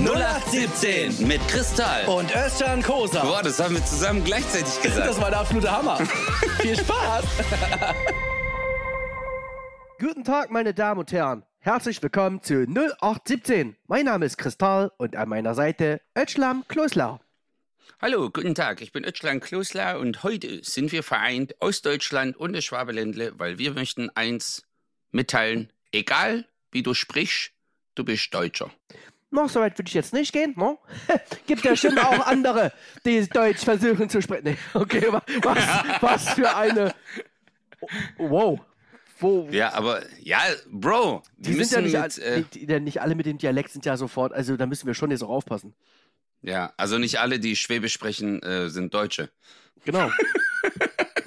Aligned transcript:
0817 0.00 1.28
mit 1.28 1.46
Kristall. 1.48 2.06
Und 2.06 2.34
Özcan 2.34 2.82
Kosa. 2.82 3.22
Boah, 3.22 3.42
das 3.42 3.60
haben 3.60 3.74
wir 3.74 3.84
zusammen 3.84 4.24
gleichzeitig 4.24 4.80
gesagt. 4.80 5.06
Das 5.06 5.20
war 5.20 5.28
der 5.30 5.40
absolute 5.40 5.70
Hammer. 5.70 5.96
Viel 6.60 6.76
Spaß. 6.76 7.24
Guten 10.00 10.24
Tag, 10.24 10.50
meine 10.50 10.72
Damen 10.72 11.00
und 11.00 11.12
Herren. 11.12 11.44
Herzlich 11.58 12.02
willkommen 12.02 12.42
zu 12.42 12.64
0817. 12.66 13.76
Mein 13.86 14.06
Name 14.06 14.24
ist 14.24 14.38
Kristall 14.38 14.90
und 14.96 15.14
an 15.14 15.28
meiner 15.28 15.54
Seite 15.54 16.00
Ötschlam 16.16 16.64
Klosler. 16.68 17.20
Hallo, 18.00 18.30
guten 18.30 18.54
Tag. 18.54 18.80
Ich 18.80 18.92
bin 18.92 19.04
Ötschlan 19.04 19.40
Klosler 19.40 20.00
und 20.00 20.22
heute 20.22 20.64
sind 20.64 20.90
wir 20.90 21.02
vereint 21.02 21.60
aus 21.60 21.82
Deutschland 21.82 22.36
und 22.38 22.54
das 22.54 22.64
Schwabeländle, 22.64 23.38
weil 23.38 23.58
wir 23.58 23.74
möchten 23.74 24.08
eins 24.10 24.64
mitteilen. 25.10 25.70
Egal, 25.92 26.46
wie 26.70 26.82
du 26.82 26.94
sprichst, 26.94 27.52
du 27.94 28.04
bist 28.04 28.32
Deutscher. 28.32 28.70
Noch 29.32 29.48
so 29.48 29.60
weit 29.60 29.76
würde 29.78 29.88
ich 29.88 29.94
jetzt 29.94 30.12
nicht 30.12 30.32
gehen. 30.32 30.52
No? 30.56 30.78
Gibt 31.46 31.64
ja 31.64 31.74
schon 31.74 31.98
auch 31.98 32.26
andere, 32.26 32.70
die 33.04 33.26
Deutsch 33.28 33.64
versuchen 33.64 34.08
zu 34.08 34.20
sprechen. 34.22 34.44
Nee, 34.44 34.56
okay, 34.74 35.06
wa- 35.10 35.22
was, 35.42 36.02
was 36.02 36.28
für 36.34 36.54
eine. 36.54 36.94
Wow. 38.18 38.60
Wo, 39.18 39.48
Ja, 39.50 39.72
aber, 39.74 40.02
ja, 40.20 40.38
Bro, 40.70 41.22
die 41.36 41.56
wir 41.56 41.64
sind 41.64 41.92
ja 41.92 42.02
nicht, 42.02 42.16
mit, 42.18 42.26
äh, 42.26 42.44
die, 42.52 42.66
die, 42.66 42.80
nicht 42.80 43.00
alle 43.00 43.14
mit 43.14 43.24
dem 43.26 43.38
Dialekt 43.38 43.70
sind 43.70 43.84
ja 43.86 43.96
sofort, 43.96 44.32
also 44.32 44.56
da 44.56 44.66
müssen 44.66 44.86
wir 44.86 44.94
schon 44.94 45.10
jetzt 45.12 45.22
auch 45.22 45.28
aufpassen. 45.30 45.74
ja, 46.42 46.72
also 46.76 46.98
nicht 46.98 47.20
alle, 47.20 47.38
die 47.38 47.54
Schwäbisch 47.54 47.92
sprechen, 47.92 48.42
äh, 48.42 48.68
sind 48.68 48.92
Deutsche. 48.92 49.30
Genau. 49.84 50.10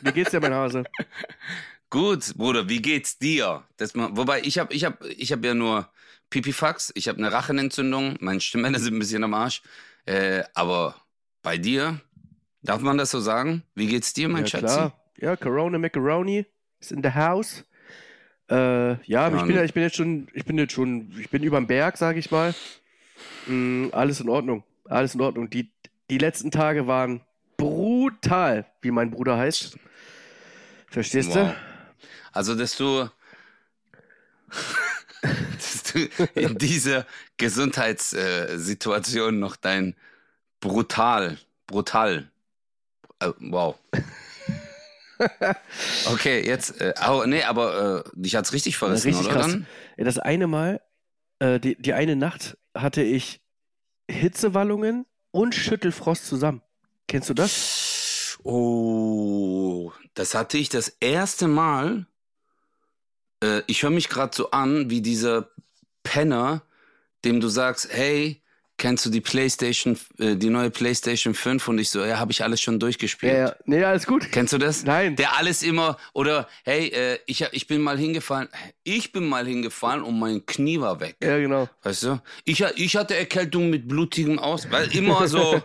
Wie 0.02 0.12
geht's 0.12 0.32
dir, 0.32 0.42
mein 0.42 0.54
Hase? 0.54 0.84
Gut, 1.90 2.34
Bruder, 2.36 2.68
wie 2.68 2.82
geht's 2.82 3.18
dir? 3.18 3.64
Das 3.78 3.96
wobei, 3.96 4.42
ich 4.42 4.60
habe 4.60 4.74
ich 4.74 4.84
hab, 4.84 5.04
ich 5.06 5.32
hab 5.32 5.44
ja 5.46 5.54
nur 5.54 5.90
Pipifax, 6.30 6.92
ich 6.96 7.08
habe 7.08 7.18
eine 7.20 7.32
Rachenentzündung, 7.32 8.18
meine 8.20 8.42
Stimmbänder 8.42 8.80
sind 8.80 8.96
ein 8.96 9.00
bisschen 9.00 9.24
am 9.24 9.34
Arsch. 9.34 9.62
Äh, 10.06 10.44
aber 10.54 10.96
bei 11.42 11.58
dir, 11.58 12.00
darf 12.62 12.82
man 12.82 12.98
das 12.98 13.12
so 13.12 13.20
sagen? 13.20 13.64
Wie 13.76 13.88
geht's 13.88 14.14
dir, 14.14 14.28
mein 14.30 14.44
ja, 14.44 14.48
Schatz? 14.48 14.62
klar. 14.62 15.00
Ja, 15.18 15.36
Corona 15.38 15.78
Macaroni 15.78 16.46
ist 16.80 16.92
in 16.92 17.02
the 17.02 17.12
house. 17.12 17.64
Äh, 18.50 19.02
ja, 19.06 19.34
ich 19.34 19.42
bin, 19.44 19.56
ne. 19.56 19.64
ich 19.66 19.74
bin 19.74 19.84
jetzt 19.84 19.96
schon, 19.96 20.28
ich 20.34 20.46
bin 20.46 20.58
jetzt 20.58 20.74
schon, 20.74 21.12
ich 21.20 21.30
bin 21.30 21.42
überm 21.42 21.66
Berg, 21.68 21.98
sage 21.98 22.20
ich 22.20 22.30
mal. 22.30 22.54
Mm, 23.48 23.88
alles 23.92 24.20
in 24.20 24.30
Ordnung, 24.30 24.64
alles 24.86 25.16
in 25.16 25.22
Ordnung. 25.22 25.50
Die, 25.50 25.72
die 26.10 26.18
letzten 26.18 26.52
Tage 26.52 26.86
waren 26.86 27.22
brutal, 27.58 28.66
wie 28.82 28.92
mein 28.92 29.10
Bruder 29.10 29.38
heißt. 29.38 29.78
Verstehst 30.88 31.30
Wow. 31.30 31.36
du? 31.36 31.56
Also, 32.34 32.54
dass 32.56 32.76
du 32.76 33.10
in 36.36 36.58
dieser 36.58 37.06
Gesundheitssituation 37.38 39.40
noch 39.40 39.56
dein 39.56 39.96
brutal, 40.60 41.38
brutal, 41.68 42.30
äh, 43.20 43.32
wow. 43.40 43.78
Okay, 46.12 46.46
jetzt, 46.46 46.82
äh, 46.82 46.94
au, 47.00 47.26
nee, 47.26 47.44
aber 47.44 48.04
äh, 48.06 48.10
dich 48.16 48.36
hat's 48.36 48.52
richtig 48.52 48.78
verrissen, 48.78 49.08
richtig 49.08 49.28
oder? 49.28 49.36
krass. 49.36 49.52
Dann? 49.52 49.66
Das 49.98 50.20
eine 50.20 50.48
Mal, 50.48 50.82
äh, 51.40 51.58
die, 51.60 51.82
die 51.82 51.94
eine 51.94 52.18
Nacht 52.18 52.58
hatte 52.76 53.02
ich 53.02 53.42
Hitzewallungen 54.10 55.06
und 55.32 55.56
Schüttelfrost 55.56 56.28
zusammen. 56.28 56.62
Kennst 57.08 57.30
du 57.30 57.34
das? 57.34 58.38
Oh, 58.44 59.92
das 60.14 60.36
hatte 60.36 60.58
ich 60.58 60.70
das 60.70 60.90
erste 61.00 61.48
Mal. 61.48 62.08
Äh, 63.42 63.62
ich 63.68 63.84
höre 63.84 63.92
mich 63.92 64.10
gerade 64.10 64.36
so 64.36 64.52
an 64.52 64.90
wie 64.90 65.02
dieser 65.02 65.50
Penner, 66.06 66.62
dem 67.26 67.42
du 67.42 67.50
sagst, 67.50 67.90
hey, 67.92 68.42
kennst 68.78 69.06
du 69.06 69.10
die 69.10 69.22
PlayStation, 69.22 69.98
äh, 70.20 70.36
die 70.36 70.50
neue 70.50 70.70
PlayStation 70.70 71.34
5? 71.34 71.68
Und 71.68 71.80
ich 71.80 71.90
so, 71.90 72.04
ja, 72.06 72.20
habe 72.20 72.32
ich 72.32 72.44
alles 72.44 72.62
schon 72.62 72.80
durchgespielt. 72.80 73.34
Ja, 73.34 73.40
ja. 73.48 73.56
Nee, 73.66 73.84
alles 73.84 74.06
gut. 74.06 74.32
Kennst 74.32 74.54
du 74.54 74.58
das? 74.58 74.86
Nein. 74.86 75.16
Der 75.18 75.38
alles 75.38 75.64
immer, 75.64 75.98
oder 76.14 76.48
hey, 76.64 76.88
äh, 76.88 77.20
ich, 77.26 77.42
ich 77.52 77.68
bin 77.68 77.82
mal 77.82 77.98
hingefallen, 77.98 78.48
ich 78.84 79.12
bin 79.12 79.28
mal 79.28 79.46
hingefallen 79.46 80.04
und 80.04 80.18
mein 80.18 80.46
Knie 80.46 80.80
war 80.80 81.00
weg. 81.02 81.18
Ja, 81.22 81.38
genau. 81.38 81.68
Weißt 81.84 82.04
du? 82.04 82.22
Ich, 82.46 82.62
ich 82.62 82.96
hatte 82.96 83.16
Erkältung 83.16 83.70
mit 83.70 83.88
blutigem 83.88 84.40
Aus, 84.40 84.72
weil 84.72 84.96
immer 84.96 85.28
so. 85.28 85.62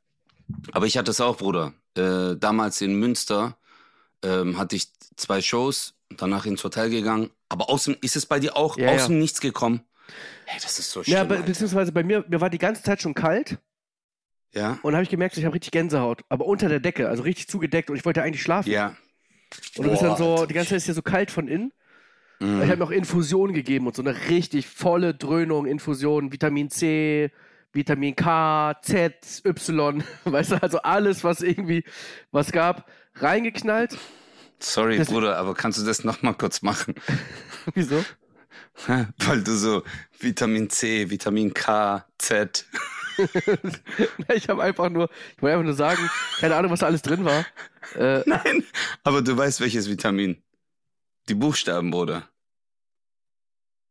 Aber 0.72 0.86
ich 0.86 0.98
hatte 0.98 1.10
es 1.10 1.20
auch, 1.20 1.36
Bruder. 1.36 1.72
Äh, 1.96 2.36
damals 2.36 2.80
in 2.80 2.94
Münster 2.94 3.56
ähm, 4.22 4.58
hatte 4.58 4.76
ich 4.76 4.88
zwei 5.16 5.42
Shows, 5.42 5.94
danach 6.10 6.46
ins 6.46 6.64
Hotel 6.64 6.90
gegangen. 6.90 7.30
Aber 7.48 7.70
aus 7.70 7.84
dem, 7.84 7.96
ist 8.00 8.16
es 8.16 8.26
bei 8.26 8.40
dir 8.40 8.56
auch 8.56 8.76
Ja, 8.76 8.90
aus 8.90 9.02
ja. 9.02 9.06
dem 9.08 9.18
Nichts 9.18 9.40
gekommen? 9.40 9.82
Hey, 10.46 10.58
das 10.62 10.78
ist 10.78 10.90
so 10.90 11.02
schlimm. 11.04 11.16
Ja, 11.16 11.24
be 11.24 11.36
Alter. 11.36 11.46
beziehungsweise 11.46 11.92
bei 11.92 12.02
mir, 12.02 12.24
mir 12.28 12.40
war 12.40 12.50
die 12.50 12.58
ganze 12.58 12.82
Zeit 12.82 13.02
schon 13.02 13.14
kalt 13.14 13.58
ja, 14.54 14.78
und 14.82 14.94
habe 14.94 15.02
ich 15.02 15.10
gemerkt, 15.10 15.36
ich 15.36 15.44
habe 15.44 15.54
richtig 15.54 15.72
Gänsehaut, 15.72 16.22
aber 16.30 16.46
unter 16.46 16.68
der 16.70 16.80
Decke, 16.80 17.08
also 17.08 17.22
richtig 17.22 17.48
zugedeckt 17.48 17.90
und 17.90 17.96
ich 17.96 18.04
wollte 18.06 18.22
eigentlich 18.22 18.42
schlafen. 18.42 18.70
ja. 18.70 18.96
und 19.76 19.84
du 19.84 19.90
bist 19.90 20.02
dann 20.02 20.16
Boah, 20.16 20.38
so, 20.38 20.46
die 20.46 20.54
ganze 20.54 20.70
Zeit 20.70 20.78
ist 20.78 20.84
hier 20.86 20.94
so 20.94 21.02
kalt 21.02 21.30
von 21.30 21.48
innen. 21.48 21.72
Mhm. 22.40 22.62
Ich 22.62 22.68
habe 22.68 22.78
mir 22.78 22.84
auch 22.84 22.90
Infusionen 22.90 23.54
gegeben 23.54 23.86
und 23.86 23.96
so 23.96 24.02
eine 24.02 24.28
richtig 24.28 24.68
volle 24.68 25.14
Dröhnung, 25.14 25.66
Infusionen, 25.66 26.32
Vitamin 26.32 26.70
C, 26.70 27.30
Vitamin 27.72 28.16
K, 28.16 28.76
Z, 28.82 29.42
Y, 29.44 30.04
weißt 30.24 30.52
du, 30.52 30.62
also 30.62 30.78
alles, 30.82 31.24
was 31.24 31.42
irgendwie 31.42 31.84
was 32.30 32.52
gab, 32.52 32.88
reingeknallt. 33.16 33.98
Sorry, 34.60 34.98
Bruder, 35.04 35.36
aber 35.36 35.54
kannst 35.54 35.78
du 35.80 35.84
das 35.84 36.04
nochmal 36.04 36.34
kurz 36.34 36.62
machen? 36.62 36.94
Wieso? 37.74 38.04
Weil 38.86 39.42
du 39.42 39.56
so 39.56 39.82
Vitamin 40.18 40.70
C, 40.70 41.10
Vitamin 41.10 41.52
K, 41.54 42.04
Z. 42.18 42.66
ich 44.34 44.48
habe 44.48 44.62
einfach 44.62 44.88
nur, 44.88 45.10
ich 45.36 45.42
wollte 45.42 45.54
einfach 45.54 45.64
nur 45.64 45.74
sagen, 45.74 46.10
keine 46.38 46.54
Ahnung, 46.56 46.70
was 46.70 46.80
da 46.80 46.86
alles 46.86 47.02
drin 47.02 47.24
war. 47.24 47.44
Äh, 47.96 48.22
Nein, 48.26 48.64
aber 49.02 49.22
du 49.22 49.36
weißt 49.36 49.60
welches 49.60 49.88
Vitamin. 49.88 50.42
Die 51.28 51.34
Buchstaben, 51.34 51.90
Bruder. 51.90 52.28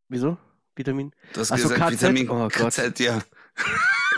wieso? 0.10 0.38
Vitamin? 0.76 1.12
Du 1.34 1.42
hast 1.42 1.52
Ach 1.52 1.58
so, 1.58 1.70
gesagt 1.70 1.92
KZ? 1.92 2.02
Vitamin 2.02 2.30
Oh. 2.30 2.48
KZ, 2.48 3.00
ja. 3.00 3.20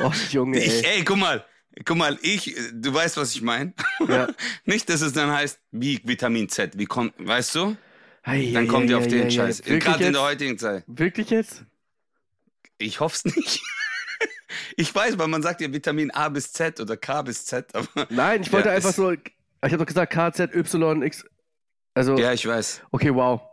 Oh, 0.02 0.12
Junge, 0.30 0.60
Ich, 0.64 0.84
ey. 0.86 0.98
ey, 1.00 1.04
guck 1.04 1.18
mal. 1.18 1.46
Guck 1.86 1.98
mal, 1.98 2.18
ich, 2.22 2.56
du 2.74 2.94
weißt, 2.94 3.18
was 3.18 3.34
ich 3.36 3.42
meine. 3.42 3.74
Ja. 4.08 4.28
Nicht, 4.66 4.90
dass 4.90 5.02
es 5.02 5.14
dann 5.14 5.32
heißt, 5.32 5.60
wie 5.72 6.02
Vitamin 6.04 6.50
Z, 6.50 6.78
wie 6.78 6.86
kommt, 6.86 7.14
weißt 7.18 7.56
du? 7.56 7.78
Ei, 8.24 8.52
Dann 8.54 8.70
ei, 8.70 8.86
die 8.88 8.94
ei, 8.94 8.98
auf 8.98 9.06
ei, 9.06 9.08
den 9.08 9.28
ei, 9.28 9.30
Scheiß. 9.30 9.62
Gerade 9.64 10.06
in 10.08 10.14
der 10.14 10.22
heutigen 10.22 10.58
Zeit. 10.58 10.84
Wirklich 10.88 11.30
jetzt? 11.30 11.64
Ich 12.78 13.00
hoff's 13.00 13.26
nicht. 13.26 13.62
Ich 14.78 14.94
weiß, 14.96 15.18
weil 15.20 15.28
man 15.28 15.42
sagt 15.44 15.62
ja 15.62 15.72
Vitamin 15.72 16.10
A 16.12 16.30
bis 16.30 16.52
Z 16.54 16.80
oder 16.80 16.96
K 16.98 17.22
bis 17.22 17.46
Z, 17.46 17.74
aber. 17.76 18.08
Nein, 18.10 18.42
ich 18.42 18.52
wollte 18.52 18.70
Ja, 18.70 18.76
einfach 18.76 18.90
es- 18.92 18.96
so, 18.96 19.12
ich 19.12 19.20
habe 19.62 19.78
doch 19.78 19.86
gesagt 19.86 20.12
KZ, 20.14 20.56
Y, 20.56 21.02
X. 21.04 21.26
Also, 21.94 22.18
Ja, 22.18 22.34
ich 22.34 22.46
weiß. 22.48 22.82
okay, 22.92 23.14
wow. 23.14 23.42
Wow. 23.42 23.48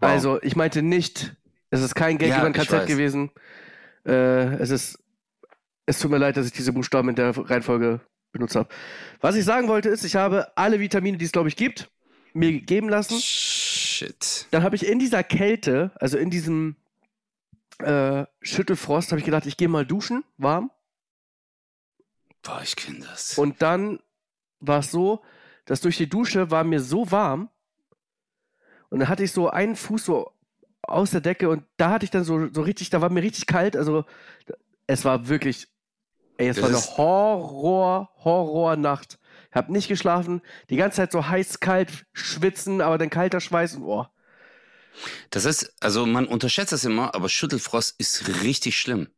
Also, 0.00 0.42
ich 0.42 0.54
meinte 0.54 0.82
nicht, 0.82 1.34
es 1.70 1.80
ist 1.80 1.94
kein 1.94 2.18
Gag 2.18 2.28
Ja, 2.30 2.38
über 2.38 2.46
ein 2.46 2.52
KZ 2.52 2.86
gewesen. 2.86 3.30
Äh, 4.06 4.54
es 4.60 4.70
ist, 4.70 4.98
es 5.86 5.98
tut 5.98 6.10
mir 6.10 6.18
leid, 6.18 6.36
dass 6.36 6.46
ich 6.46 6.52
diese 6.52 6.72
Buchstaben 6.72 7.08
in 7.08 7.14
der 7.14 7.36
Reihenfolge 7.36 8.00
benutzt 8.32 8.56
habe. 8.56 8.68
Was 9.20 9.36
ich 9.36 9.44
sagen 9.44 9.68
wollte 9.68 9.88
ist, 9.88 10.04
ich 10.04 10.16
habe 10.16 10.56
alle 10.56 10.80
Vitamine, 10.80 11.18
die 11.18 11.24
es 11.24 11.32
glaube 11.32 11.48
ich 11.48 11.56
gibt, 11.56 11.90
mir 12.32 12.60
geben 12.60 12.88
lassen. 12.88 13.18
Shit. 13.20 14.46
Dann 14.50 14.62
habe 14.62 14.76
ich 14.76 14.86
in 14.86 14.98
dieser 14.98 15.22
Kälte, 15.22 15.92
also 15.96 16.18
in 16.18 16.30
diesem 16.30 16.76
äh, 17.78 18.24
Schüttelfrost, 18.42 19.12
habe 19.12 19.20
ich 19.20 19.24
gedacht, 19.24 19.46
ich 19.46 19.56
gehe 19.56 19.68
mal 19.68 19.86
duschen, 19.86 20.24
warm. 20.36 20.70
Boah, 22.42 22.60
ich 22.62 22.76
kenn 22.76 23.00
das. 23.00 23.38
Und 23.38 23.62
dann 23.62 24.00
war 24.60 24.80
es 24.80 24.90
so, 24.90 25.22
dass 25.64 25.80
durch 25.80 25.96
die 25.96 26.08
Dusche 26.08 26.50
war 26.50 26.64
mir 26.64 26.80
so 26.80 27.10
warm. 27.10 27.48
Und 28.90 29.00
dann 29.00 29.08
hatte 29.08 29.24
ich 29.24 29.32
so 29.32 29.48
einen 29.48 29.76
Fuß 29.76 30.04
so 30.04 30.32
aus 30.82 31.10
der 31.10 31.22
Decke 31.22 31.48
und 31.48 31.64
da 31.78 31.90
hatte 31.90 32.04
ich 32.04 32.10
dann 32.10 32.24
so, 32.24 32.52
so 32.52 32.60
richtig, 32.60 32.90
da 32.90 33.00
war 33.00 33.10
mir 33.10 33.22
richtig 33.22 33.46
kalt. 33.46 33.76
Also 33.76 34.04
es 34.86 35.04
war 35.04 35.28
wirklich, 35.28 35.68
ey, 36.36 36.48
es 36.48 36.56
Das 36.56 36.62
war 36.62 36.70
eine 36.70 36.80
Horror, 36.96 38.10
Horrornacht. 38.24 39.18
Ich 39.50 39.56
habe 39.56 39.72
nicht 39.72 39.88
geschlafen, 39.88 40.42
die 40.70 40.76
ganze 40.76 40.96
Zeit 40.96 41.12
so 41.12 41.28
heiß, 41.28 41.60
kalt, 41.60 42.06
schwitzen, 42.12 42.80
aber 42.80 42.98
dann 42.98 43.10
kalter 43.10 43.40
Schweiß 43.40 43.76
und 43.76 43.84
oh. 43.84 44.06
Das 45.30 45.44
ist, 45.44 45.72
also 45.80 46.06
man 46.06 46.26
unterschätzt 46.26 46.72
das 46.72 46.84
immer, 46.84 47.14
aber 47.14 47.28
Schüttelfrost 47.28 47.94
ist 47.98 48.42
richtig 48.42 48.78
schlimm. 48.78 49.08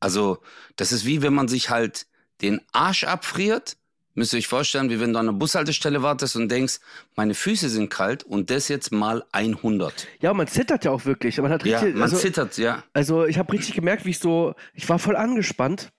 Also, 0.00 0.38
das 0.76 0.92
ist 0.92 1.04
wie 1.06 1.22
wenn 1.22 1.34
man 1.34 1.48
sich 1.48 1.70
halt 1.70 2.06
den 2.40 2.60
Arsch 2.72 3.04
abfriert. 3.04 3.76
Müsst 4.14 4.32
ihr 4.32 4.38
euch 4.38 4.48
vorstellen, 4.48 4.90
wie 4.90 4.98
wenn 4.98 5.12
du 5.12 5.18
an 5.20 5.28
einer 5.28 5.38
Bushaltestelle 5.38 6.02
wartest 6.02 6.34
und 6.34 6.48
denkst, 6.48 6.80
meine 7.14 7.34
Füße 7.34 7.68
sind 7.68 7.88
kalt 7.88 8.24
und 8.24 8.50
das 8.50 8.66
jetzt 8.66 8.90
mal 8.90 9.24
100. 9.30 10.08
Ja, 10.20 10.34
man 10.34 10.48
zittert 10.48 10.84
ja 10.84 10.90
auch 10.90 11.04
wirklich. 11.04 11.38
Man 11.38 11.52
hat 11.52 11.64
Ja, 11.64 11.78
richtig, 11.78 11.94
man 11.94 12.02
also, 12.04 12.16
zittert, 12.16 12.58
ja. 12.58 12.82
also 12.92 13.26
ich 13.26 13.38
habe 13.38 13.52
richtig 13.52 13.74
gemerkt, 13.74 14.04
wie 14.04 14.10
ich 14.10 14.18
so, 14.18 14.54
ich 14.74 14.88
war 14.88 14.98
voll 14.98 15.14
angespannt. 15.14 15.92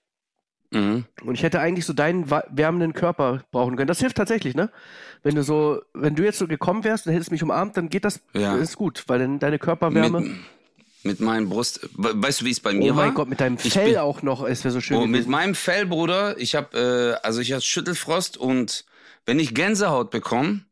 Mhm. 0.71 1.05
Und 1.23 1.35
ich 1.35 1.43
hätte 1.43 1.59
eigentlich 1.59 1.85
so 1.85 1.93
deinen 1.93 2.29
wärmenden 2.29 2.93
Körper 2.93 3.41
brauchen 3.51 3.75
können. 3.75 3.87
Das 3.87 3.99
hilft 3.99 4.17
tatsächlich, 4.17 4.53
ne? 4.55 4.69
Wenn 5.23 5.35
du 5.35 5.43
so, 5.43 5.81
wenn 5.93 6.15
du 6.15 6.23
jetzt 6.23 6.37
so 6.37 6.47
gekommen 6.47 6.83
wärst 6.83 7.07
und 7.07 7.13
hättest 7.13 7.31
mich 7.31 7.41
umarmt, 7.43 7.75
dann 7.75 7.89
geht 7.89 8.05
das, 8.05 8.21
Ja. 8.33 8.55
ist 8.55 8.77
gut, 8.77 9.03
weil 9.07 9.19
dann 9.19 9.39
deine 9.39 9.57
Körperwärme. 9.59 10.21
Mit, 10.21 10.35
Mit 11.03 11.19
meinem 11.21 11.49
Brust. 11.49 11.89
We- 11.97 12.11
Weißt 12.21 12.41
du, 12.41 12.45
wie 12.45 12.51
es 12.51 12.59
bei 12.59 12.73
mir 12.73 12.93
Oh 12.93 12.97
war? 12.97 13.05
mein 13.05 13.13
Gott, 13.15 13.29
mit 13.29 13.39
deinem 13.39 13.57
Fell 13.57 13.91
bin- 13.91 13.97
auch 13.99 14.21
noch. 14.21 14.43
Es 14.45 14.63
wäre 14.63 14.71
so 14.73 14.81
schön 14.81 14.97
Oh, 14.97 15.05
mit 15.07 15.27
meinem 15.27 15.55
Fell, 15.55 15.85
Bruder, 15.85 16.37
ich 16.37 16.55
habe, 16.55 17.17
äh, 17.21 17.25
also 17.25 17.39
ich 17.41 17.51
hatte 17.53 17.61
Schüttelfrost 17.63 18.37
und 18.37 18.85
wenn 19.25 19.39
ich 19.39 19.55
Gänsehaut 19.55 20.11
bekomme, 20.11 20.65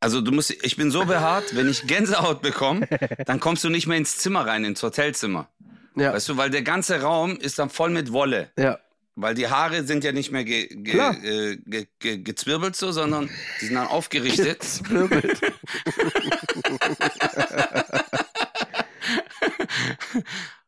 also 0.00 0.20
du 0.20 0.32
musst, 0.32 0.50
ich 0.64 0.76
bin 0.76 0.90
so 0.90 1.04
behaart, 1.04 1.44
wenn 1.56 1.68
ich 1.68 1.86
Gänsehaut 1.86 2.40
bekomme, 2.42 2.86
dann 3.26 3.38
kommst 3.40 3.64
du 3.64 3.68
nicht 3.68 3.86
mehr 3.86 3.98
ins 3.98 4.16
Zimmer 4.18 4.46
rein, 4.46 4.64
ins 4.64 4.82
Hotelzimmer. 4.82 5.48
Ja, 5.96 6.12
Weißt 6.12 6.28
du, 6.28 6.36
weil 6.36 6.50
der 6.50 6.62
ganze 6.62 7.00
Raum 7.02 7.36
ist 7.36 7.58
dann 7.58 7.70
voll 7.70 7.90
mit 7.90 8.12
Wolle. 8.12 8.50
ja. 8.58 8.78
Weil 9.20 9.34
die 9.34 9.48
Haare 9.48 9.82
sind 9.82 10.04
ja 10.04 10.12
nicht 10.12 10.30
mehr 10.30 10.44
ge, 10.44 10.68
ge, 10.68 10.96
äh, 10.96 11.56
ge, 11.56 11.88
ge, 11.98 12.18
gezwirbelt 12.18 12.76
so, 12.76 12.92
sondern 12.92 13.28
die 13.60 13.64
sind 13.66 13.74
dann 13.74 13.88
aufgerichtet. 13.88 14.62
Zwirbelt. 14.62 15.40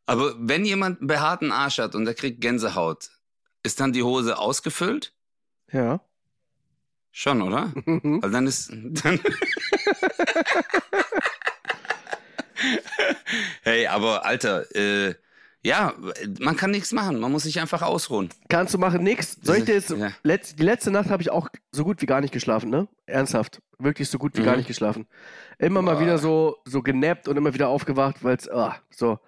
Aber 0.06 0.35
wenn 0.37 0.64
jemand 0.64 0.99
einen 0.99 1.06
behaarten 1.06 1.52
Arsch 1.52 1.79
hat 1.79 1.94
und 1.94 2.06
der 2.06 2.14
kriegt 2.14 2.41
Gänsehaut, 2.41 3.11
ist 3.62 3.79
dann 3.79 3.93
die 3.93 4.02
Hose 4.02 4.37
ausgefüllt? 4.37 5.12
ja. 5.73 6.00
Schon, 7.12 7.43
oder? 7.43 7.73
Mhm. 7.85 8.23
Weil 8.23 8.31
dann 8.31 8.46
ist. 8.46 8.70
Dann 8.70 9.20
hey, 13.62 13.88
aber 13.88 14.25
Alter, 14.25 14.73
äh, 14.76 15.14
ja, 15.62 15.93
man 16.41 16.57
kann 16.57 16.71
nichts 16.71 16.93
machen. 16.93 17.21
Man 17.21 17.31
muss 17.33 17.43
sich 17.43 17.61
einfach 17.61 17.83
ausruhen. 17.83 18.31
Kannst 18.49 18.73
du 18.75 18.79
machen 18.79 19.03
nix. 19.03 19.37
Soll 19.43 19.59
ich 19.59 19.65
dir 19.65 19.75
jetzt, 19.75 19.91
Ja. 19.91 20.11
letz, 20.23 20.55
die 20.57 20.62
letzte 20.62 20.91
Nacht 20.91 21.11
habe 21.11 21.23
ich 21.23 21.31
auch 21.31 21.49
so 21.73 21.85
gut 21.85 22.01
wie 22.03 22.07
gar 22.07 22.21
nicht 22.21 22.33
geschlafen, 22.33 22.71
ne? 22.71 22.89
Ernsthaft. 23.07 23.61
Wirklich 23.79 24.09
so 24.09 24.19
gut 24.19 24.37
wie 24.37 24.41
Mhm. 24.41 24.45
gar 24.47 24.57
nicht 24.57 24.67
geschlafen. 24.69 25.07
Immer 25.59 25.83
mal 25.83 25.95
Boah. 25.97 26.01
wieder 26.03 26.19
so, 26.19 26.57
so 26.65 26.83
genappt 26.83 27.29
und 27.29 27.37
immer 27.37 27.53
wieder 27.55 27.69
aufgewacht, 27.69 28.23
weil 28.25 28.37
es, 28.37 28.49
ah, 28.51 28.77
so. 28.91 29.19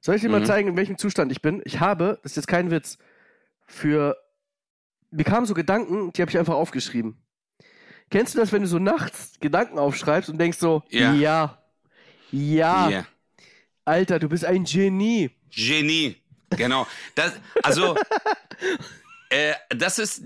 Soll 0.00 0.16
ich 0.16 0.22
dir 0.22 0.28
mal 0.28 0.40
Mhm. 0.40 0.46
zeigen, 0.46 0.68
in 0.70 0.76
welchem 0.76 0.98
Zustand 0.98 1.32
ich 1.32 1.40
bin? 1.42 1.62
Ich 1.64 1.80
habe, 1.80 2.18
das 2.22 2.32
ist 2.32 2.36
jetzt 2.36 2.46
kein 2.48 2.70
Witz, 2.70 2.98
für, 3.66 4.16
mir 5.10 5.24
kamen 5.24 5.46
so 5.46 5.54
Gedanken, 5.54 6.12
die 6.12 6.20
habe 6.22 6.30
ich 6.30 6.38
einfach 6.38 6.54
aufgeschrieben. 6.54 7.16
Kennst 8.10 8.34
du 8.34 8.38
das, 8.38 8.52
wenn 8.52 8.62
du 8.62 8.68
so 8.68 8.78
nachts 8.78 9.32
Gedanken 9.40 9.78
aufschreibst 9.78 10.28
und 10.28 10.38
denkst 10.38 10.58
so, 10.58 10.82
Ja. 10.90 11.14
ja, 11.14 11.58
ja, 12.30 12.88
Ja. 12.90 13.06
Alter, 13.86 14.18
du 14.18 14.28
bist 14.28 14.44
ein 14.44 14.64
Genie. 14.64 15.30
Genie. 15.54 16.16
Genau. 16.50 16.86
Das, 17.14 17.32
also, 17.62 17.96
äh, 19.30 19.54
das 19.70 19.98
ist, 19.98 20.22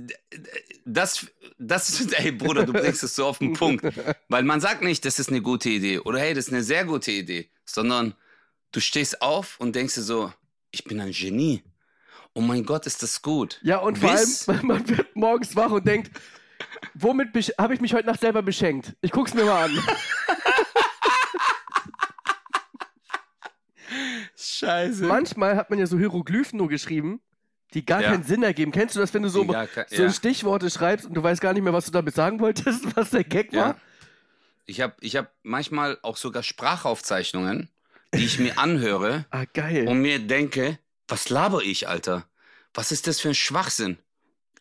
das, 0.84 1.26
das 1.58 2.00
ist, 2.00 2.12
ey 2.18 2.32
Bruder, 2.32 2.64
du 2.66 2.72
bringst 2.72 3.02
es 3.02 3.14
so 3.14 3.26
auf 3.26 3.38
den 3.38 3.54
Punkt. 3.54 3.84
Weil 4.28 4.42
man 4.42 4.60
sagt 4.60 4.82
nicht, 4.82 5.04
das 5.04 5.18
ist 5.18 5.30
eine 5.30 5.40
gute 5.40 5.68
Idee 5.70 5.98
oder 5.98 6.18
hey, 6.18 6.34
das 6.34 6.48
ist 6.48 6.52
eine 6.52 6.62
sehr 6.62 6.84
gute 6.84 7.12
Idee, 7.12 7.48
sondern 7.64 8.14
du 8.72 8.80
stehst 8.80 9.22
auf 9.22 9.58
und 9.60 9.74
denkst 9.74 9.94
dir 9.94 10.02
so, 10.02 10.32
ich 10.70 10.84
bin 10.84 11.00
ein 11.00 11.12
Genie. 11.12 11.62
Oh 12.34 12.40
mein 12.40 12.64
Gott, 12.64 12.86
ist 12.86 13.02
das 13.02 13.22
gut. 13.22 13.58
Ja, 13.62 13.78
und 13.78 13.98
vor 13.98 14.12
Bis- 14.12 14.48
allem, 14.48 14.66
man 14.66 14.88
wird 14.88 15.16
morgens 15.16 15.56
wach 15.56 15.70
und 15.70 15.86
denkt, 15.86 16.10
womit 16.94 17.28
habe 17.58 17.74
ich 17.74 17.80
mich 17.80 17.94
heute 17.94 18.06
Nacht 18.06 18.20
selber 18.20 18.42
beschenkt? 18.42 18.94
Ich 19.00 19.10
guck's 19.10 19.34
mir 19.34 19.44
mal 19.44 19.64
an. 19.64 19.78
Scheiße. 24.38 25.04
Manchmal 25.04 25.56
hat 25.56 25.70
man 25.70 25.78
ja 25.78 25.86
so 25.86 25.98
Hieroglyphen 25.98 26.58
nur 26.58 26.68
geschrieben, 26.68 27.20
die 27.74 27.84
gar 27.84 28.00
Ja. 28.00 28.10
keinen 28.12 28.22
Sinn 28.22 28.42
ergeben. 28.42 28.70
Kennst 28.72 28.94
du 28.96 29.00
das, 29.00 29.12
wenn 29.12 29.22
du 29.22 29.28
so, 29.28 29.44
so 29.44 29.52
ja. 30.02 30.10
Stichworte 30.12 30.70
schreibst 30.70 31.06
und 31.06 31.14
du 31.14 31.22
weißt 31.22 31.40
gar 31.40 31.52
nicht 31.52 31.62
mehr, 31.62 31.72
was 31.72 31.86
du 31.86 31.90
damit 31.90 32.14
sagen 32.14 32.40
wolltest, 32.40 32.84
was 32.96 33.10
der 33.10 33.24
Gag 33.24 33.52
Ja. 33.52 33.60
war? 33.60 33.80
Ich 34.66 34.80
habe 34.80 34.94
ich 35.00 35.16
hab 35.16 35.32
manchmal 35.42 35.98
auch 36.02 36.16
sogar 36.18 36.42
Sprachaufzeichnungen, 36.42 37.68
die 38.14 38.24
ich 38.24 38.38
mir 38.38 38.58
anhöre 38.58 39.26
Ah, 39.30 39.44
geil. 39.52 39.88
und 39.88 40.00
mir 40.00 40.18
denke, 40.18 40.78
was 41.08 41.28
laber 41.30 41.62
ich, 41.62 41.88
Alter? 41.88 42.26
Was 42.74 42.92
ist 42.92 43.06
das 43.06 43.18
für 43.20 43.28
ein 43.30 43.34
Schwachsinn? 43.34 43.98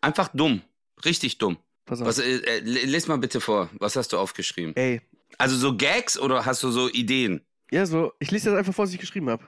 Einfach 0.00 0.28
dumm. 0.32 0.62
Richtig 1.04 1.38
dumm. 1.38 1.58
Pass 1.84 2.00
auf. 2.00 2.06
Was, 2.08 2.18
äh, 2.18 2.36
äh, 2.38 2.58
les 2.60 3.06
mal 3.06 3.18
bitte 3.18 3.40
vor. 3.40 3.70
Was 3.78 3.96
hast 3.96 4.12
du 4.12 4.18
aufgeschrieben? 4.18 4.74
Ey. 4.76 5.02
Also 5.36 5.56
so 5.56 5.76
Gags 5.76 6.18
oder 6.18 6.44
hast 6.46 6.62
du 6.62 6.70
so 6.70 6.88
Ideen? 6.88 7.44
Ja, 7.70 7.84
so, 7.86 8.12
ich 8.18 8.30
lese 8.30 8.50
das 8.50 8.58
einfach 8.58 8.74
vor, 8.74 8.86
was 8.86 8.92
ich 8.92 8.98
geschrieben 8.98 9.28
habe. 9.28 9.44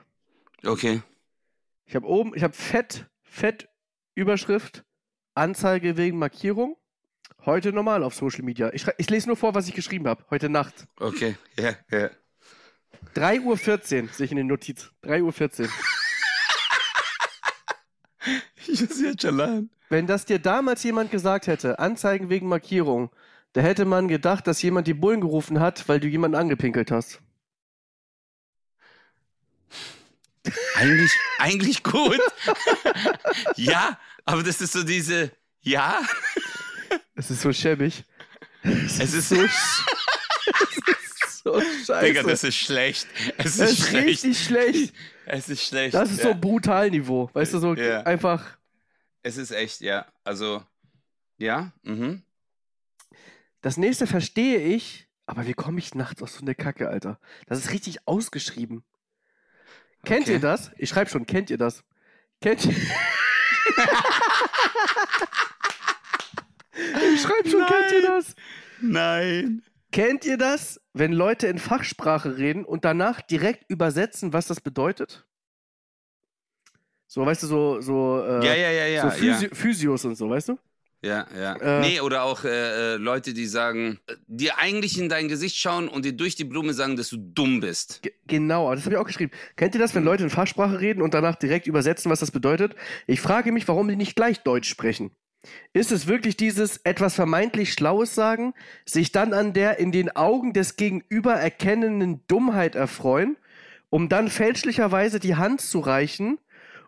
Okay. 0.65 1.01
Ich 1.85 1.95
habe 1.95 2.07
oben, 2.07 2.35
ich 2.35 2.43
habe 2.43 2.53
Fett, 2.53 3.07
Fett, 3.23 3.67
Überschrift, 4.15 4.83
Anzeige 5.33 5.97
wegen 5.97 6.17
Markierung. 6.17 6.77
Heute 7.45 7.73
normal 7.73 8.03
auf 8.03 8.13
Social 8.13 8.43
Media. 8.43 8.71
Ich, 8.73 8.85
ich 8.97 9.09
lese 9.09 9.27
nur 9.27 9.37
vor, 9.37 9.55
was 9.55 9.67
ich 9.67 9.73
geschrieben 9.73 10.07
habe. 10.07 10.23
Heute 10.29 10.49
Nacht. 10.49 10.87
Okay. 10.99 11.35
Ja, 11.57 11.73
ja. 11.89 12.09
3.14 13.15 14.03
Uhr 14.03 14.09
sehe 14.09 14.25
ich 14.25 14.31
in 14.31 14.37
den 14.37 14.47
Notiz. 14.47 14.91
3.14 15.03 15.63
Uhr. 15.63 15.69
Ich 18.67 18.79
muss 18.79 19.01
jetzt 19.01 19.23
schon 19.23 19.37
lachen. 19.37 19.71
Wenn 19.89 20.05
das 20.07 20.25
dir 20.25 20.39
damals 20.39 20.83
jemand 20.83 21.11
gesagt 21.11 21.47
hätte, 21.47 21.79
Anzeigen 21.79 22.29
wegen 22.29 22.47
Markierung, 22.47 23.09
da 23.53 23.61
hätte 23.61 23.83
man 23.83 24.07
gedacht, 24.07 24.47
dass 24.47 24.61
jemand 24.61 24.87
die 24.87 24.93
Bullen 24.93 25.19
gerufen 25.19 25.59
hat, 25.59 25.89
weil 25.89 25.99
du 25.99 26.07
jemanden 26.07 26.37
angepinkelt 26.37 26.91
hast. 26.91 27.21
Eigentlich, 30.75 31.11
eigentlich 31.37 31.83
gut. 31.83 32.19
ja, 33.55 33.99
aber 34.25 34.43
das 34.43 34.61
ist 34.61 34.73
so 34.73 34.83
diese, 34.83 35.31
ja, 35.61 36.01
Es 37.15 37.29
ist 37.29 37.41
so 37.41 37.53
schäbig. 37.53 38.03
es 38.63 38.97
so, 38.97 39.03
es 39.07 39.29
ist 39.29 41.43
so 41.43 41.61
scheiße. 41.61 42.05
Digga, 42.05 42.23
das 42.23 42.43
ist 42.43 42.55
schlecht. 42.55 43.07
Es 43.37 43.57
Das 43.57 43.71
ist 43.71 43.79
ist 43.79 43.89
schlecht. 43.89 44.07
richtig 44.07 44.43
schlecht. 44.43 44.93
Es 45.25 45.49
ist 45.49 45.63
schlecht. 45.63 45.93
Das 45.93 46.11
ist 46.11 46.23
ja. 46.23 46.33
so 46.33 46.35
Brutalniveau. 46.35 47.29
Weißt 47.33 47.53
du, 47.53 47.59
so 47.59 47.75
Ja. 47.75 48.01
einfach. 48.03 48.57
Es 49.23 49.37
ist 49.37 49.51
echt, 49.51 49.81
ja. 49.81 50.07
Also, 50.23 50.63
ja, 51.37 51.71
mhm. 51.83 52.23
Das 53.61 53.77
nächste 53.77 54.07
verstehe 54.07 54.57
ich, 54.57 55.07
aber 55.27 55.45
wie 55.45 55.53
komme 55.53 55.77
ich 55.79 55.93
nachts 55.93 56.23
aus 56.23 56.33
so 56.33 56.41
eine 56.41 56.55
Kacke, 56.55 56.89
Alter? 56.89 57.19
Das 57.45 57.59
ist 57.59 57.71
richtig 57.71 58.07
ausgeschrieben. 58.07 58.83
Kennt 60.03 60.23
Okay. 60.23 60.33
ihr 60.33 60.39
das? 60.39 60.71
Ich 60.77 60.89
schreibe 60.89 61.09
schon, 61.09 61.25
kennt 61.25 61.49
ihr 61.49 61.57
das? 61.57 61.83
Kennt 62.41 62.65
ihr. 62.65 62.73
ich 67.13 67.21
schreibe 67.21 67.49
schon, 67.49 67.65
kennt 67.65 67.91
ihr 67.91 68.01
das? 68.01 68.35
Nein. 68.81 69.63
Kennt 69.91 70.25
ihr 70.25 70.37
das, 70.37 70.79
wenn 70.93 71.11
Leute 71.11 71.47
in 71.47 71.59
Fachsprache 71.59 72.37
reden 72.37 72.63
und 72.63 72.85
danach 72.85 73.21
direkt 73.21 73.69
übersetzen, 73.69 74.31
was 74.33 74.47
das 74.47 74.61
bedeutet? 74.61 75.25
So, 77.07 77.25
weißt 77.25 77.43
du, 77.43 77.47
so, 77.47 77.81
so, 77.81 78.23
äh, 78.23 78.45
Ja, 78.45 78.53
ja, 78.55 78.71
ja, 78.71 78.85
ja. 78.87 79.01
so. 79.03 79.09
Physi 79.17 79.49
Physios 79.49 80.05
und 80.05 80.15
so, 80.15 80.29
weißt 80.29 80.49
du? 80.49 80.59
Ja, 81.03 81.25
ja. 81.35 81.55
Äh, 81.55 81.81
nee, 81.81 81.99
oder 81.99 82.23
auch 82.23 82.43
äh, 82.43 82.93
äh, 82.93 82.95
Leute, 82.97 83.33
die 83.33 83.47
sagen, 83.47 83.99
äh, 84.05 84.13
dir 84.27 84.59
eigentlich 84.59 84.99
in 84.99 85.09
dein 85.09 85.27
Gesicht 85.27 85.57
schauen 85.57 85.87
und 85.87 86.05
dir 86.05 86.13
durch 86.13 86.35
die 86.35 86.43
Blume 86.43 86.73
sagen, 86.73 86.95
dass 86.95 87.09
du 87.09 87.17
dumm 87.17 87.59
bist. 87.59 88.03
Ge- 88.03 88.13
Genau, 88.27 88.73
das 88.73 88.85
habe 88.85 88.93
ich 88.95 89.01
auch 89.01 89.05
geschrieben. 89.07 89.31
Kennt 89.55 89.73
ihr 89.73 89.81
das, 89.81 89.95
wenn 89.95 90.03
Leute 90.03 90.23
in 90.23 90.29
Fachsprache 90.29 90.79
reden 90.79 91.01
und 91.01 91.13
danach 91.15 91.35
direkt 91.35 91.65
übersetzen, 91.65 92.11
was 92.11 92.19
das 92.19 92.29
bedeutet? 92.31 92.75
Ich 93.07 93.19
frage 93.19 93.51
mich, 93.51 93.67
warum 93.67 93.87
die 93.87 93.95
nicht 93.95 94.15
gleich 94.15 94.41
Deutsch 94.43 94.69
sprechen. 94.69 95.09
Ist 95.73 95.91
es 95.91 96.05
wirklich 96.05 96.37
dieses 96.37 96.77
etwas 96.83 97.15
vermeintlich 97.15 97.73
Schlaues 97.73 98.13
sagen, 98.13 98.53
sich 98.85 99.11
dann 99.11 99.33
an 99.33 99.53
der 99.53 99.79
in 99.79 99.91
den 99.91 100.15
Augen 100.15 100.53
des 100.53 100.75
Gegenüber 100.75 101.33
erkennenden 101.33 102.21
Dummheit 102.27 102.75
erfreuen, 102.75 103.37
um 103.89 104.07
dann 104.07 104.29
fälschlicherweise 104.29 105.19
die 105.19 105.35
Hand 105.35 105.61
zu 105.61 105.79
reichen 105.79 106.37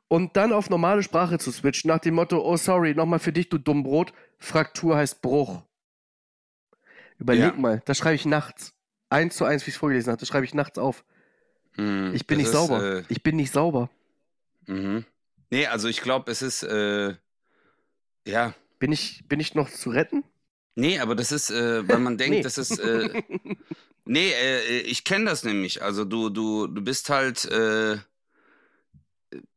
und 0.08 0.36
dann 0.38 0.54
auf 0.54 0.70
normale 0.70 1.04
Sprache 1.04 1.40
zu 1.40 1.52
switchen, 1.52 1.88
nach 1.88 2.00
dem 2.00 2.16
Motto, 2.16 2.40
oh 2.44 2.58
sorry, 2.58 2.94
nochmal 2.94 3.20
für 3.20 3.34
dich, 3.34 3.50
du 3.50 3.58
Dummbrot, 3.58 4.14
Fraktur 4.40 4.96
heißt 4.98 5.22
Bruch. 5.22 5.64
Überleg 7.18 7.54
Ja. 7.54 7.60
mal, 7.60 7.82
das 7.86 7.98
schreibe 7.98 8.16
ich 8.16 8.26
nachts. 8.26 8.74
Eins 9.10 9.36
zu 9.38 9.46
eins, 9.46 9.66
wie 9.66 9.70
ich 9.70 9.76
es 9.76 9.80
vorgelesen 9.80 10.12
habe, 10.12 10.20
das 10.20 10.28
schreibe 10.28 10.46
ich 10.46 10.54
nachts 10.54 10.78
auf. 10.78 11.04
Hm, 11.76 12.14
Ich 12.14 12.28
bin 12.28 12.38
nicht 12.38 12.48
ist, 12.48 12.52
sauber. 12.54 12.98
Äh, 12.98 13.04
Ich 13.10 13.24
bin 13.24 13.36
nicht 13.36 13.52
sauber. 13.52 13.90
mhm. 14.68 15.06
Nee, 15.52 15.68
also 15.68 15.88
ich 15.88 16.02
glaube, 16.02 16.32
es 16.32 16.42
ist, 16.42 16.64
äh, 16.64 17.14
ja. 18.28 18.56
Bin 18.80 18.92
ich, 18.92 19.24
bin 19.28 19.40
ich 19.40 19.54
noch 19.54 19.70
zu 19.70 19.92
retten? 19.92 20.24
Nee, 20.76 20.98
aber 21.00 21.14
das 21.16 21.32
ist, 21.32 21.52
äh, 21.52 21.88
weil 21.88 22.00
man 22.00 22.18
denkt, 22.18 22.38
Nee. 22.38 22.42
das 22.42 22.58
ist, 22.58 22.80
äh, 22.80 23.22
nee, 24.06 24.32
äh, 24.32 24.80
ich 24.82 25.04
kenne 25.04 25.26
das 25.26 25.44
nämlich. 25.44 25.84
Also 25.84 26.06
du, 26.06 26.30
du, 26.30 26.66
du 26.68 26.82
bist 26.82 27.10
halt, 27.10 27.46
äh, 27.46 27.98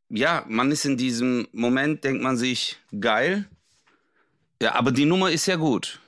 ja, 0.08 0.44
man 0.48 0.70
ist 0.70 0.84
in 0.84 0.96
diesem 0.96 1.48
Moment, 1.52 2.04
denkt 2.04 2.22
man 2.22 2.36
sich, 2.36 2.78
geil. 3.00 3.46
Ja, 4.62 4.75
aber 4.75 4.92
die 4.92 5.04
Nummer 5.04 5.30
ist 5.30 5.46
ja 5.46 5.56
gut. 5.56 6.00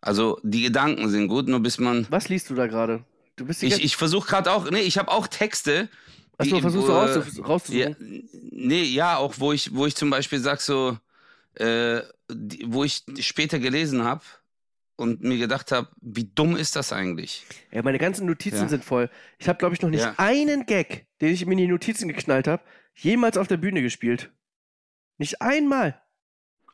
Also 0.00 0.38
die 0.42 0.62
Gedanken 0.62 1.08
sind 1.08 1.28
gut, 1.28 1.48
nur 1.48 1.60
bis 1.60 1.78
man. 1.78 2.06
Was 2.10 2.28
liest 2.28 2.50
du 2.50 2.54
da 2.54 2.66
gerade? 2.66 3.04
Du 3.34 3.44
bist 3.44 3.62
Ich, 3.62 3.82
ich 3.82 3.96
versuche 3.96 4.28
gerade 4.28 4.52
auch, 4.52 4.70
nee, 4.70 4.80
ich 4.80 4.98
habe 4.98 5.10
auch 5.10 5.26
Texte. 5.26 5.88
Achso, 6.38 6.60
versuchst 6.60 6.88
du 6.88 6.92
wo, 6.92 6.96
rauszu 6.96 7.42
rauszusuchen? 7.42 7.96
Ja, 8.00 8.22
nee, 8.52 8.82
ja, 8.82 9.16
auch 9.16 9.34
wo 9.38 9.52
ich, 9.52 9.74
wo 9.74 9.86
ich 9.86 9.96
zum 9.96 10.10
Beispiel 10.10 10.38
sag 10.38 10.60
so, 10.60 10.98
äh, 11.54 12.02
die, 12.30 12.64
wo 12.66 12.84
ich 12.84 13.04
später 13.20 13.58
gelesen 13.58 14.04
habe, 14.04 14.22
und 14.96 15.22
mir 15.22 15.38
gedacht 15.38 15.72
habe, 15.72 15.88
wie 16.00 16.24
dumm 16.24 16.56
ist 16.56 16.74
das 16.74 16.92
eigentlich? 16.92 17.44
Ja, 17.70 17.82
meine 17.82 17.98
ganzen 17.98 18.26
Notizen 18.26 18.62
Ja. 18.62 18.68
sind 18.68 18.84
voll. 18.84 19.10
Ich 19.38 19.48
habe, 19.48 19.58
glaube 19.58 19.74
ich, 19.74 19.82
noch 19.82 19.90
nicht 19.90 20.04
Ja. 20.04 20.14
einen 20.16 20.66
Gag, 20.66 21.06
den 21.20 21.32
ich 21.32 21.44
mir 21.44 21.52
in 21.52 21.58
die 21.58 21.68
Notizen 21.68 22.08
geknallt 22.08 22.48
habe, 22.48 22.62
jemals 22.96 23.36
auf 23.36 23.48
der 23.48 23.56
Bühne 23.58 23.82
gespielt. 23.82 24.30
Nicht 25.18 25.40
einmal. 25.40 26.00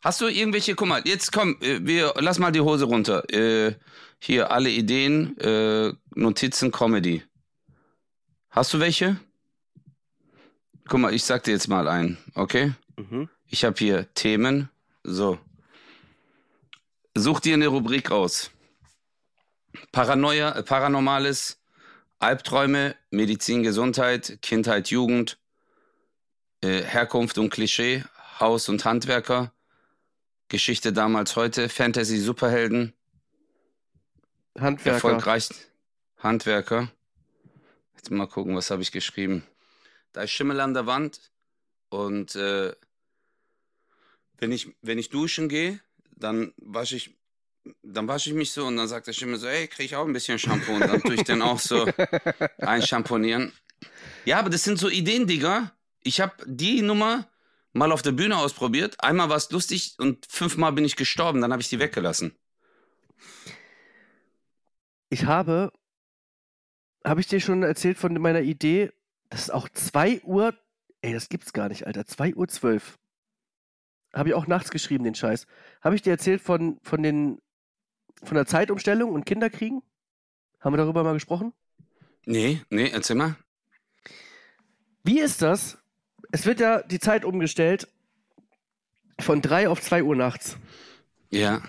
Hast 0.03 0.21
du 0.21 0.27
irgendwelche, 0.27 0.75
guck 0.75 0.89
mal, 0.89 1.03
jetzt 1.05 1.33
komm, 1.33 1.59
äh, 1.61 1.79
wir 1.87 2.15
lass 2.17 2.39
mal 2.39 2.51
die 2.51 2.61
Hose 2.61 2.87
runter. 2.87 3.29
Äh, 3.33 3.77
hier 4.19 4.51
alle 4.51 4.71
Ideen, 4.71 5.39
äh, 5.39 5.93
Notizen, 6.15 6.73
Comedy. 6.73 7.23
Hast 8.51 8.73
du 8.75 8.81
welche? 8.81 9.19
Guck 10.89 11.01
mal, 11.01 11.15
ich 11.15 11.25
sag 11.25 11.45
dir 11.45 11.53
jetzt 11.53 11.69
mal 11.69 11.89
ein, 11.89 12.19
okay? 12.35 12.73
Mhm. 12.97 13.29
Ich 13.47 13.65
habe 13.65 13.77
hier 13.79 14.13
Themen. 14.15 14.69
So. 15.05 15.39
Such 17.15 17.41
dir 17.41 17.55
eine 17.55 17.69
Rubrik 17.69 18.11
aus. 18.11 18.51
Paranoia, 19.93 20.53
äh, 20.53 20.63
Paranormales, 20.63 21.61
Albträume, 22.19 22.97
Medizin, 23.11 23.63
Gesundheit, 23.63 24.39
Kindheit, 24.43 24.91
Jugend, 24.91 25.39
äh, 26.63 26.83
Herkunft 26.83 27.39
und 27.39 27.51
Klischee, 27.51 28.05
Haus 28.41 28.69
und 28.69 28.85
Handwerker, 28.85 29.53
Geschichte 30.49 30.93
damals 30.93 31.37
heute, 31.37 31.69
Fantasy, 31.69 32.19
Superhelden, 32.19 32.93
Handwerker. 34.59 34.95
erfolgreich 34.95 35.49
Handwerker. 36.19 36.91
Jetzt 37.97 38.11
mal 38.11 38.27
gucken, 38.27 38.57
was 38.57 38.71
habe 38.71 38.83
ich 38.83 38.93
geschrieben. 38.93 39.45
Da 40.13 40.23
ist 40.23 40.31
Schimmel 40.31 40.61
an 40.61 40.75
der 40.75 40.87
Wand 40.87 41.31
und 41.89 42.35
äh, 42.37 42.75
wenn 44.39 44.53
ich 44.53 44.75
wenn 44.83 44.99
ich 44.99 45.09
duschen 45.09 45.49
gehe, 45.49 45.81
dann 46.17 46.53
wasche 46.57 46.97
ich 46.97 47.17
dann 47.83 48.09
wasche 48.09 48.31
ich 48.31 48.37
mich 48.37 48.51
so 48.51 48.67
und 48.67 48.77
dann 48.77 48.89
sagt 48.89 49.07
der 49.07 49.13
Schimmel 49.13 49.39
so, 49.39 49.47
ey, 49.47 49.69
krieg 49.69 49.87
ich 49.87 49.97
auch 49.97 50.05
ein 50.05 50.13
bisschen 50.13 50.39
Shampoo 50.39 50.73
und 50.73 50.81
dann 50.81 51.01
tue 51.01 51.15
ich 51.15 51.23
den 51.23 51.43
auch 51.43 51.61
so 51.61 51.87
einschamponieren. 52.59 53.53
Ja, 54.25 54.39
aber 54.39 54.51
das 54.51 54.65
sind 54.65 54.79
so 54.79 54.89
Ideen, 54.89 55.27
Digga. 55.27 55.73
Ich 56.03 56.21
habe 56.21 56.35
die 56.47 56.83
Nummer 56.83 57.29
mal 57.73 57.93
auf 57.93 58.03
der 58.03 58.13
Bühne 58.13 58.37
ausprobiert. 58.37 59.03
Einmal 59.03 59.29
war 59.29 59.37
es 59.37 59.51
lustig 59.51 59.95
und 59.99 60.27
fünfmal 60.27 60.73
bin 60.73 60.85
ich 60.85 60.97
gestorben. 60.97 61.41
Dann 61.41 61.53
habe 61.53 61.63
ich 61.63 61.69
die 61.69 61.79
weggelassen. 61.79 62.37
Ich 65.09 65.27
habe, 65.27 65.73
habe 67.05 67.21
ich 67.21 67.27
dir 67.27 67.41
schon 67.41 67.63
erzählt 67.63 67.99
von 67.99 68.15
meiner 68.15 68.41
Idee, 68.41 68.93
das 69.29 69.43
ist 69.43 69.51
auch 69.51 69.69
2 69.69 70.23
Uhr, 70.23 70.55
ey, 71.03 71.13
das 71.13 71.29
gibt's 71.29 71.53
gar 71.53 71.69
nicht, 71.69 71.87
Alter, 71.87 72.07
2 72.07 72.35
Uhr 72.35 72.49
12. 72.49 72.99
Habe 74.15 74.31
ich 74.31 74.35
auch 74.35 74.47
nachts 74.47 74.71
geschrieben, 74.71 75.05
den 75.05 75.15
Scheiß. 75.15 75.47
Habe 75.83 75.95
ich 75.95 76.03
dir 76.03 76.11
erzählt 76.11 76.41
von, 76.41 76.79
von 76.83 77.03
den, 77.03 77.41
von 78.23 78.35
der 78.35 78.47
Zeitumstellung 78.47 79.13
und 79.13 79.25
Kinderkriegen? 79.25 79.83
Haben 80.61 80.75
wir 80.75 80.79
darüber 80.79 81.03
mal 81.03 81.15
gesprochen? 81.15 81.53
Nee, 82.25 82.63
nee, 82.71 82.89
erzähl 82.91 83.17
mal. 83.17 83.37
Wie 85.03 85.21
ist 85.21 85.43
das? 85.43 85.82
Es 86.33 86.47
wird 86.47 86.61
ja 86.61 86.83
die 86.83 86.99
Zeit 86.99 87.25
umgestellt 87.25 87.89
von 89.21 89.43
3 89.43 89.69
auf 89.69 89.81
2 89.81 90.03
Uhr 90.03 90.17
nachts. 90.17 90.57
Ja. 91.31 91.63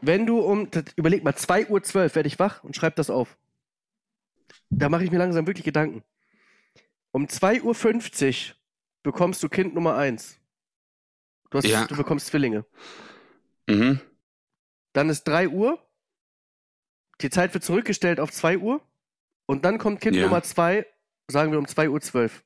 Wenn 0.00 0.24
du 0.24 0.38
um, 0.40 0.70
überleg 0.96 1.22
mal, 1.24 1.34
2 1.34 1.66
Uhr 1.66 1.82
12 1.82 2.14
werde 2.14 2.28
ich 2.28 2.38
wach 2.38 2.64
und 2.64 2.74
schreib 2.74 2.96
das 2.96 3.10
auf. 3.10 3.36
Da 4.70 4.88
mache 4.88 5.04
ich 5.04 5.10
mir 5.10 5.18
langsam 5.18 5.46
wirklich 5.46 5.64
Gedanken. 5.64 6.02
Um 7.10 7.28
2 7.28 7.62
Uhr 7.62 7.74
50 7.74 8.54
bekommst 9.02 9.42
du 9.42 9.48
Kind 9.48 9.74
Nummer 9.74 9.96
1. 9.96 10.38
Du, 11.50 11.58
hast, 11.58 11.66
Ja. 11.66 11.86
du 11.86 11.96
bekommst 11.96 12.28
Zwillinge. 12.28 12.64
Mhm. 13.68 14.00
Dann 14.92 15.08
ist 15.10 15.24
3 15.24 15.48
Uhr. 15.48 15.84
Die 17.20 17.30
Zeit 17.30 17.52
wird 17.52 17.64
zurückgestellt 17.64 18.20
auf 18.20 18.30
2 18.30 18.58
Uhr. 18.58 18.80
Und 19.46 19.64
dann 19.64 19.78
kommt 19.78 20.00
Kind 20.00 20.14
Ja. 20.16 20.22
Nummer 20.22 20.42
2, 20.44 20.86
sagen 21.26 21.50
wir 21.50 21.58
um 21.58 21.66
2 21.66 21.90
Uhr 21.90 22.00
12. 22.00 22.44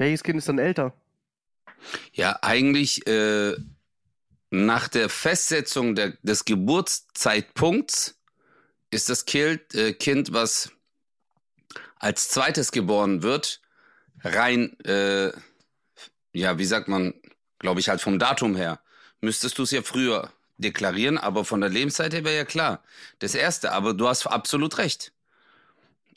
Welches 0.00 0.22
Kind 0.22 0.38
ist 0.38 0.48
dann 0.48 0.58
älter? 0.58 0.94
Ja, 2.14 2.38
eigentlich 2.40 3.06
äh, 3.06 3.54
nach 4.48 4.88
der 4.88 5.10
Festsetzung 5.10 5.94
der, 5.94 6.14
des 6.22 6.46
Geburtszeitpunkts 6.46 8.18
ist 8.90 9.10
das 9.10 9.26
Kind, 9.26 9.74
äh, 9.74 9.92
Kind, 9.92 10.32
was 10.32 10.72
als 11.96 12.30
zweites 12.30 12.72
geboren 12.72 13.22
wird, 13.22 13.60
rein, 14.24 14.74
äh, 14.84 15.32
ja, 16.32 16.56
wie 16.56 16.64
sagt 16.64 16.88
man, 16.88 17.12
glaube 17.58 17.80
ich, 17.80 17.90
halt 17.90 18.00
vom 18.00 18.18
Datum 18.18 18.56
her, 18.56 18.80
müsstest 19.20 19.58
du 19.58 19.64
es 19.64 19.70
ja 19.70 19.82
früher 19.82 20.32
deklarieren, 20.56 21.18
aber 21.18 21.44
von 21.44 21.60
der 21.60 21.68
Lebenszeit 21.68 22.14
her 22.14 22.24
wäre 22.24 22.36
ja 22.36 22.44
klar. 22.46 22.82
Das 23.18 23.34
erste, 23.34 23.72
aber 23.72 23.92
du 23.92 24.08
hast 24.08 24.26
absolut 24.26 24.78
recht. 24.78 25.12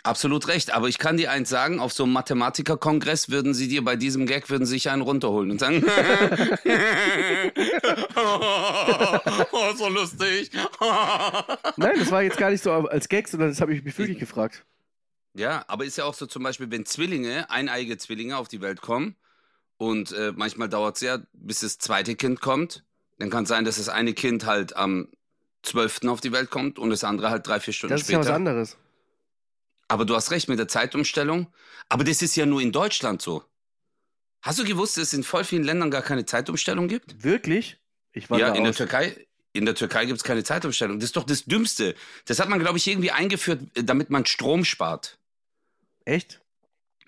Absolut 0.06 0.50
recht, 0.50 0.74
aber 0.74 0.90
ich 0.90 0.98
kann 0.98 1.16
dir 1.16 1.32
eins 1.32 1.48
sagen, 1.48 1.80
auf 1.80 1.94
so 1.94 2.04
einem 2.04 2.12
Mathematikerkongress 2.12 3.30
würden 3.30 3.54
sie 3.54 3.70
dir 3.70 3.86
bei 3.86 3.96
diesem 3.96 4.26
Gag 4.26 4.50
würden 4.50 4.66
sie 4.66 4.74
sich 4.74 4.90
einen 4.90 5.02
runterholen 5.02 5.50
und 5.50 5.60
sagen, 5.60 5.78
oh, 9.52 9.74
so 9.78 9.88
lustig. 9.88 10.52
Nein, 11.78 11.94
das 11.98 12.12
war 12.12 12.22
jetzt 12.22 12.38
gar 12.38 12.50
nicht 12.50 12.62
so 12.62 12.74
als 12.74 13.08
Gag, 13.08 13.30
sondern 13.30 13.48
das 13.48 13.62
habe 13.62 13.74
ich 13.74 13.82
mich 13.82 13.98
wirklich 13.98 14.20
gefragt. 14.20 14.66
Ja, 15.36 15.64
aber 15.68 15.86
ist 15.86 15.98
ja 15.98 16.04
auch 16.04 16.14
so 16.14 16.26
zum 16.26 16.44
Beispiel, 16.44 16.70
wenn 16.70 16.86
Zwillinge, 16.86 17.50
eineige 17.50 17.98
Zwillinge 17.98 18.36
auf 18.36 18.50
die 18.50 18.60
Welt 18.60 18.82
kommen 18.82 19.16
und 19.78 20.12
äh, 20.12 20.34
manchmal 20.36 20.68
dauert 20.68 20.98
es 20.98 21.02
ja, 21.02 21.20
bis 21.32 21.62
das 21.62 21.78
zweite 21.78 22.16
Kind 22.16 22.42
kommt, 22.42 22.84
dann 23.20 23.30
kann 23.30 23.44
es 23.44 23.50
sein, 23.50 23.64
dass 23.64 23.78
das 23.78 23.88
eine 23.88 24.14
Kind 24.14 24.46
halt 24.46 24.76
am 24.76 25.08
12. 25.64 26.02
auf 26.08 26.20
die 26.20 26.34
Welt 26.34 26.50
kommt 26.50 26.78
und 26.78 26.90
das 26.90 27.06
andere 27.06 27.30
halt 27.30 27.48
drei, 27.48 27.62
vier 27.62 27.74
Stunden 27.74 27.94
Das 27.94 28.02
ist 28.02 28.10
ja 28.10 28.18
später. 28.18 28.32
was 28.32 28.36
anderes. 28.36 28.78
Aber 29.94 30.06
du 30.06 30.16
hast 30.16 30.32
recht 30.32 30.50
mit 30.50 30.58
der 30.58 30.68
Zeitumstellung. 30.68 31.54
Aber 31.88 32.04
das 32.04 32.24
ist 32.24 32.36
ja 32.36 32.48
nur 32.48 32.62
in 32.62 32.72
Deutschland 32.72 33.22
so. 33.22 33.44
Hast 34.42 34.58
du 34.58 34.64
gewusst, 34.64 34.98
dass 34.98 35.04
es 35.10 35.14
in 35.14 35.24
voll 35.24 35.44
vielen 35.44 35.64
Ländern 35.64 35.92
gar 35.92 36.02
keine 36.02 36.26
Zeitumstellung 36.26 36.88
gibt? 36.88 37.24
Wirklich? 37.24 37.78
Ich 38.12 38.28
war 38.28 38.40
ja, 38.40 38.56
in 38.56 38.64
der. 38.64 38.74
Türkei. 38.74 39.28
In 39.52 39.66
der 39.66 39.76
Türkei 39.76 40.06
gibt 40.06 40.18
es 40.18 40.24
keine 40.24 40.44
Zeitumstellung. 40.44 40.98
Das 41.00 41.10
ist 41.10 41.16
doch 41.16 41.26
das 41.26 41.46
Dümmste. 41.46 41.94
Das 42.26 42.40
hat 42.40 42.50
man, 42.50 42.60
glaube 42.60 42.80
ich, 42.80 42.88
irgendwie 42.88 43.12
eingeführt, 43.12 43.62
damit 43.76 44.10
man 44.10 44.26
Strom 44.26 44.66
spart. 44.66 45.20
Echt? 46.06 46.42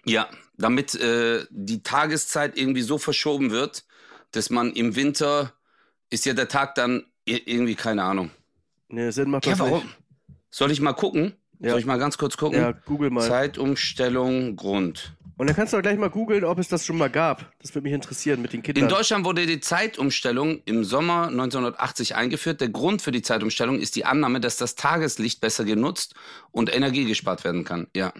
Ja, 0.06 0.30
damit 0.56 0.94
äh, 0.94 1.48
die 1.50 1.82
Tageszeit 1.82 2.56
irgendwie 2.56 2.84
so 2.84 3.00
verschoben 3.00 3.50
wird, 3.50 3.84
dass 4.30 4.52
man 4.52 4.72
im 4.74 4.96
Winter 4.96 5.54
ist 6.12 6.24
ja 6.28 6.36
der 6.36 6.50
Tag 6.50 6.76
dann 6.76 7.08
irgendwie, 7.26 7.74
keine 7.74 8.04
Ahnung. 8.04 8.30
Nee, 8.90 9.10
Sinn 9.10 9.32
macht 9.32 9.48
Ja, 9.48 9.54
das 9.54 9.60
warum? 9.62 9.84
nicht. 9.84 9.98
Soll 10.52 10.70
ich 10.70 10.82
mal 10.82 10.94
gucken? 10.94 11.36
Ja. 11.60 11.72
Soll 11.72 11.80
ich 11.80 11.86
mal 11.86 11.98
ganz 11.98 12.18
kurz 12.18 12.38
gucken? 12.38 12.60
Ja, 12.60 12.72
google 12.72 13.10
mal. 13.10 13.22
Zeitumstellung 13.22 14.56
Grund. 14.56 15.16
Und 15.38 15.48
dann 15.48 15.56
kannst 15.56 15.74
du 15.74 15.78
auch 15.78 15.82
gleich 15.82 15.98
mal 15.98 16.10
googeln, 16.10 16.46
ob 16.46 16.60
es 16.60 16.70
das 16.70 16.86
schon 16.86 16.98
mal 16.98 17.10
gab. 17.10 17.52
Das 17.60 17.76
würde 17.76 17.84
mich 17.84 17.94
interessieren 17.94 18.42
mit 18.42 18.54
den 18.54 18.62
Kindern. 18.62 18.86
In 18.86 18.90
Deutschland 18.90 19.26
wurde 19.26 19.46
die 19.46 19.60
Zeitumstellung 19.60 20.62
im 20.64 20.86
Sommer 20.86 21.28
1980 21.28 22.16
eingeführt. 22.16 22.62
Der 22.62 22.70
Grund 22.70 23.02
für 23.02 23.12
die 23.12 23.22
Zeitumstellung 23.22 23.80
ist 23.80 23.98
die 23.98 24.06
Annahme, 24.06 24.40
dass 24.40 24.56
das 24.56 24.76
Tageslicht 24.76 25.42
besser 25.42 25.66
genutzt 25.66 26.16
und 26.52 26.74
Energie 26.74 27.04
gespart 27.04 27.44
werden 27.44 27.66
kann. 27.66 27.88
Ja. 27.94 28.14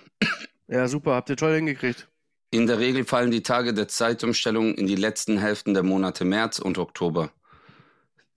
ja, 0.68 0.88
super, 0.90 1.14
habt 1.14 1.30
ihr 1.30 1.38
toll 1.38 1.56
hingekriegt. 1.56 2.10
In 2.52 2.68
der 2.68 2.80
Regel 2.80 3.06
fallen 3.06 3.32
die 3.32 3.44
Tage 3.44 3.74
der 3.74 3.88
Zeitumstellung 3.88 4.76
in 4.76 4.86
die 4.86 4.96
letzten 4.96 5.38
Hälften 5.38 5.74
der 5.74 5.84
Monate 5.84 6.26
März 6.26 6.60
und 6.60 6.78
Oktober. 6.78 7.32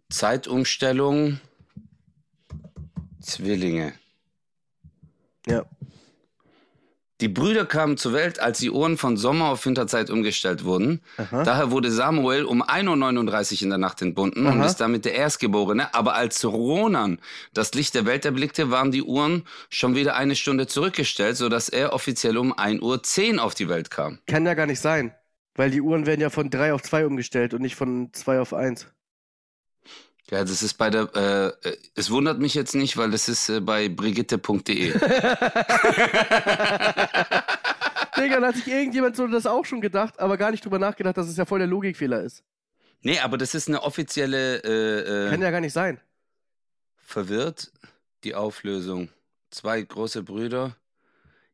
Zeitumstellung 0.09 1.41
Zwillinge. 3.21 3.93
Ja. 5.49 5.65
Die 7.21 7.29
Brüder 7.29 7.67
kamen 7.67 7.97
zur 7.97 8.13
Welt, 8.13 8.39
als 8.39 8.61
die 8.61 8.71
Uhren 8.71 8.97
von 8.97 9.17
Sommer 9.17 9.47
auf 9.47 9.67
Winterzeit 9.67 10.09
umgestellt 10.09 10.65
wurden. 10.65 11.03
Aha. 11.17 11.43
Daher 11.43 11.73
wurde 11.73 11.91
Samuel 11.91 12.45
um 12.45 12.63
1.39 12.63 13.57
Uhr 13.57 13.63
in 13.63 13.69
der 13.71 13.79
Nacht 13.79 14.01
entbunden 14.03 14.47
und 14.47 14.61
Aha. 14.61 14.67
ist 14.67 14.77
damit 14.77 15.05
der 15.05 15.15
Erstgeborene. 15.15 15.95
Aber 15.95 16.15
als 16.15 16.45
Ronan 16.45 17.19
das 17.53 17.75
Licht 17.75 17.97
der 17.97 18.07
Welt 18.07 18.25
erblickte, 18.25 18.71
waren 18.71 18.93
die 18.93 19.03
Uhren 19.03 19.45
schon 19.69 19.97
wieder 19.97 20.15
eine 20.15 20.37
Stunde 20.37 20.69
zurückgestellt, 20.69 21.37
sodass 21.37 21.69
er 21.69 21.93
offiziell 21.93 22.37
um 22.37 22.55
1.10 22.55 23.35
Uhr 23.35 23.43
auf 23.43 23.55
die 23.55 23.69
Welt 23.69 23.91
kam. 23.91 24.21
Kann 24.27 24.47
ja 24.47 24.55
gar 24.55 24.67
nicht 24.67 24.81
sein. 24.81 25.13
Weil 25.57 25.73
die 25.73 25.81
Uhren 25.81 26.07
werden 26.07 26.21
ja 26.21 26.31
von 26.31 26.51
3 26.51 26.73
auf 26.73 26.83
2 26.83 27.05
umgestellt 27.05 27.53
und 27.53 27.63
nicht 27.63 27.75
von 27.75 28.11
2 28.13 28.39
auf 28.39 28.55
1. 28.55 28.87
Ja, 30.31 30.45
das 30.45 30.63
ist 30.63 30.75
bei 30.75 30.91
der, 30.91 31.09
äh, 31.15 31.69
äh, 31.69 31.77
es 31.95 32.11
wundert 32.11 32.39
mich 32.39 32.55
jetzt 32.55 32.75
nicht, 32.75 32.97
weil 32.99 33.11
das 33.11 33.29
ist 33.31 33.49
äh, 33.49 33.61
bei 33.61 33.89
brigitte.de. 33.89 34.93
Digga, 38.17 38.41
da 38.41 38.49
hat 38.49 38.57
sich 38.57 38.67
irgendjemand 38.67 39.17
so 39.17 39.27
das 39.27 39.47
auch 39.47 39.65
schon 39.65 39.81
gedacht, 39.81 40.19
aber 40.21 40.37
gar 40.37 40.51
nicht 40.51 40.65
drüber 40.65 40.79
nachgedacht, 40.79 41.17
dass 41.17 41.29
es 41.29 41.37
ja 41.37 41.45
voll 41.45 41.61
der 41.61 41.69
Logikfehler 41.69 42.23
ist. 42.23 42.43
nee, 43.03 43.19
aber 43.21 43.39
das 43.39 43.55
ist 43.55 43.69
eine 43.69 43.83
offizielle, 43.83 44.57
äh, 44.59 45.31
Kann 45.31 45.41
äh, 45.41 45.45
ja 45.45 45.51
gar 45.51 45.61
nicht 45.61 45.73
sein. 45.73 46.01
verwirrt, 46.97 47.73
die 48.25 48.35
Auflösung. 48.35 49.09
Zwei 49.51 49.81
große 49.81 50.23
Brüder. 50.25 50.77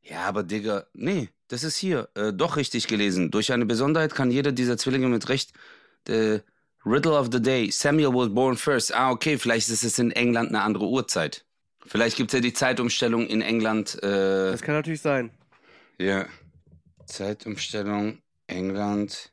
Ja, 0.03 0.23
aber 0.23 0.43
Digga, 0.43 0.87
nee, 0.95 1.29
das 1.49 1.63
ist 1.65 1.77
hier. 1.77 2.09
Äh, 2.15 2.33
doch 2.33 2.57
richtig 2.57 2.89
gelesen. 2.89 3.31
Durch 3.31 3.53
eine 3.53 3.67
Besonderheit 3.67 4.15
kann 4.15 4.31
jeder 4.33 4.51
dieser 4.53 4.77
Zwillinge 4.77 5.09
mit 5.09 5.29
Recht 5.29 5.53
äh, 6.09 6.41
Riddle 6.87 7.13
of 7.19 7.29
the 7.33 7.41
Day. 7.41 7.71
Samuel 7.71 8.13
was 8.13 8.29
born 8.35 8.57
first. 8.57 8.95
Ah, 8.95 9.11
okay, 9.11 9.39
vielleicht 9.39 9.69
ist 9.71 9.85
es 9.85 9.99
in 9.99 10.11
England 10.13 10.51
eine 10.51 10.63
andere 10.63 10.87
Uhrzeit. 10.87 11.45
Vielleicht 11.87 12.17
gibt 12.17 12.31
es 12.31 12.35
ja 12.35 12.41
die 12.41 12.53
Zeitumstellung 12.53 13.27
in 13.27 13.41
England. 13.43 13.95
Äh, 14.03 14.51
Das 14.53 14.63
kann 14.63 14.75
natürlich 14.75 15.01
sein. 15.01 15.31
ja. 15.99 16.27
Zeitumstellung, 17.07 18.23
England. 18.47 19.31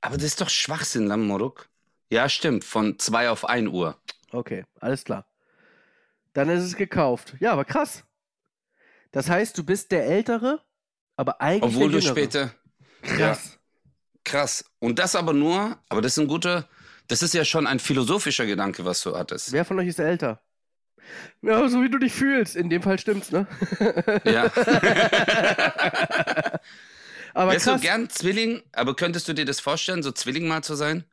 Aber 0.00 0.16
das 0.16 0.24
ist 0.24 0.40
doch 0.40 0.48
Schwachsinn, 0.50 1.06
Lamoruk. 1.06 1.68
Ja, 2.10 2.28
stimmt. 2.28 2.64
Von 2.64 2.98
2 2.98 3.30
auf 3.30 3.48
1 3.48 3.68
Uhr. 3.68 3.96
Okay, 4.32 4.64
alles 4.80 5.04
klar. 5.04 5.24
Dann 6.32 6.48
ist 6.48 6.64
es 6.64 6.74
gekauft. 6.74 7.34
Ja, 7.38 7.52
aber 7.52 7.64
krass. 7.64 8.02
Das 9.12 9.30
heißt, 9.30 9.56
du 9.56 9.62
bist 9.64 9.92
der 9.92 10.06
Ältere, 10.06 10.60
aber 11.16 11.40
eigentlich 11.40 11.74
Obwohl 11.76 11.92
der 11.92 12.00
du 12.00 12.06
später. 12.06 12.50
Krass. 13.02 13.58
Krass. 14.24 14.64
Und 14.78 14.98
das 14.98 15.16
aber 15.16 15.32
nur, 15.32 15.78
aber 15.88 16.02
das 16.02 16.12
ist 16.12 16.18
ein 16.18 16.28
guter, 16.28 16.68
das 17.08 17.22
ist 17.22 17.34
ja 17.34 17.44
schon 17.44 17.66
ein 17.66 17.80
philosophischer 17.80 18.46
Gedanke, 18.46 18.84
was 18.84 19.02
du 19.02 19.16
hattest. 19.16 19.52
Wer 19.52 19.64
von 19.64 19.78
euch 19.78 19.88
ist 19.88 19.98
älter? 19.98 20.40
Ja, 21.42 21.68
so 21.68 21.82
wie 21.82 21.90
du 21.90 21.98
dich 21.98 22.12
fühlst. 22.12 22.54
In 22.54 22.70
dem 22.70 22.82
Fall 22.82 22.98
stimmt's, 22.98 23.32
ne? 23.32 23.46
Ja. 24.24 24.44
Aber 27.34 27.52
Wärst 27.52 27.66
du 27.66 27.70
krass. 27.70 27.80
gern 27.80 28.10
Zwilling, 28.10 28.62
aber 28.72 28.94
könntest 28.94 29.26
du 29.26 29.32
dir 29.32 29.46
das 29.46 29.58
vorstellen, 29.58 30.02
so 30.02 30.12
Zwilling 30.12 30.46
mal 30.48 30.62
zu 30.62 30.74
sein? 30.74 31.04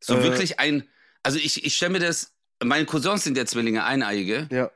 So 0.00 0.16
Äh. 0.18 0.22
wirklich 0.22 0.60
ein, 0.60 0.88
also 1.24 1.36
ich, 1.38 1.64
ich 1.64 1.74
stelle 1.76 1.92
mir 1.92 1.98
das, 1.98 2.32
meine 2.62 2.86
Cousins 2.86 3.24
sind 3.24 3.36
ja 3.36 3.44
Zwillinge, 3.44 3.84
Eineiige. 3.84 4.46
ja. 4.52 4.70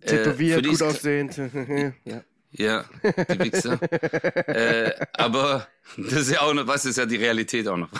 Äh, 0.00 0.06
Tätowiert, 0.06 0.64
die 0.64 0.70
gut 0.70 0.82
aussehend. 0.82 1.36
ja. 2.04 2.22
Ja, 2.52 2.84
die 3.02 3.38
Wichser. 3.40 3.80
äh, 4.48 5.06
aber 5.14 5.66
das 5.96 6.12
ist 6.12 6.30
ja 6.30 6.42
auch 6.42 6.52
noch, 6.52 6.66
was 6.66 6.84
ist 6.84 6.98
ja 6.98 7.06
die 7.06 7.16
Realität 7.16 7.66
auch 7.66 7.78
noch. 7.78 7.90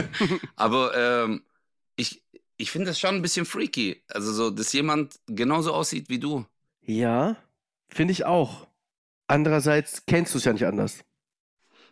aber 0.56 0.96
ähm, 0.96 1.42
ich, 1.96 2.22
ich 2.56 2.70
finde 2.70 2.88
das 2.88 2.98
schon 2.98 3.14
ein 3.14 3.22
bisschen 3.22 3.46
freaky. 3.46 4.02
Also 4.08 4.32
so, 4.32 4.50
dass 4.50 4.72
jemand 4.72 5.18
genauso 5.26 5.72
aussieht 5.72 6.08
wie 6.08 6.18
du. 6.18 6.44
Ja, 6.82 7.36
finde 7.88 8.12
ich 8.12 8.24
auch. 8.24 8.66
Andererseits 9.28 10.04
kennst 10.06 10.34
du 10.34 10.38
es 10.38 10.44
ja 10.44 10.52
nicht 10.52 10.66
anders. 10.66 11.04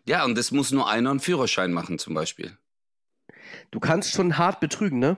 Ja, 0.04 0.24
und 0.24 0.36
das 0.36 0.50
muss 0.50 0.72
nur 0.72 0.88
einer 0.88 1.10
einen 1.10 1.20
Führerschein 1.20 1.72
machen 1.72 1.98
zum 1.98 2.14
Beispiel. 2.14 2.56
Du 3.70 3.78
kannst 3.78 4.12
schon 4.12 4.38
hart 4.38 4.58
betrügen, 4.58 4.98
ne? 4.98 5.16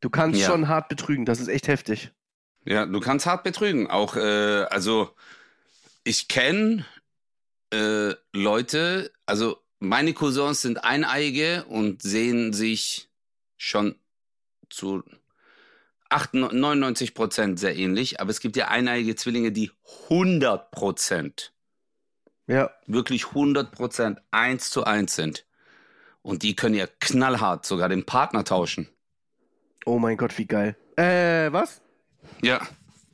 Du 0.00 0.08
kannst 0.08 0.40
Ja. 0.40 0.46
schon 0.46 0.68
hart 0.68 0.88
betrügen. 0.88 1.24
Das 1.26 1.38
ist 1.38 1.48
echt 1.48 1.68
heftig. 1.68 2.12
Ja, 2.64 2.86
du 2.86 3.00
kannst 3.00 3.26
hart 3.26 3.44
betrügen. 3.44 3.90
Auch, 3.90 4.16
äh, 4.16 4.64
also 4.70 5.14
ich 6.04 6.28
kenne 6.28 6.84
äh, 7.72 8.14
Leute, 8.32 9.12
also 9.26 9.58
meine 9.78 10.12
Cousins 10.14 10.62
sind 10.62 10.84
Eineige 10.84 11.64
und 11.64 12.02
sehen 12.02 12.52
sich 12.52 13.08
schon 13.56 13.96
zu 14.70 15.02
98, 16.10 16.58
99 16.60 17.14
Prozent 17.14 17.58
sehr 17.58 17.76
ähnlich, 17.76 18.20
aber 18.20 18.30
es 18.30 18.40
gibt 18.40 18.56
ja 18.56 18.68
eineige 18.68 19.16
Zwillinge, 19.16 19.50
die 19.52 19.70
100 20.10 20.70
Prozent, 20.70 21.52
Ja. 22.46 22.70
wirklich 22.86 23.28
100 23.28 23.72
Prozent 23.72 24.20
eins 24.30 24.70
zu 24.70 24.84
eins 24.84 25.14
sind. 25.16 25.46
Und 26.20 26.44
die 26.44 26.54
können 26.54 26.76
ja 26.76 26.86
knallhart 27.00 27.66
sogar 27.66 27.88
den 27.88 28.04
Partner 28.06 28.44
tauschen. 28.44 28.88
Oh 29.84 29.98
mein 29.98 30.16
Gott, 30.16 30.36
wie 30.38 30.46
geil. 30.46 30.76
Äh, 30.96 31.50
was? 31.52 31.80
Ja. 32.42 32.60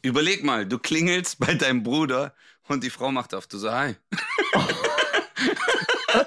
Überleg 0.02 0.45
mal, 0.45 0.66
du 0.66 0.78
klingelst 0.78 1.38
bei 1.38 1.54
deinem 1.54 1.83
Bruder 1.83 2.35
und 2.68 2.84
die 2.84 2.90
Frau 2.90 3.10
macht 3.12 3.34
auf. 3.34 3.46
Du 3.46 3.58
so, 3.58 3.70
hi. 3.72 3.96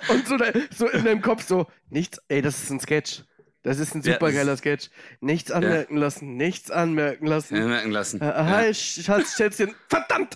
Und 0.10 0.28
so, 0.28 0.38
so 0.76 0.88
in 0.90 1.04
deinem 1.06 1.22
Kopf 1.22 1.46
so, 1.48 1.68
nichts, 1.90 2.22
ey, 2.28 2.42
das 2.42 2.62
ist 2.64 2.70
ein 2.70 2.80
Sketch. 2.80 3.24
Das 3.64 3.78
ist 3.80 3.94
ein 3.96 4.02
Ja, 4.02 4.14
super 4.14 4.28
das- 4.28 4.36
geiler 4.36 4.58
Sketch. 4.58 4.90
Nichts 5.20 5.52
anmerken 5.52 5.98
lassen, 5.98 6.36
nichts 6.38 6.72
anmerken 6.72 7.26
lassen. 7.28 7.56
Ja, 7.58 7.66
merken 7.66 7.92
lassen. 7.92 8.22
Äh, 8.22 8.26
Ja. 8.26 8.46
hi, 8.46 8.74
Schatz, 8.74 9.36
Schätzchen. 9.36 9.76
Verdammt! 9.90 10.34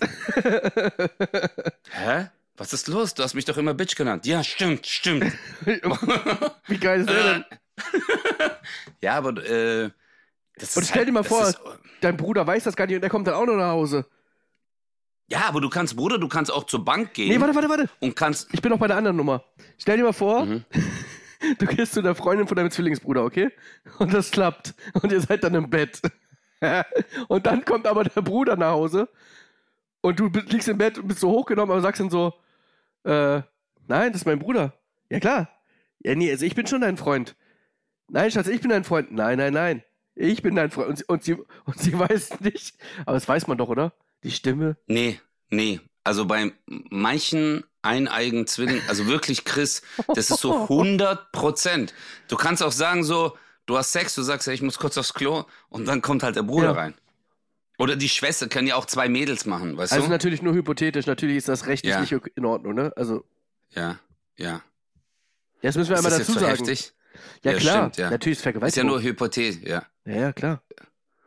Hä? 1.90 2.28
Was 2.56 2.72
ist 2.72 2.88
los? 2.88 3.14
Du 3.14 3.22
hast 3.22 3.34
mich 3.34 3.44
doch 3.44 3.56
immer 3.56 3.74
Bitch 3.74 3.96
genannt. 3.96 4.26
Ja, 4.26 4.42
stimmt, 4.44 4.86
stimmt. 4.86 5.32
wie 6.66 6.78
geil 6.78 7.00
ist 7.00 7.10
der 7.10 7.22
denn? 7.34 7.44
ja, 9.02 9.14
aber 9.16 9.30
äh, 9.44 9.90
das 10.56 10.76
Und 10.76 10.82
ist 10.82 10.88
stell 10.90 11.00
halt, 11.00 11.08
dir 11.08 11.12
mal 11.12 11.24
vor, 11.24 11.48
ist- 11.48 11.60
dein 12.00 12.16
Bruder 12.16 12.46
weiß 12.46 12.64
das 12.64 12.76
gar 12.76 12.86
nicht 12.86 12.94
und 12.96 13.02
der 13.02 13.10
kommt 13.10 13.26
dann 13.26 13.34
auch 13.34 13.44
noch 13.46 13.56
nach 13.56 13.70
Hause. 13.70 14.06
Ja, 15.28 15.46
aber 15.48 15.60
du 15.60 15.68
kannst, 15.68 15.96
Bruder, 15.96 16.18
du 16.18 16.28
kannst 16.28 16.52
auch 16.52 16.64
zur 16.64 16.84
Bank 16.84 17.14
gehen 17.14 17.28
Nee, 17.28 17.40
warte, 17.40 17.54
warte, 17.54 17.68
warte. 17.68 17.88
und 18.00 18.14
kannst. 18.16 18.52
Ich 18.52 18.62
bin 18.62 18.70
noch 18.70 18.78
bei 18.78 18.86
der 18.86 18.96
anderen 18.96 19.16
Nummer. 19.16 19.44
Stell 19.78 19.96
dir 19.96 20.04
mal 20.04 20.12
vor, 20.12 20.44
Mhm. 20.44 20.64
du 21.58 21.66
gehst 21.66 21.92
zu 21.94 22.02
der 22.02 22.14
Freundin 22.14 22.46
von 22.46 22.56
deinem 22.56 22.70
Zwillingsbruder, 22.70 23.24
okay? 23.24 23.50
Und 23.98 24.12
das 24.14 24.30
klappt. 24.30 24.74
Und 24.94 25.10
ihr 25.12 25.20
seid 25.20 25.42
dann 25.44 25.54
im 25.54 25.68
Bett. 25.70 26.00
und 27.28 27.46
dann 27.46 27.64
kommt 27.64 27.86
aber 27.86 28.04
der 28.04 28.22
Bruder 28.22 28.56
nach 28.56 28.70
Hause 28.72 29.08
und 30.00 30.18
du 30.18 30.28
liegst 30.28 30.68
im 30.68 30.78
Bett 30.78 30.98
und 30.98 31.08
bist 31.08 31.20
so 31.20 31.30
hochgenommen, 31.30 31.70
aber 31.72 31.80
sagst 31.82 32.00
dann 32.00 32.10
so, 32.10 32.32
äh, 33.04 33.42
nein, 33.86 34.12
das 34.12 34.22
ist 34.22 34.26
mein 34.26 34.38
Bruder. 34.38 34.72
Ja 35.10 35.20
klar. 35.20 35.48
Ja, 36.00 36.14
nee, 36.14 36.30
also 36.30 36.44
ich 36.46 36.54
bin 36.54 36.66
schon 36.66 36.80
dein 36.82 36.96
Freund. 36.96 37.36
Nein, 38.08 38.30
Schatz, 38.30 38.46
ich 38.46 38.60
bin 38.60 38.70
dein 38.70 38.84
Freund. 38.84 39.10
Nein, 39.12 39.38
nein, 39.38 39.52
nein. 39.52 39.82
Ich 40.14 40.40
bin 40.42 40.54
dein 40.54 40.70
Freund. 40.70 40.88
Und 40.88 40.96
sie, 40.98 41.04
und 41.06 41.22
sie, 41.24 41.34
und 41.64 41.78
sie 41.78 41.98
weiß 41.98 42.40
nicht. 42.40 42.76
Aber 43.04 43.14
das 43.14 43.28
weiß 43.28 43.46
man 43.48 43.58
doch, 43.58 43.68
oder? 43.68 43.92
Die 44.24 44.30
Stimme. 44.30 44.76
Nee, 44.86 45.20
nee. 45.50 45.80
Also 46.04 46.24
bei 46.24 46.52
manchen 46.66 47.64
eineigen 47.82 48.46
Zwillingen, 48.46 48.82
also 48.88 49.06
wirklich, 49.06 49.44
Chris, 49.44 49.82
das 50.14 50.30
ist 50.30 50.40
so 50.40 50.62
100 50.62 51.32
Prozent. 51.32 51.94
Du 52.28 52.36
kannst 52.36 52.62
auch 52.62 52.72
sagen 52.72 53.04
so, 53.04 53.36
du 53.66 53.76
hast 53.76 53.92
Sex, 53.92 54.14
du 54.14 54.22
sagst, 54.22 54.46
ja, 54.46 54.52
ich 54.52 54.62
muss 54.62 54.78
kurz 54.78 54.96
aufs 54.98 55.14
Klo 55.14 55.44
und 55.68 55.86
dann 55.86 56.02
kommt 56.02 56.22
halt 56.22 56.36
der 56.36 56.42
Bruder 56.42 56.66
Ja. 56.68 56.72
rein. 56.72 56.94
Oder 57.78 57.94
die 57.96 58.08
Schwester 58.08 58.48
können 58.48 58.66
ja 58.66 58.76
auch 58.76 58.86
zwei 58.86 59.08
Mädels 59.08 59.44
machen, 59.46 59.76
weißt 59.76 59.92
Also 59.92 60.06
du? 60.06 60.10
natürlich 60.10 60.40
nur 60.42 60.54
hypothetisch. 60.54 61.06
Natürlich 61.06 61.36
ist 61.36 61.48
das 61.48 61.66
rechtlich 61.66 61.92
Ja. 61.92 62.00
nicht 62.00 62.12
in 62.34 62.44
Ordnung, 62.46 62.74
ne? 62.74 62.92
Also, 62.96 63.24
Ja, 63.70 63.98
ja. 64.38 64.62
das 65.62 65.76
müssen 65.76 65.90
wir 65.90 65.94
Ist 65.96 66.04
einmal 66.04 66.18
das 66.18 66.26
dazu 66.26 66.32
jetzt 66.32 66.40
sagen. 66.40 66.56
heftig? 66.56 66.92
Ja, 67.42 67.52
Ja, 67.52 67.58
klar. 67.58 67.76
stimmt, 67.90 67.96
ja. 67.98 68.10
Natürlich 68.10 68.38
ist 68.38 68.40
Ist 68.40 68.44
ja 68.46 68.52
Vergewaltigung. 68.52 68.88
nur 68.90 69.02
Hypothese, 69.02 69.68
ja. 69.68 69.86
ja, 70.06 70.14
ja, 70.14 70.32
klar. 70.32 70.62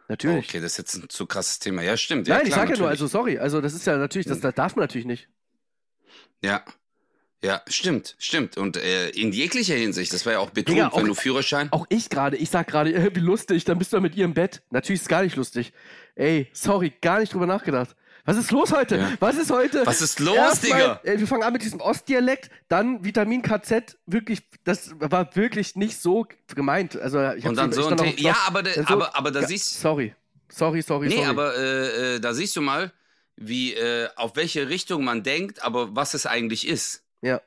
Natürlich. 0.09 0.49
Okay, 0.49 0.59
das 0.59 0.73
ist 0.73 0.77
jetzt 0.79 0.95
ein 0.95 1.07
zu 1.09 1.25
krasses 1.27 1.59
Thema. 1.59 1.81
Ja, 1.83 1.95
stimmt. 1.95 2.27
Ja, 2.27 2.35
Nein, 2.37 2.47
ich 2.47 2.51
klar, 2.53 2.65
sage 2.65 2.73
ja 2.73 2.79
nur, 2.79 2.89
also 2.89 3.07
sorry, 3.07 3.37
also 3.37 3.61
das 3.61 3.73
ist 3.73 3.85
ja 3.85 3.95
natürlich, 3.97 4.27
das, 4.27 4.39
das 4.41 4.55
darf 4.55 4.75
man 4.75 4.83
natürlich 4.83 5.05
nicht. 5.07 5.29
Ja. 6.43 6.63
Ja, 7.41 7.61
stimmt, 7.69 8.15
stimmt. 8.19 8.57
Und 8.57 8.75
äh, 8.75 9.09
in 9.11 9.31
jeglicher 9.31 9.75
Hinsicht, 9.75 10.11
das 10.11 10.25
war 10.25 10.33
ja 10.33 10.39
auch 10.39 10.49
Betrug, 10.49 10.75
Digga, 10.75 10.87
auch- 10.89 10.97
wenn 10.97 11.05
du 11.05 11.13
Führerschein. 11.13 11.71
Auch 11.71 11.85
ich 11.87 12.09
gerade, 12.09 12.35
ich 12.35 12.49
sag 12.49 12.67
gerade, 12.67 12.93
äh, 12.93 13.11
wie 13.15 13.19
lustig, 13.21 13.63
dann 13.63 13.77
bist 13.79 13.93
du 13.93 14.01
mit 14.01 14.15
ihr 14.15 14.25
im 14.25 14.33
Bett. 14.33 14.61
Natürlich 14.71 14.99
ist 14.99 15.03
es 15.03 15.07
gar 15.07 15.21
nicht 15.23 15.37
lustig. 15.37 15.71
Ey, 16.15 16.49
sorry, 16.51 16.91
gar 17.01 17.19
nicht 17.19 17.33
drüber 17.33 17.45
nachgedacht. 17.45 17.95
Was 18.29 18.37
ist 18.37 18.51
los 18.51 18.71
heute? 18.71 18.97
Ja. 18.97 19.11
Was 19.19 19.37
ist 19.37 19.49
heute? 19.49 19.87
Was 19.87 20.01
ist 20.01 20.19
los, 20.19 20.35
Erstmal, 20.35 20.99
Digga? 21.03 21.19
Wir 21.19 21.27
fangen 21.27 21.41
an 21.41 21.51
mit 21.53 21.63
diesem 21.63 21.81
Ostdialekt, 21.81 22.51
dann 22.67 23.03
Vitamin 23.03 23.41
KZ, 23.41 23.97
wirklich, 24.05 24.43
das 24.63 24.91
war 24.99 25.35
wirklich 25.35 25.75
nicht 25.75 25.99
so 25.99 26.27
gemeint. 26.53 26.95
Also, 26.95 27.31
ich 27.31 27.43
Und 27.43 27.55
dann 27.57 27.71
so 27.73 27.87
ein 27.87 27.95
noch- 27.95 28.05
Ja, 28.19 28.37
aber, 28.45 28.61
de, 28.61 28.73
so- 28.75 28.83
aber, 28.83 29.15
aber 29.17 29.31
da 29.31 29.41
Ja, 29.41 29.47
siehst 29.47 29.79
Sorry. 29.81 30.13
Sorry, 30.47 30.83
sorry, 30.83 31.07
Nee, 31.07 31.15
sorry. 31.15 31.27
aber 31.27 31.55
äh, 31.57 32.15
äh, 32.15 32.19
da 32.19 32.35
siehst 32.35 32.55
du 32.55 32.61
mal, 32.61 32.91
wie 33.35 33.73
äh, 33.73 34.09
auf 34.15 34.35
welche 34.35 34.69
Richtung 34.69 35.03
man 35.03 35.23
denkt, 35.23 35.63
aber 35.63 35.95
was 35.95 36.13
es 36.13 36.27
eigentlich 36.27 36.67
ist. 36.67 37.01
Ja. 37.21 37.41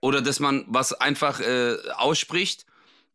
Oder 0.00 0.20
dass 0.20 0.40
man 0.40 0.64
was 0.66 0.92
einfach 0.94 1.38
äh, 1.40 1.76
ausspricht, 1.96 2.66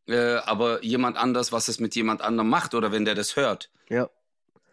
äh, 0.08 0.36
aber 0.38 0.84
jemand 0.86 1.18
anders, 1.18 1.52
was 1.52 1.68
es 1.68 1.82
mit 1.82 1.96
jemand 1.96 2.22
anderem 2.22 2.48
macht 2.50 2.74
oder 2.76 2.94
wenn 2.94 3.04
der 3.04 3.16
das 3.16 3.36
hört. 3.36 3.70
Ja. 3.90 4.10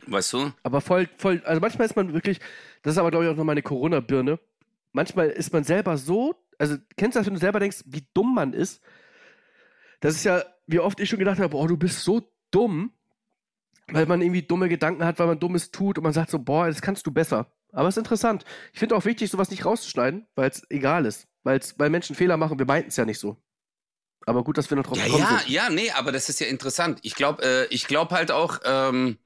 Weißt 0.07 0.33
du? 0.33 0.53
Aber 0.63 0.81
voll, 0.81 1.09
voll, 1.17 1.43
also 1.45 1.61
manchmal 1.61 1.87
ist 1.87 1.97
man 1.97 2.13
wirklich, 2.13 2.39
das 2.83 2.95
ist 2.95 2.99
aber 2.99 3.11
glaube 3.11 3.25
ich 3.25 3.31
auch 3.31 3.37
noch 3.37 3.45
meine 3.45 3.63
Corona-Birne. 3.63 4.39
Manchmal 4.93 5.29
ist 5.31 5.53
man 5.53 5.65
selber 5.65 5.99
so, 5.99 6.35
also 6.59 6.77
kennst 6.97 7.17
du 7.17 7.21
das, 7.21 7.27
wenn 7.27 7.35
du 7.35 7.41
selber 7.41 7.61
denkst, 7.61 7.83
wie 7.87 8.07
dumm 8.15 8.35
man 8.35 8.53
ist? 8.53 8.81
Das 10.01 10.15
ist 10.15 10.25
ja, 10.25 10.45
wie 10.67 10.81
oft 10.81 11.01
ich 11.01 11.09
schon 11.09 11.19
gedacht 11.19 11.39
habe, 11.39 11.51
boah, 11.51 11.67
du 11.69 11.77
bist 11.77 12.01
so 12.01 12.23
dumm, 12.51 12.93
weil 13.89 14.07
man 14.07 14.21
irgendwie 14.21 14.43
dumme 14.43 14.69
Gedanken 14.69 15.05
hat, 15.05 15.19
weil 15.19 15.27
man 15.27 15.39
Dummes 15.39 15.71
tut 15.71 15.99
und 15.99 16.05
man 16.05 16.13
sagt 16.13 16.31
so, 16.31 16.39
boah, 16.39 16.67
das 16.67 16.83
kannst 16.83 17.07
du 17.07 17.11
besser. 17.11 17.53
Aber 17.73 17.89
es 17.89 17.97
ist 17.97 18.01
interessant. 18.01 18.45
Ich 18.73 18.79
finde 18.79 18.97
auch 18.97 19.05
wichtig, 19.05 19.31
sowas 19.31 19.51
nicht 19.51 19.65
rauszuschneiden, 19.65 20.27
weil 20.35 20.51
es 20.51 20.63
egal 20.71 21.05
ist. 21.07 21.29
Weil's, 21.45 21.79
weil 21.79 21.91
Menschen 21.91 22.17
Fehler 22.17 22.37
machen, 22.37 22.59
wir 22.59 22.67
meinten 22.67 22.89
es 22.89 22.97
ja 22.97 23.05
nicht 23.05 23.19
so. 23.21 23.37
Aber 24.25 24.43
gut, 24.43 24.59
dass 24.59 24.71
wir 24.71 24.77
noch 24.77 24.87
drauf 24.87 24.99
Ja, 24.99 25.05
gekommen 25.05 25.23
ja, 25.23 25.39
sind. 25.39 25.49
ja, 25.51 25.71
nee, 25.71 25.91
aber 25.91 26.11
das 26.11 26.29
ist 26.29 26.41
ja 26.41 26.47
interessant. 26.49 26.99
Ich 27.03 27.15
glaube, 27.15 27.43
äh, 27.43 27.67
ich 27.67 27.87
glaube 27.87 28.15
halt 28.15 28.33
auch, 28.33 28.59
ähm, 28.65 29.19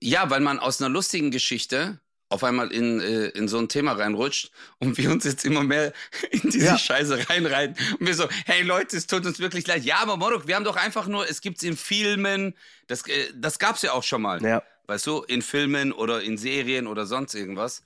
ja, 0.00 0.30
weil 0.30 0.40
man 0.40 0.58
aus 0.58 0.80
einer 0.80 0.88
lustigen 0.88 1.30
Geschichte 1.30 2.00
auf 2.30 2.44
einmal 2.44 2.70
in, 2.72 3.00
äh, 3.00 3.28
in 3.28 3.48
so 3.48 3.58
ein 3.58 3.68
Thema 3.68 3.92
reinrutscht 3.92 4.50
und 4.78 4.98
wir 4.98 5.10
uns 5.10 5.24
jetzt 5.24 5.44
immer 5.44 5.62
mehr 5.62 5.92
in 6.30 6.50
diese 6.50 6.66
Ja. 6.66 6.78
Scheiße 6.78 7.28
reinreiten. 7.28 7.76
Und 7.98 8.06
wir 8.06 8.14
so, 8.14 8.28
hey 8.44 8.62
Leute, 8.62 8.96
es 8.96 9.06
tut 9.06 9.24
uns 9.24 9.38
wirklich 9.38 9.66
leid. 9.66 9.84
Ja, 9.84 9.98
aber 10.00 10.16
Morok, 10.16 10.46
wir 10.46 10.56
haben 10.56 10.64
doch 10.64 10.76
einfach 10.76 11.06
nur, 11.06 11.28
es 11.28 11.40
gibt's 11.40 11.62
in 11.62 11.76
Filmen, 11.76 12.54
das, 12.86 13.06
äh, 13.06 13.32
das 13.34 13.58
gab's 13.58 13.82
ja 13.82 13.92
auch 13.92 14.02
schon 14.02 14.22
mal. 14.22 14.42
Ja. 14.42 14.62
Weißt 14.86 15.06
du, 15.06 15.22
in 15.22 15.42
Filmen 15.42 15.92
oder 15.92 16.22
in 16.22 16.36
Serien 16.38 16.86
oder 16.86 17.06
sonst 17.06 17.34
irgendwas. 17.34 17.82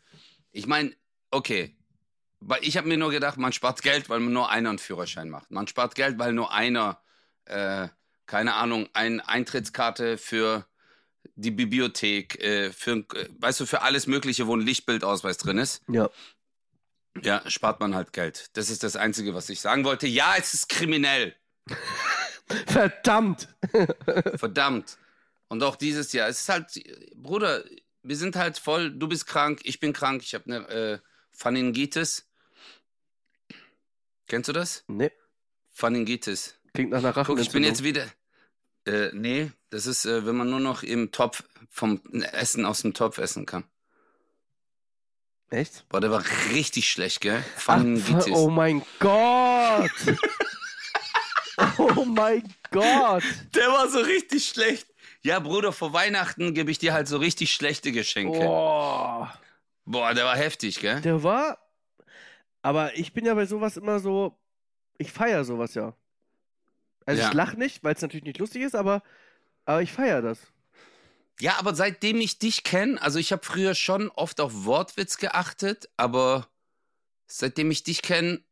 Ich 0.50 0.66
meine, 0.66 0.92
okay, 1.31 1.76
weil 2.40 2.61
ich 2.62 2.76
habe 2.76 2.88
mir 2.88 2.96
nur 2.96 3.11
gedacht, 3.11 3.38
man 3.38 3.52
spart 3.52 3.83
Geld, 3.83 4.09
weil 4.09 4.20
man 4.20 4.33
nur 4.33 4.50
einer 4.50 4.70
einen 4.70 4.78
Führerschein 4.78 5.28
macht. 5.31 5.50
Man 5.50 5.68
spart 5.68 5.94
Geld, 5.94 6.18
weil 6.18 6.33
nur 6.33 6.52
einer, 6.52 7.00
äh, 7.44 7.88
keine 8.26 8.55
Ahnung, 8.55 8.88
eine 8.92 9.26
Eintrittskarte 9.28 10.18
für 10.18 10.66
die 11.35 11.51
Bibliothek, 11.51 12.42
äh, 12.42 12.73
für, 12.73 13.05
äh, 13.14 13.29
weißt 13.38 13.61
du, 13.61 13.66
für 13.66 13.83
alles 13.83 14.07
Mögliche, 14.07 14.47
wo 14.47 14.57
ein 14.57 14.61
Lichtbildausweis 14.61 15.38
drin 15.38 15.59
ist. 15.59 15.83
Ja. 15.88 16.11
Ja, 17.23 17.42
spart 17.51 17.81
man 17.81 17.95
halt 17.95 18.12
Geld. 18.12 18.49
Das 18.55 18.71
ist 18.71 18.83
das 18.83 18.97
Einzige, 18.97 19.35
was 19.35 19.49
ich 19.51 19.61
sagen 19.61 19.85
wollte. 19.85 20.07
Ja, 20.07 20.35
es 20.38 20.55
ist 20.55 20.68
kriminell. 20.68 21.37
Verdammt! 22.66 23.49
Verdammt. 24.37 24.99
Und 25.49 25.62
auch 25.62 25.77
dieses 25.77 26.12
Jahr. 26.12 26.29
Es 26.29 26.40
ist 26.40 26.49
halt, 26.49 26.66
Bruder, 27.14 27.64
wir 28.03 28.16
sind 28.16 28.37
halt 28.37 28.59
voll, 28.59 28.90
du 28.90 29.09
bist 29.09 29.27
krank, 29.27 29.61
ich 29.64 29.81
bin 29.81 29.92
krank, 29.92 30.23
ich 30.23 30.35
habe 30.35 30.47
eine 30.47 30.68
äh, 30.68 30.99
Phaningitis. 31.31 32.27
Kennst 34.27 34.49
du 34.49 34.53
das? 34.53 34.85
Nee, 34.88 35.12
Phaningitis. 35.71 36.59
klingt 36.73 36.90
nach 36.90 37.01
einer 37.05 37.25
Guck, 37.25 37.38
ich 37.38 37.51
bin 37.51 37.64
jetzt 37.64 37.85
wieder. 37.85 38.07
Äh, 38.87 39.11
nee, 39.12 39.51
das 39.71 39.87
ist, 39.87 40.05
äh, 40.05 40.27
wenn 40.27 40.37
man 40.37 40.51
nur 40.51 40.61
noch 40.61 40.83
im 40.83 41.12
Topf 41.12 41.45
vom 41.71 42.01
Essen 42.33 42.64
aus 42.64 42.83
dem 42.83 42.95
Topf 42.95 43.18
essen 43.18 43.47
kann. 43.47 43.64
Echt? 45.51 45.87
Boah, 45.88 46.01
der 46.01 46.11
war 46.11 46.25
richtig 46.53 46.90
schlecht, 46.90 47.21
gell? 47.21 47.45
Ach, 47.57 47.61
Phaningitis. 47.61 48.33
oh 48.35 48.49
mein 48.49 48.83
Gott! 48.99 49.90
oh 51.79 52.05
mein 52.07 52.42
Gott! 52.71 53.23
Der 53.55 53.68
war 53.68 53.88
so 53.88 54.01
richtig 54.01 54.49
schlecht. 54.49 54.87
Ja, 55.23 55.38
Bruder, 55.38 55.73
vor 55.73 55.92
Weihnachten 55.92 56.55
gebe 56.55 56.71
ich 56.71 56.79
dir 56.79 56.92
halt 56.95 57.07
so 57.07 57.18
richtig 57.18 57.53
schlechte 57.53 57.92
Geschenke. 57.92 58.38
Oh, 58.40 59.27
Boah, 59.85 60.14
der 60.14 60.25
war 60.25 60.37
heftig, 60.37 60.81
gell? 60.81 61.01
der 61.01 61.23
war. 61.23 61.59
Aber 62.62 62.97
ich 62.97 63.12
bin 63.12 63.27
ja 63.27 63.35
bei 63.35 63.47
sowas 63.47 63.77
immer 63.77 63.99
so. 64.01 64.38
Ich 64.99 65.12
feiere 65.12 65.45
sowas 65.45 65.75
ja. 65.75 65.95
Also 67.07 67.23
Ja. 67.23 67.29
ich 67.29 67.35
lache 67.35 67.57
nicht, 67.57 67.83
weil 67.85 67.95
es 67.95 68.03
natürlich 68.03 68.25
nicht 68.25 68.38
lustig 68.38 68.62
ist, 68.62 68.75
aber, 68.75 69.03
aber 69.65 69.83
ich 69.83 69.93
feiere 69.93 70.23
das. 70.23 70.38
Ja, 71.41 71.59
aber 71.59 71.75
seitdem 71.75 72.21
ich 72.21 72.38
dich 72.38 72.62
kenne, 72.62 73.01
also 73.01 73.19
ich 73.19 73.33
habe 73.33 73.45
früher 73.45 73.75
schon 73.75 74.09
oft 74.11 74.41
auf 74.41 74.65
Wortwitz 74.65 75.17
geachtet, 75.17 75.88
aber 75.97 76.49
seitdem 77.27 77.71
ich 77.71 77.83
dich 77.83 78.03
kenne, 78.03 78.43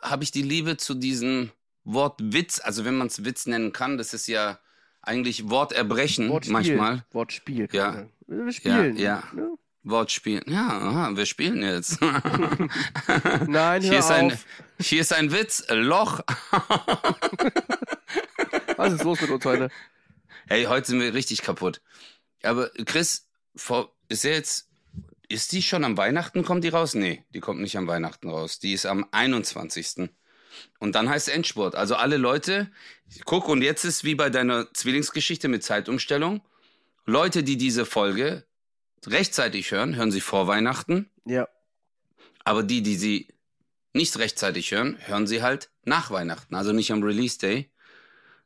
habe 0.00 0.24
ich 0.24 0.30
die 0.30 0.42
Liebe 0.42 0.76
zu 0.76 0.94
diesem 0.94 1.50
Wort 1.82 2.20
Witz, 2.22 2.60
also 2.60 2.84
wenn 2.84 2.96
man 2.96 3.08
es 3.08 3.24
Witz 3.24 3.46
nennen 3.46 3.72
kann, 3.72 3.98
das 3.98 4.14
ist 4.14 4.26
ja 4.26 4.58
eigentlich 5.02 5.50
Worterbrechen 5.50 6.30
Wortspiel. 6.30 6.52
manchmal. 6.52 7.04
Wortspiel. 7.10 7.68
Ja. 7.72 8.06
spielen. 8.50 8.96
ja. 8.96 9.22
Ne? 9.34 9.56
Wortspiel. 9.84 10.42
Ja, 10.46 10.66
aha, 10.66 11.14
wir 11.14 11.26
spielen 11.26 11.62
jetzt. 11.62 12.00
Nein, 13.46 13.82
hier, 13.82 13.98
ist 13.98 14.10
ein, 14.10 14.32
auf. 14.32 14.46
hier 14.80 15.02
ist 15.02 15.12
ein 15.12 15.30
Witz, 15.30 15.64
Loch. 15.68 16.20
Was 18.76 18.94
ist 18.94 19.04
los 19.04 19.20
mit 19.20 19.30
uns 19.30 19.44
heute? 19.44 19.70
Hey, 20.46 20.64
heute 20.64 20.86
sind 20.88 21.00
wir 21.00 21.12
richtig 21.12 21.42
kaputt. 21.42 21.82
Aber 22.42 22.70
Chris, 22.86 23.28
vor, 23.54 23.94
ist 24.08 24.24
jetzt, 24.24 24.70
ist 25.28 25.52
die 25.52 25.62
schon 25.62 25.84
am 25.84 25.98
Weihnachten, 25.98 26.44
kommt 26.44 26.64
die 26.64 26.70
raus? 26.70 26.94
Nee, 26.94 27.22
die 27.34 27.40
kommt 27.40 27.60
nicht 27.60 27.76
am 27.76 27.86
Weihnachten 27.86 28.30
raus. 28.30 28.58
Die 28.58 28.72
ist 28.72 28.86
am 28.86 29.06
21. 29.12 30.08
Und 30.78 30.94
dann 30.94 31.10
heißt 31.10 31.28
Endspurt. 31.28 31.74
Also 31.74 31.96
alle 31.96 32.16
Leute, 32.16 32.70
guck, 33.24 33.48
und 33.48 33.62
jetzt 33.62 33.84
ist 33.84 34.04
wie 34.04 34.14
bei 34.14 34.30
deiner 34.30 34.72
Zwillingsgeschichte 34.72 35.48
mit 35.48 35.62
Zeitumstellung. 35.62 36.40
Leute, 37.04 37.42
die 37.42 37.58
diese 37.58 37.84
Folge 37.84 38.46
rechtzeitig 39.10 39.70
hören, 39.70 39.96
hören 39.96 40.10
sie 40.10 40.20
vor 40.20 40.46
Weihnachten. 40.46 41.10
Ja. 41.24 41.48
Aber 42.44 42.62
die, 42.62 42.82
die 42.82 42.96
sie 42.96 43.28
nicht 43.92 44.18
rechtzeitig 44.18 44.70
hören, 44.72 44.98
hören 45.06 45.26
sie 45.26 45.42
halt 45.42 45.70
nach 45.84 46.10
Weihnachten, 46.10 46.54
also 46.54 46.72
nicht 46.72 46.92
am 46.92 47.02
Release 47.02 47.38
Day. 47.38 47.70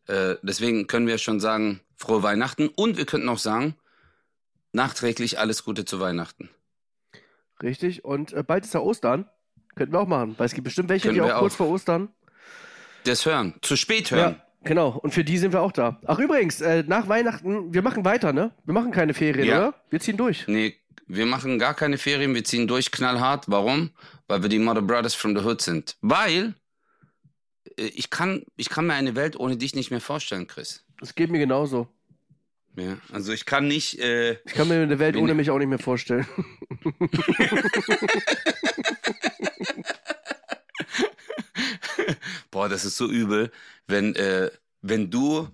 Äh, 0.06 0.36
deswegen 0.42 0.86
können 0.86 1.06
wir 1.06 1.18
schon 1.18 1.40
sagen, 1.40 1.80
frohe 1.96 2.22
Weihnachten. 2.22 2.68
Und 2.68 2.96
wir 2.96 3.06
könnten 3.06 3.28
auch 3.28 3.38
sagen, 3.38 3.76
nachträglich 4.72 5.38
alles 5.38 5.64
Gute 5.64 5.84
zu 5.84 6.00
Weihnachten. 6.00 6.50
Richtig. 7.62 8.04
Und 8.04 8.32
äh, 8.32 8.42
bald 8.42 8.64
ist 8.64 8.74
ja 8.74 8.80
Ostern. 8.80 9.28
Könnten 9.74 9.92
wir 9.94 10.00
auch 10.00 10.06
machen. 10.06 10.34
Weil 10.38 10.46
es 10.46 10.54
gibt 10.54 10.64
bestimmt 10.64 10.88
welche, 10.88 11.08
Können 11.08 11.14
die 11.14 11.20
auch, 11.22 11.28
wir 11.28 11.38
kurz 11.38 11.54
auch. 11.54 11.58
vor 11.58 11.68
Ostern. 11.68 12.08
Das 13.04 13.24
Hören, 13.26 13.54
zu 13.62 13.76
spät 13.76 14.10
hören. 14.10 14.34
Ja, 14.34 14.46
genau. 14.68 14.96
Und 15.02 15.12
für 15.12 15.24
die 15.24 15.38
sind 15.38 15.52
wir 15.52 15.62
auch 15.62 15.72
da. 15.72 16.00
Ach, 16.06 16.20
übrigens, 16.20 16.60
äh, 16.60 16.84
nach 16.86 17.08
Weihnachten, 17.08 17.74
wir 17.74 17.82
machen 17.82 18.04
weiter, 18.04 18.32
ne? 18.32 18.52
Wir 18.64 18.74
machen 18.74 18.92
keine 18.92 19.14
Ferien, 19.14 19.48
Ja. 19.48 19.58
oder? 19.58 19.74
Wir 19.90 19.98
ziehen 19.98 20.16
durch. 20.16 20.46
Nee, 20.46 20.76
wir 21.08 21.26
machen 21.26 21.58
gar 21.58 21.74
keine 21.74 21.98
Ferien, 21.98 22.32
wir 22.34 22.44
ziehen 22.44 22.68
durch 22.68 22.92
knallhart. 22.92 23.46
Warum? 23.48 23.90
Weil 24.28 24.42
wir 24.42 24.48
die 24.48 24.60
Mother 24.60 24.82
Brothers 24.82 25.14
from 25.14 25.36
the 25.36 25.42
Hood 25.44 25.60
sind. 25.62 25.96
Weil 26.02 26.54
äh, 27.76 27.84
ich 27.86 28.10
kann, 28.10 28.44
ich 28.56 28.68
kann 28.68 28.86
mir 28.86 28.94
eine 28.94 29.16
Welt 29.16 29.36
ohne 29.40 29.56
dich 29.56 29.74
nicht 29.74 29.90
mehr 29.90 30.00
vorstellen, 30.00 30.46
Chris. 30.46 30.84
Das 31.00 31.14
geht 31.14 31.30
mir 31.30 31.38
genauso. 31.38 31.88
Ja, 32.76 32.96
also 33.12 33.32
ich 33.32 33.44
kann 33.44 33.66
nicht, 33.66 33.98
äh, 33.98 34.34
Ich 34.44 34.54
kann 34.54 34.68
mir 34.68 34.80
eine 34.80 35.00
Welt 35.00 35.16
ohne 35.16 35.34
mich 35.34 35.50
auch 35.50 35.58
nicht 35.58 35.68
mehr 35.68 35.80
vorstellen. 35.80 36.26
Boah, 42.50 42.68
das 42.68 42.84
ist 42.84 42.96
so 42.96 43.08
übel, 43.10 43.50
wenn, 43.86 44.14
äh, 44.16 44.50
wenn 44.82 45.10
du 45.10 45.48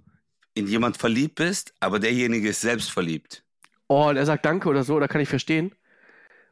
in 0.55 0.67
jemand 0.69 0.97
verliebt 0.97 1.37
bist, 1.37 1.75
aber 1.81 1.99
derjenige 2.01 2.49
ist 2.51 2.61
selbst 2.61 2.91
verliebt. 2.91 3.45
Oh, 3.89 4.09
und 4.09 4.17
er 4.17 4.27
sagt 4.27 4.45
Danke 4.45 4.69
oder 4.69 4.85
so, 4.85 4.99
da 4.99 5.09
kann 5.09 5.21
ich 5.21 5.29
verstehen. 5.29 5.75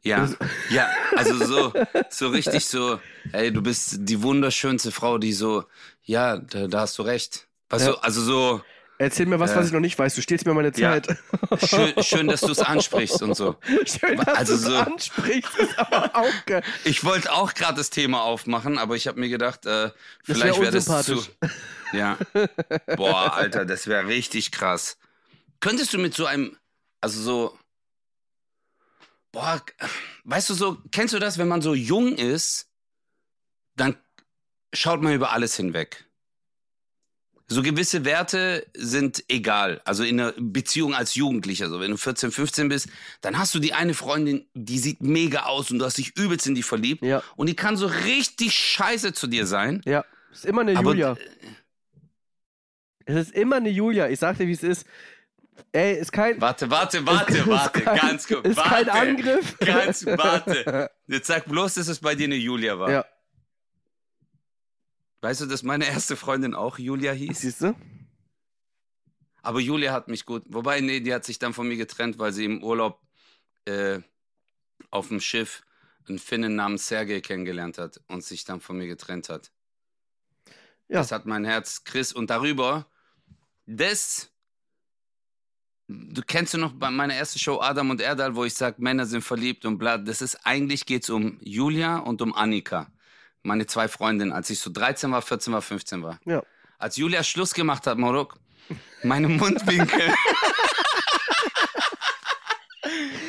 Ja, 0.03 0.21
Das- 0.21 0.37
ja, 0.67 0.95
also 1.15 1.37
so, 1.39 1.75
so 2.09 2.29
richtig 2.29 2.67
so, 2.67 2.99
ey, 3.31 3.51
du 3.51 3.61
bist 3.61 3.97
die 3.99 4.21
wunderschönste 4.21 4.91
Frau, 4.91 5.17
die 5.17 5.33
so, 5.33 5.65
ja, 6.03 6.37
da, 6.37 6.67
da 6.67 6.81
hast 6.81 6.97
du 6.97 7.03
recht. 7.03 7.47
Weißt 7.69 7.87
Ja. 7.87 7.93
du, 7.93 8.03
also 8.03 8.21
so, 8.21 8.61
Erzähl 9.03 9.25
mir 9.25 9.39
was, 9.39 9.51
Äh, 9.51 9.55
was 9.57 9.67
ich 9.67 9.71
noch 9.73 9.79
nicht 9.79 9.97
weiß. 9.99 10.15
Du 10.15 10.21
stiehlst 10.21 10.45
mir 10.45 10.53
meine 10.53 10.71
ja. 10.75 11.01
Zeit. 11.01 11.17
schön, 11.67 11.93
schön, 12.03 12.27
dass 12.27 12.41
du 12.41 12.51
es 12.51 12.59
ansprichst 12.59 13.21
und 13.21 13.35
so. 13.35 13.57
Schön, 13.85 14.17
dass 14.17 14.27
Also 14.27 14.53
du 14.53 14.59
es 14.59 14.65
so- 14.65 14.75
ansprichst. 14.77 15.57
Ist 15.57 15.77
aber 15.79 16.15
auch 16.15 16.45
geil. 16.45 16.63
Ich 16.85 17.03
wollte 17.03 17.31
auch 17.31 17.53
gerade 17.53 17.75
das 17.75 17.89
Thema 17.89 18.23
aufmachen, 18.23 18.77
aber 18.77 18.95
ich 18.95 19.07
habe 19.07 19.19
mir 19.19 19.29
gedacht, 19.29 19.65
äh, 19.65 19.91
vielleicht 20.23 20.59
wär 20.59 20.71
wäre 20.71 20.71
das 20.71 21.05
zu. 21.05 21.23
Ja. 21.93 22.17
Boah, 22.95 23.33
Alter, 23.35 23.65
das 23.65 23.85
wäre 23.85 24.07
richtig 24.07 24.51
krass. 24.51 24.97
Könntest 25.59 25.93
du 25.93 25.99
mit 25.99 26.15
so 26.15 26.25
einem, 26.25 26.57
also 27.01 27.21
so, 27.21 27.59
boah, 29.31 29.61
weißt 30.23 30.49
du 30.49 30.53
so, 30.55 30.77
kennst 30.91 31.13
du 31.13 31.19
das, 31.19 31.37
wenn 31.37 31.47
man 31.47 31.61
so 31.61 31.73
jung 31.75 32.15
ist, 32.15 32.67
dann 33.75 33.95
schaut 34.73 35.01
man 35.01 35.13
über 35.13 35.31
alles 35.33 35.55
hinweg. 35.55 36.05
So 37.47 37.61
gewisse 37.61 38.05
Werte 38.05 38.65
sind 38.73 39.23
egal. 39.27 39.81
Also 39.85 40.03
in 40.03 40.19
einer 40.19 40.33
Beziehung 40.37 40.95
als 40.95 41.15
Jugendlicher, 41.15 41.69
so 41.69 41.79
wenn 41.79 41.91
du 41.91 41.97
14, 41.97 42.31
15 42.31 42.69
bist, 42.69 42.87
dann 43.21 43.37
hast 43.37 43.53
du 43.53 43.59
die 43.59 43.73
eine 43.73 43.93
Freundin, 43.93 44.45
die 44.53 44.79
sieht 44.79 45.01
mega 45.01 45.43
aus 45.43 45.69
und 45.69 45.79
du 45.79 45.85
hast 45.85 45.97
dich 45.97 46.15
übelst 46.17 46.47
in 46.47 46.55
die 46.55 46.63
verliebt. 46.63 47.03
Ja, 47.03 47.21
Und 47.35 47.47
die 47.47 47.55
kann 47.55 47.75
so 47.77 47.85
richtig 47.87 48.53
scheiße 48.55 49.13
zu 49.13 49.27
dir 49.27 49.45
sein. 49.45 49.81
ja. 49.85 50.03
Ist 50.31 50.45
immer 50.45 50.61
eine 50.61 50.75
Aber- 50.77 50.89
Julia. 50.91 51.15
Es 53.05 53.15
ist 53.27 53.35
immer 53.35 53.57
eine 53.57 53.69
Julia. 53.69 54.07
Ich 54.09 54.19
sag 54.19 54.37
dir, 54.37 54.47
wie 54.47 54.53
es 54.53 54.63
ist. 54.63 54.85
Ey, 55.71 55.99
ist 55.99 56.11
kein. 56.11 56.39
Warte, 56.41 56.69
warte, 56.71 57.05
warte, 57.05 57.45
warte, 57.47 57.81
kein, 57.81 57.97
ganz 57.99 58.27
kurz. 58.27 58.47
Ist 58.47 58.57
warte, 58.57 58.85
kein 58.85 58.89
Angriff. 58.89 59.57
Ganz, 59.59 60.05
warte. 60.05 60.89
Jetzt 61.07 61.27
sag 61.27 61.45
bloß, 61.45 61.75
dass 61.75 61.87
es 61.87 61.99
bei 61.99 62.15
dir 62.15 62.23
eine 62.25 62.35
Julia 62.35 62.79
war. 62.79 62.89
Ja, 62.89 63.05
Weißt 65.23 65.39
du, 65.39 65.45
dass 65.45 65.63
meine 65.63 65.87
erste 65.87 66.17
Freundin 66.17 66.53
auch 66.53 66.77
Julia 66.77 67.13
hieß? 67.13 67.39
siehst 67.39 67.61
du? 67.61 67.73
Aber 69.41 69.61
Julia 69.61 69.93
hat 69.93 70.09
mich 70.09 70.25
gut. 70.25 70.43
Wobei, 70.47 70.81
nee, 70.81 70.99
die 70.99 71.13
hat 71.13 71.23
sich 71.23 71.39
dann 71.39 71.53
von 71.53 71.65
mir 71.65 71.77
getrennt, 71.77 72.19
weil 72.19 72.33
sie 72.33 72.43
im 72.43 72.61
Urlaub 72.61 73.01
äh, 73.63 74.01
auf 74.91 75.07
dem 75.07 75.21
Schiff 75.21 75.63
einen 76.09 76.19
Finnen 76.19 76.55
namens 76.55 76.89
Sergei 76.89 77.21
kennengelernt 77.21 77.77
hat 77.77 78.01
und 78.07 78.21
sich 78.21 78.43
dann 78.43 78.59
von 78.59 78.77
mir 78.77 78.85
getrennt 78.85 79.29
hat. 79.29 79.53
Ja. 80.89 80.99
Das 80.99 81.13
hat 81.13 81.25
mein 81.25 81.45
Herz, 81.45 81.85
Chris. 81.85 82.11
Und 82.11 82.29
darüber, 82.29 82.85
das. 83.65 84.29
Du 85.87 86.21
kennst 86.21 86.53
du 86.53 86.57
noch 86.57 86.73
bei 86.73 86.91
meiner 86.91 87.13
ersten 87.13 87.39
Show 87.39 87.61
Adam 87.61 87.91
und 87.91 88.01
Erdal, 88.01 88.35
wo 88.35 88.43
ich 88.43 88.55
sage, 88.55 88.81
Männer 88.81 89.05
sind 89.05 89.21
verliebt 89.21 89.63
und 89.63 89.77
bla. 89.77 89.97
Das 89.97 90.21
ist 90.21 90.45
eigentlich 90.45 90.85
geht's 90.85 91.09
um 91.09 91.39
Julia 91.41 91.99
und 91.99 92.21
um 92.21 92.33
Annika. 92.33 92.91
Meine 93.43 93.65
zwei 93.67 93.87
Freundinnen, 93.87 94.31
als 94.31 94.49
ich 94.49 94.59
so 94.59 94.69
13 94.71 95.11
war, 95.11 95.21
14 95.21 95.53
war, 95.53 95.61
15 95.61 96.03
war. 96.03 96.19
Ja. 96.25 96.43
Als 96.77 96.97
Julia 96.97 97.23
Schluss 97.23 97.53
gemacht 97.53 97.87
hat, 97.87 97.97
Morok, 97.97 98.37
meine 99.03 99.27
Mundwinkel. 99.27 100.13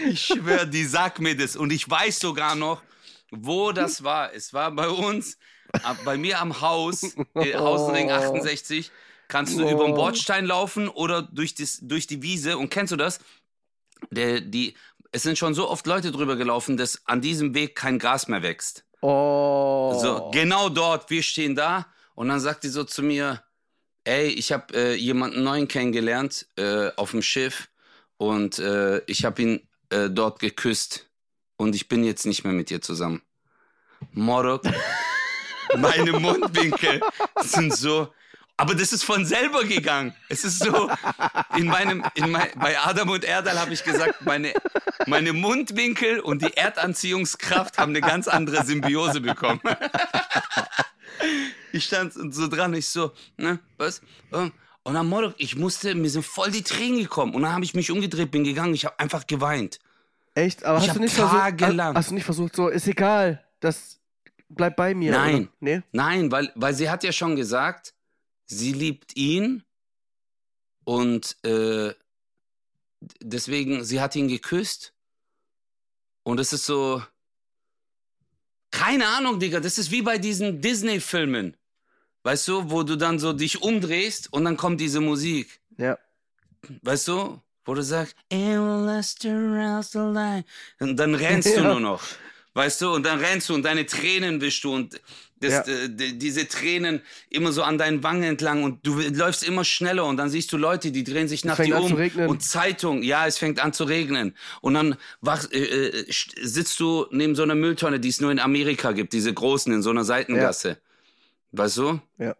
ich 0.09 0.21
schwöre, 0.27 0.67
die 0.69 0.85
sagt 0.85 1.21
mir 1.21 1.37
das. 1.37 1.57
Und 1.57 1.73
ich 1.73 1.89
weiß 1.89 2.19
sogar 2.21 2.55
noch, 2.55 2.83
wo 3.31 3.73
das 3.73 4.05
war. 4.05 4.33
Es 4.35 4.53
war 4.53 4.71
bei 4.71 4.89
uns, 4.89 5.39
ab- 5.83 5.99
bei 6.05 6.17
mir 6.17 6.41
am 6.41 6.61
Haus, 6.61 7.03
äh, 7.35 7.55
Hausring 7.55 8.11
68. 8.11 8.91
Kannst 9.29 9.59
du 9.59 9.65
Oh. 9.67 9.71
über 9.71 9.85
den 9.87 9.95
Bordstein 9.95 10.45
laufen 10.47 10.89
oder 10.89 11.23
durch, 11.23 11.55
das, 11.55 11.79
durch 11.83 12.07
die 12.07 12.23
Wiese. 12.23 12.59
Und 12.59 12.71
kennst 12.71 12.93
du 12.93 12.97
das? 12.97 13.21
Der, 14.11 14.41
die, 14.41 14.77
es 15.13 15.23
sind 15.23 15.39
schon 15.39 15.55
so 15.55 15.69
oft 15.69 15.87
Leute 15.87 16.13
drüber 16.13 16.37
gelaufen, 16.37 16.77
dass 16.77 17.03
an 17.07 17.21
diesem 17.21 17.55
Weg 17.55 17.75
kein 17.75 17.99
Gras 17.99 18.29
mehr 18.29 18.43
wächst. 18.43 18.85
Oh. 19.07 19.99
So, 20.01 20.31
genau 20.33 20.71
dort, 20.71 21.11
wir 21.11 21.23
stehen 21.23 21.55
da 21.55 21.87
und 22.15 22.29
dann 22.29 22.41
sagt 22.41 22.65
die 22.65 22.69
so 22.69 22.85
zu 22.85 23.03
mir, 23.03 23.43
ey, 24.05 24.29
ich 24.29 24.51
habe 24.51 24.75
äh, 24.75 24.95
jemanden 24.95 25.43
neuen 25.43 25.69
kennengelernt 25.69 26.47
äh, 26.57 26.89
auf 26.97 27.11
dem 27.11 27.21
Schiff 27.21 27.69
und 28.17 28.59
äh, 28.59 29.01
ich 29.01 29.27
habe 29.27 29.43
ihn 29.43 29.69
äh, 29.91 30.09
dort 30.09 30.39
geküsst 30.39 31.07
und 31.59 31.75
ich 31.75 31.87
bin 31.87 32.03
jetzt 32.03 32.25
nicht 32.25 32.45
mehr 32.45 32.55
mit 32.55 32.71
dir 32.71 32.81
zusammen. 32.81 33.21
Morok, 34.13 34.63
meine 35.77 36.13
Mundwinkel 36.19 37.03
sind 37.43 37.77
so, 37.77 38.09
aber 38.57 38.75
das 38.75 38.93
ist 38.93 39.05
von 39.05 39.25
selber 39.27 39.65
gegangen. 39.65 40.15
Es 40.29 40.45
ist 40.45 40.61
so, 40.61 40.91
in 41.57 41.67
meinem, 41.67 42.05
in 42.15 42.31
mein, 42.31 42.49
bei 42.57 42.79
Adam 42.79 43.11
und 43.11 43.25
Erdal 43.25 43.59
habe 43.61 43.73
ich 43.75 43.83
gesagt, 43.85 44.25
meine, 44.25 44.53
meine 45.07 45.33
Mundwinkel 45.33 46.21
und 46.21 46.43
die 46.43 46.57
Erdanziehungskraft 46.57 47.79
haben 47.79 47.91
eine 47.91 48.01
ganz 48.01 48.29
andere 48.29 48.65
Symbiose 48.65 49.21
bekommen. 49.21 49.61
Ich 51.73 51.85
stand 51.85 52.13
so 52.13 52.49
dran, 52.49 52.75
ich 52.75 52.87
so, 52.87 53.13
ne, 53.37 53.59
was? 53.79 54.01
Ähm, 54.33 54.53
Und 54.85 54.97
am 54.97 55.09
Morgen, 55.09 55.35
ich 55.39 55.57
musste, 55.57 55.95
mir 55.95 56.09
sind 56.11 56.25
voll 56.25 56.51
die 56.51 56.63
Tränen 56.63 56.99
gekommen. 57.01 57.35
Und 57.35 57.43
dann 57.43 57.53
habe 57.53 57.65
ich 57.65 57.75
mich 57.75 57.91
umgedreht, 57.91 58.31
bin 58.31 58.45
gegangen, 58.45 58.75
ich 58.75 58.85
habe 58.85 58.99
einfach 59.01 59.27
geweint. 59.27 59.81
Echt? 60.35 60.65
Aber 60.65 60.79
Ich 60.79 60.89
hast 60.89 60.97
du 60.97 61.01
nicht 61.01 61.15
versucht, 61.15 61.35
tagelang- 61.41 61.95
hast 61.97 62.11
du 62.11 62.15
nicht 62.15 62.25
versucht, 62.25 62.55
so, 62.55 62.69
ist 62.69 62.87
egal, 62.87 63.43
das 63.61 63.99
bleibt 64.49 64.77
bei 64.77 64.95
mir. 64.95 65.13
Nein. 65.13 65.49
Nee? 65.61 65.83
Nein, 65.93 66.31
weil, 66.31 66.53
weil 66.55 66.75
sie 66.75 66.89
hat 66.91 67.03
ja 67.03 67.11
schon 67.13 67.35
gesagt, 67.37 67.95
sie 68.47 68.73
liebt 68.73 69.17
ihn 69.17 69.65
und 70.85 71.37
äh, 71.45 71.95
deswegen, 73.21 73.85
sie 73.85 74.01
hat 74.01 74.17
ihn 74.17 74.29
geküsst. 74.29 74.93
Und 76.23 76.41
es 76.41 76.53
ist 76.53 76.65
so, 76.67 77.03
keine 78.71 79.07
Ahnung, 79.09 79.39
Digga, 79.41 79.61
das 79.61 79.79
ist 79.79 79.91
wie 79.91 80.03
bei 80.03 80.19
diesen 80.19 80.61
Disney-Filmen. 80.61 81.57
Weißt 82.23 82.49
du, 82.49 82.71
wo 82.71 82.83
du 82.83 82.97
dann 82.97 83.19
so 83.19 83.33
dich 83.33 83.61
umdrehst 83.63 84.33
und 84.33 84.45
dann 84.45 84.57
kommt 84.57 84.81
diese 84.81 85.01
Musik. 85.01 85.61
Ja. 85.77 85.99
Weißt 86.83 87.09
du, 87.09 87.41
wo 87.67 87.75
du 87.75 87.83
sagst, 87.83 88.17
und 90.81 90.97
dann 90.97 91.15
rennst 91.15 91.49
du 91.57 91.61
Ja. 91.63 91.73
nur 91.73 91.81
noch. 91.81 92.03
Weißt 92.55 92.81
du, 92.81 92.95
und 92.95 93.03
dann 93.05 93.19
rennst 93.19 93.49
du 93.49 93.55
und 93.55 93.63
deine 93.65 93.85
Tränen 93.85 94.41
wischst 94.41 94.65
du 94.65 94.73
und 94.75 95.01
das, 95.45 95.67
Ja. 95.67 95.75
äh, 95.75 95.89
diese 95.89 96.49
Tränen 96.49 97.01
immer 97.31 97.53
so 97.53 97.63
an 97.63 97.79
deinen 97.79 98.03
Wangen 98.03 98.23
entlang 98.23 98.63
und 98.63 98.87
du 98.87 99.01
läufst 99.01 99.43
immer 99.45 99.65
schneller 99.65 100.05
und 100.05 100.17
dann 100.17 100.31
siehst 100.31 100.53
du 100.53 100.57
Leute, 100.57 100.91
die 100.91 101.05
drehen 101.05 101.29
sich 101.29 101.45
nach 101.45 101.59
dir 101.59 101.79
um 101.81 101.93
und 102.29 102.43
Zeitung, 102.43 103.03
ja, 103.03 103.27
es 103.27 103.39
fängt 103.39 103.61
an 103.61 103.73
zu 103.73 103.85
regnen 103.85 104.35
und 104.61 104.75
dann 104.75 104.97
wach, 105.21 105.51
äh, 105.53 105.59
äh, 105.59 106.07
sitzt 106.11 106.81
du 106.81 107.07
neben 107.11 107.35
so 107.35 107.43
einer 107.43 107.55
Mülltonne, 107.55 108.01
die 108.01 108.09
es 108.09 108.21
nur 108.21 108.33
in 108.33 108.41
Amerika 108.41 108.93
gibt, 108.93 109.13
diese 109.13 109.33
großen 109.33 109.73
in 109.73 109.83
so 109.83 109.91
einer 109.91 110.05
Seitengasse. 110.05 110.79
Weißt 111.53 111.77
du? 111.77 112.01
Ja. 112.19 112.35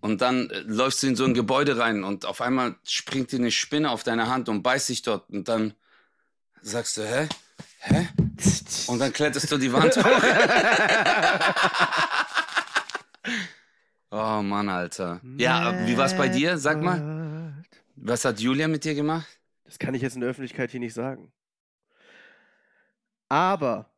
Und 0.00 0.20
dann 0.22 0.50
äh, 0.50 0.60
läufst 0.66 1.02
du 1.02 1.06
in 1.08 1.16
so 1.16 1.24
ein 1.24 1.34
Gebäude 1.34 1.78
rein 1.78 2.04
und 2.04 2.24
auf 2.24 2.40
einmal 2.40 2.76
springt 2.84 3.32
dir 3.32 3.38
eine 3.38 3.50
Spinne 3.50 3.90
auf 3.90 4.02
deine 4.02 4.28
Hand 4.28 4.48
und 4.48 4.62
beißt 4.62 4.88
dich 4.88 5.02
dort 5.02 5.28
und 5.30 5.48
dann 5.48 5.74
sagst 6.62 6.96
du, 6.96 7.02
hä? 7.02 7.28
Hä? 7.80 8.08
Und 8.88 8.98
dann 8.98 9.12
kletterst 9.12 9.50
du 9.50 9.58
die 9.58 9.72
Wand 9.72 9.96
hoch. 9.96 10.22
oh 14.10 14.42
Mann, 14.42 14.68
Alter. 14.68 15.20
Ja, 15.36 15.86
wie 15.86 15.96
war's 15.96 16.16
bei 16.16 16.28
dir? 16.28 16.58
Sag 16.58 16.80
mal, 16.82 17.64
was 17.96 18.24
hat 18.24 18.40
Julia 18.40 18.68
mit 18.68 18.84
dir 18.84 18.94
gemacht? 18.94 19.26
Das 19.64 19.78
kann 19.78 19.94
ich 19.94 20.02
jetzt 20.02 20.14
in 20.14 20.20
der 20.20 20.30
Öffentlichkeit 20.30 20.70
hier 20.70 20.80
nicht 20.80 20.94
sagen. 20.94 21.32
Aber 23.28 23.88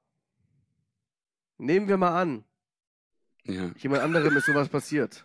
nehmen 1.56 1.88
wir 1.88 1.96
mal 1.96 2.20
an, 2.20 2.44
Ja. 3.44 3.70
jemand 3.78 4.02
anderem 4.02 4.36
ist 4.36 4.46
sowas 4.46 4.68
passiert. 4.68 5.24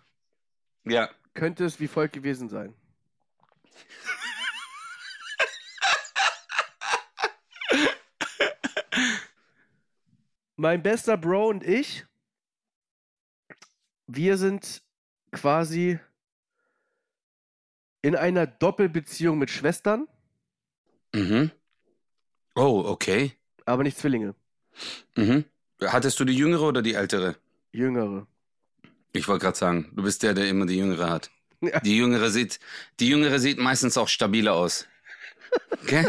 Ja. 0.86 1.10
Könnte 1.34 1.66
es 1.66 1.80
wie 1.80 1.88
folgt 1.88 2.14
gewesen 2.14 2.48
sein. 2.50 2.74
Mein 10.58 10.84
bester 10.84 11.18
Bro 11.18 11.48
und 11.50 11.64
ich, 11.64 12.06
wir 14.08 14.38
sind 14.38 14.82
quasi 15.32 16.00
in 18.02 18.16
einer 18.16 18.46
Doppelbeziehung 18.48 19.38
mit 19.38 19.50
Schwestern, 19.50 20.08
Mhm. 21.14 21.52
Oh, 22.56 22.84
okay. 22.86 23.32
aber 23.66 23.84
nicht 23.84 23.98
Zwillinge, 23.98 24.36
Mhm. 25.16 25.46
Hattest 25.82 26.20
du 26.20 26.26
die 26.26 26.36
jüngere 26.36 26.64
oder 26.64 26.82
die 26.82 26.94
ältere? 26.96 27.36
jüngere. 27.72 28.28
Ich 29.14 29.28
wollte 29.28 29.46
gerade 29.46 29.58
sagen, 29.58 29.92
du 29.96 30.04
bist 30.04 30.22
der, 30.24 30.34
der 30.34 30.48
immer 30.50 30.66
die 30.66 30.78
jüngere 30.78 31.10
hat. 31.10 31.30
Ja. 31.62 31.80
Die 31.80 31.98
jüngere 31.98 32.30
sieht, 32.30 32.60
die 33.00 33.10
jüngere 33.10 33.40
sieht 33.40 33.58
meistens 33.58 33.98
auch 33.98 34.08
stabiler 34.10 34.54
aus. 34.56 34.88
Okay? 35.84 36.06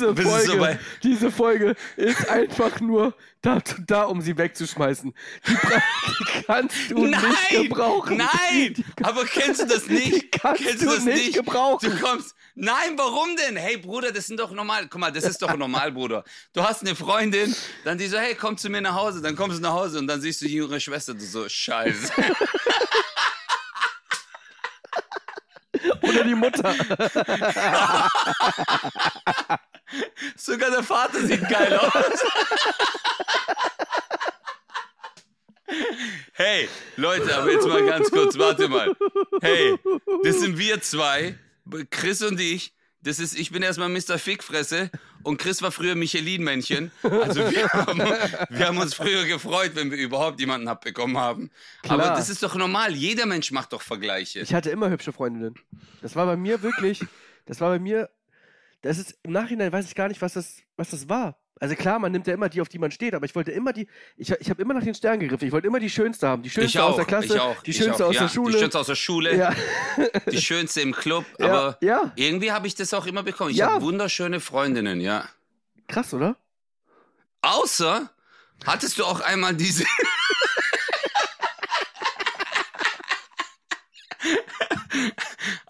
Diese 0.00 0.22
Folge, 0.22 0.78
diese 1.02 1.30
Folge 1.30 1.76
ist 1.96 2.28
einfach 2.28 2.80
nur 2.80 3.14
dazu 3.42 3.76
da, 3.86 4.04
um 4.04 4.20
sie 4.20 4.36
wegzuschmeißen. 4.36 5.14
Die, 5.46 5.52
die 5.52 6.44
kannst 6.46 6.76
du 6.90 7.06
nicht 7.06 7.48
gebrauchen. 7.50 8.16
Nein! 8.16 8.74
Die, 8.74 8.84
Aber 9.02 9.24
kennst 9.24 9.62
du 9.62 9.66
das 9.66 9.84
die 9.84 9.92
nicht? 9.92 10.32
kannst 10.32 10.62
kennst 10.62 10.82
du 10.82 10.98
nicht 11.10 11.34
gebrauchen. 11.34 11.90
Du 11.90 11.98
kommst. 11.98 12.34
Nein, 12.54 12.96
warum 12.96 13.36
denn? 13.36 13.56
Hey 13.56 13.76
Bruder, 13.76 14.12
das 14.12 14.26
sind 14.26 14.40
doch 14.40 14.50
normal. 14.52 14.86
Guck 14.88 15.00
mal, 15.00 15.12
das 15.12 15.24
ist 15.24 15.40
doch 15.40 15.56
normal, 15.56 15.92
Bruder. 15.92 16.24
Du 16.52 16.62
hast 16.62 16.82
eine 16.82 16.94
Freundin, 16.94 17.54
dann 17.84 17.96
die 17.98 18.06
so, 18.06 18.18
hey, 18.18 18.34
komm 18.34 18.56
zu 18.56 18.68
mir 18.68 18.80
nach 18.80 18.94
Hause. 18.94 19.22
Dann 19.22 19.36
kommst 19.36 19.58
du 19.58 19.62
nach 19.62 19.72
Hause 19.72 19.98
und 19.98 20.06
dann 20.06 20.20
siehst 20.20 20.40
du 20.42 20.46
die 20.46 20.54
jüngere 20.54 20.80
Schwester. 20.80 21.14
Du 21.14 21.24
so, 21.24 21.48
Scheiße. 21.48 22.12
Oder 26.02 26.24
die 26.24 26.34
Mutter. 26.34 26.74
Sogar 30.36 30.70
der 30.70 30.82
Vater 30.82 31.20
sieht 31.26 31.48
geil 31.48 31.78
aus. 31.78 32.24
Hey, 36.32 36.68
Leute, 36.96 37.36
aber 37.36 37.52
jetzt 37.52 37.66
mal 37.66 37.84
ganz 37.84 38.10
kurz, 38.10 38.36
warte 38.38 38.68
mal. 38.68 38.94
Hey, 39.40 39.76
das 40.24 40.40
sind 40.40 40.58
wir 40.58 40.80
zwei, 40.80 41.38
Chris 41.90 42.22
und 42.22 42.40
ich. 42.40 42.74
Das 43.02 43.18
ist, 43.18 43.38
ich 43.38 43.50
bin 43.50 43.62
erstmal 43.62 43.88
Mr. 43.88 44.18
Fickfresse 44.18 44.90
und 45.22 45.38
Chris 45.38 45.62
war 45.62 45.72
früher 45.72 45.94
Michelin-Männchen. 45.94 46.90
Also 47.02 47.50
wir 47.50 47.66
haben, 47.70 47.98
wir 48.50 48.66
haben 48.66 48.76
uns 48.76 48.92
früher 48.92 49.24
gefreut, 49.24 49.70
wenn 49.74 49.90
wir 49.90 49.96
überhaupt 49.96 50.38
jemanden 50.38 50.68
abbekommen 50.68 51.16
haben. 51.16 51.50
Aber 51.88 52.02
Klar. 52.02 52.16
das 52.16 52.28
ist 52.28 52.42
doch 52.42 52.54
normal. 52.56 52.92
Jeder 52.94 53.24
Mensch 53.24 53.52
macht 53.52 53.72
doch 53.72 53.80
Vergleiche. 53.80 54.40
Ich 54.40 54.52
hatte 54.52 54.68
immer 54.68 54.90
hübsche 54.90 55.14
Freundinnen. 55.14 55.54
Das 56.02 56.14
war 56.14 56.26
bei 56.26 56.36
mir 56.36 56.60
wirklich, 56.62 57.00
das 57.46 57.60
war 57.62 57.70
bei 57.70 57.78
mir, 57.78 58.10
das 58.82 58.98
ist, 58.98 59.18
im 59.22 59.32
Nachhinein 59.32 59.72
weiß 59.72 59.86
ich 59.86 59.94
gar 59.94 60.08
nicht, 60.08 60.22
was 60.22 60.34
das, 60.34 60.56
was 60.76 60.90
das 60.90 61.08
war. 61.08 61.36
Also 61.60 61.74
klar, 61.74 61.98
man 61.98 62.10
nimmt 62.10 62.26
ja 62.26 62.32
immer 62.32 62.48
die, 62.48 62.62
auf 62.62 62.70
die 62.70 62.78
man 62.78 62.90
steht, 62.90 63.14
aber 63.14 63.26
ich 63.26 63.34
wollte 63.34 63.50
immer 63.50 63.74
die, 63.74 63.86
ich, 64.16 64.30
ich 64.30 64.48
habe 64.48 64.62
immer 64.62 64.72
nach 64.72 64.82
den 64.82 64.94
Sternen 64.94 65.20
gegriffen. 65.20 65.46
Ich 65.46 65.52
wollte 65.52 65.66
immer 65.66 65.78
die 65.78 65.90
schönste 65.90 66.26
haben. 66.26 66.42
Die 66.42 66.48
schönste 66.48 66.78
ich 66.78 66.82
auch, 66.82 66.90
aus 66.90 66.96
der 66.96 67.04
Klasse, 67.04 67.34
ich 67.34 67.40
auch, 67.40 67.62
die 67.62 67.74
schönste 67.74 68.04
auch, 68.04 68.08
aus 68.08 68.14
ja, 68.14 68.22
der 68.22 68.28
Schule. 68.30 68.52
Die 68.54 68.58
schönste 68.58 68.78
aus 68.78 68.86
der 68.86 68.94
Schule. 68.94 69.36
ja, 69.36 69.54
Die 70.30 70.40
schönste 70.40 70.80
im 70.80 70.92
Club, 70.92 71.26
ja, 71.38 71.46
aber 71.46 71.78
ja, 71.82 72.12
irgendwie 72.16 72.50
habe 72.50 72.66
ich 72.66 72.74
das 72.76 72.94
auch 72.94 73.06
immer 73.06 73.22
bekommen. 73.22 73.50
Ich 73.50 73.60
habe 73.60 73.82
wunderschöne 73.82 74.40
Freundinnen, 74.40 75.02
ja. 75.02 75.28
krass, 75.86 76.14
oder? 76.14 76.36
Außer, 77.42 78.10
hattest 78.64 78.98
du 78.98 79.04
auch 79.04 79.20
einmal 79.20 79.54
diese. 79.54 79.84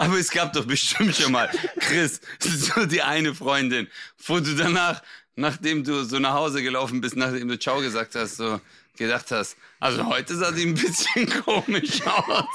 Aber 0.01 0.17
es 0.17 0.31
gab 0.31 0.55
doch 0.55 0.65
bestimmt 0.65 1.15
schon 1.15 1.33
mal, 1.33 1.51
Chris, 1.79 2.23
so 2.39 2.87
die 2.87 3.03
eine 3.03 3.35
Freundin, 3.35 3.87
wo 4.25 4.41
du 4.41 4.57
danach, 4.57 5.03
nachdem 5.37 5.85
du 5.85 6.05
so 6.05 6.19
nach 6.19 6.33
Hause 6.33 6.63
gelaufen 6.63 7.03
bist, 7.03 7.17
nachdem 7.17 7.49
du 7.49 7.59
Ciao 7.59 7.83
gesagt 7.83 8.15
hast, 8.15 8.39
so 8.39 8.63
gedacht 8.97 9.31
hast, 9.31 9.59
also 9.79 10.07
heute 10.07 10.37
sah 10.37 10.53
die 10.53 10.63
ein 10.63 10.73
bisschen 10.73 11.29
komisch 11.45 12.01
aus. 12.07 12.47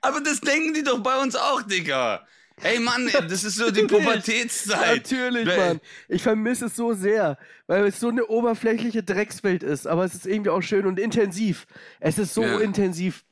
Aber 0.00 0.20
das 0.20 0.40
denken 0.40 0.74
die 0.74 0.82
doch 0.82 0.98
bei 0.98 1.16
uns 1.16 1.36
auch, 1.36 1.62
Digga. 1.62 2.26
Ey 2.62 2.78
Mann, 2.80 3.08
das 3.28 3.44
ist 3.44 3.56
so 3.56 3.70
die 3.70 3.82
Pubertätszeit. 3.86 4.96
Natürlich, 5.10 5.46
Mann. 5.46 5.80
Ich 6.08 6.22
vermisse 6.22 6.66
es 6.66 6.76
so 6.76 6.92
sehr, 6.94 7.38
weil 7.66 7.86
es 7.86 8.00
so 8.00 8.08
eine 8.08 8.26
oberflächliche 8.26 9.02
Dreckswelt 9.02 9.62
ist, 9.62 9.86
aber 9.86 10.04
es 10.04 10.14
ist 10.14 10.26
irgendwie 10.26 10.50
auch 10.50 10.62
schön 10.62 10.86
und 10.86 10.98
intensiv. 10.98 11.66
Es 12.00 12.18
ist 12.18 12.34
so 12.34 12.42
Ja. 12.42 12.58
intensiv. 12.60 13.24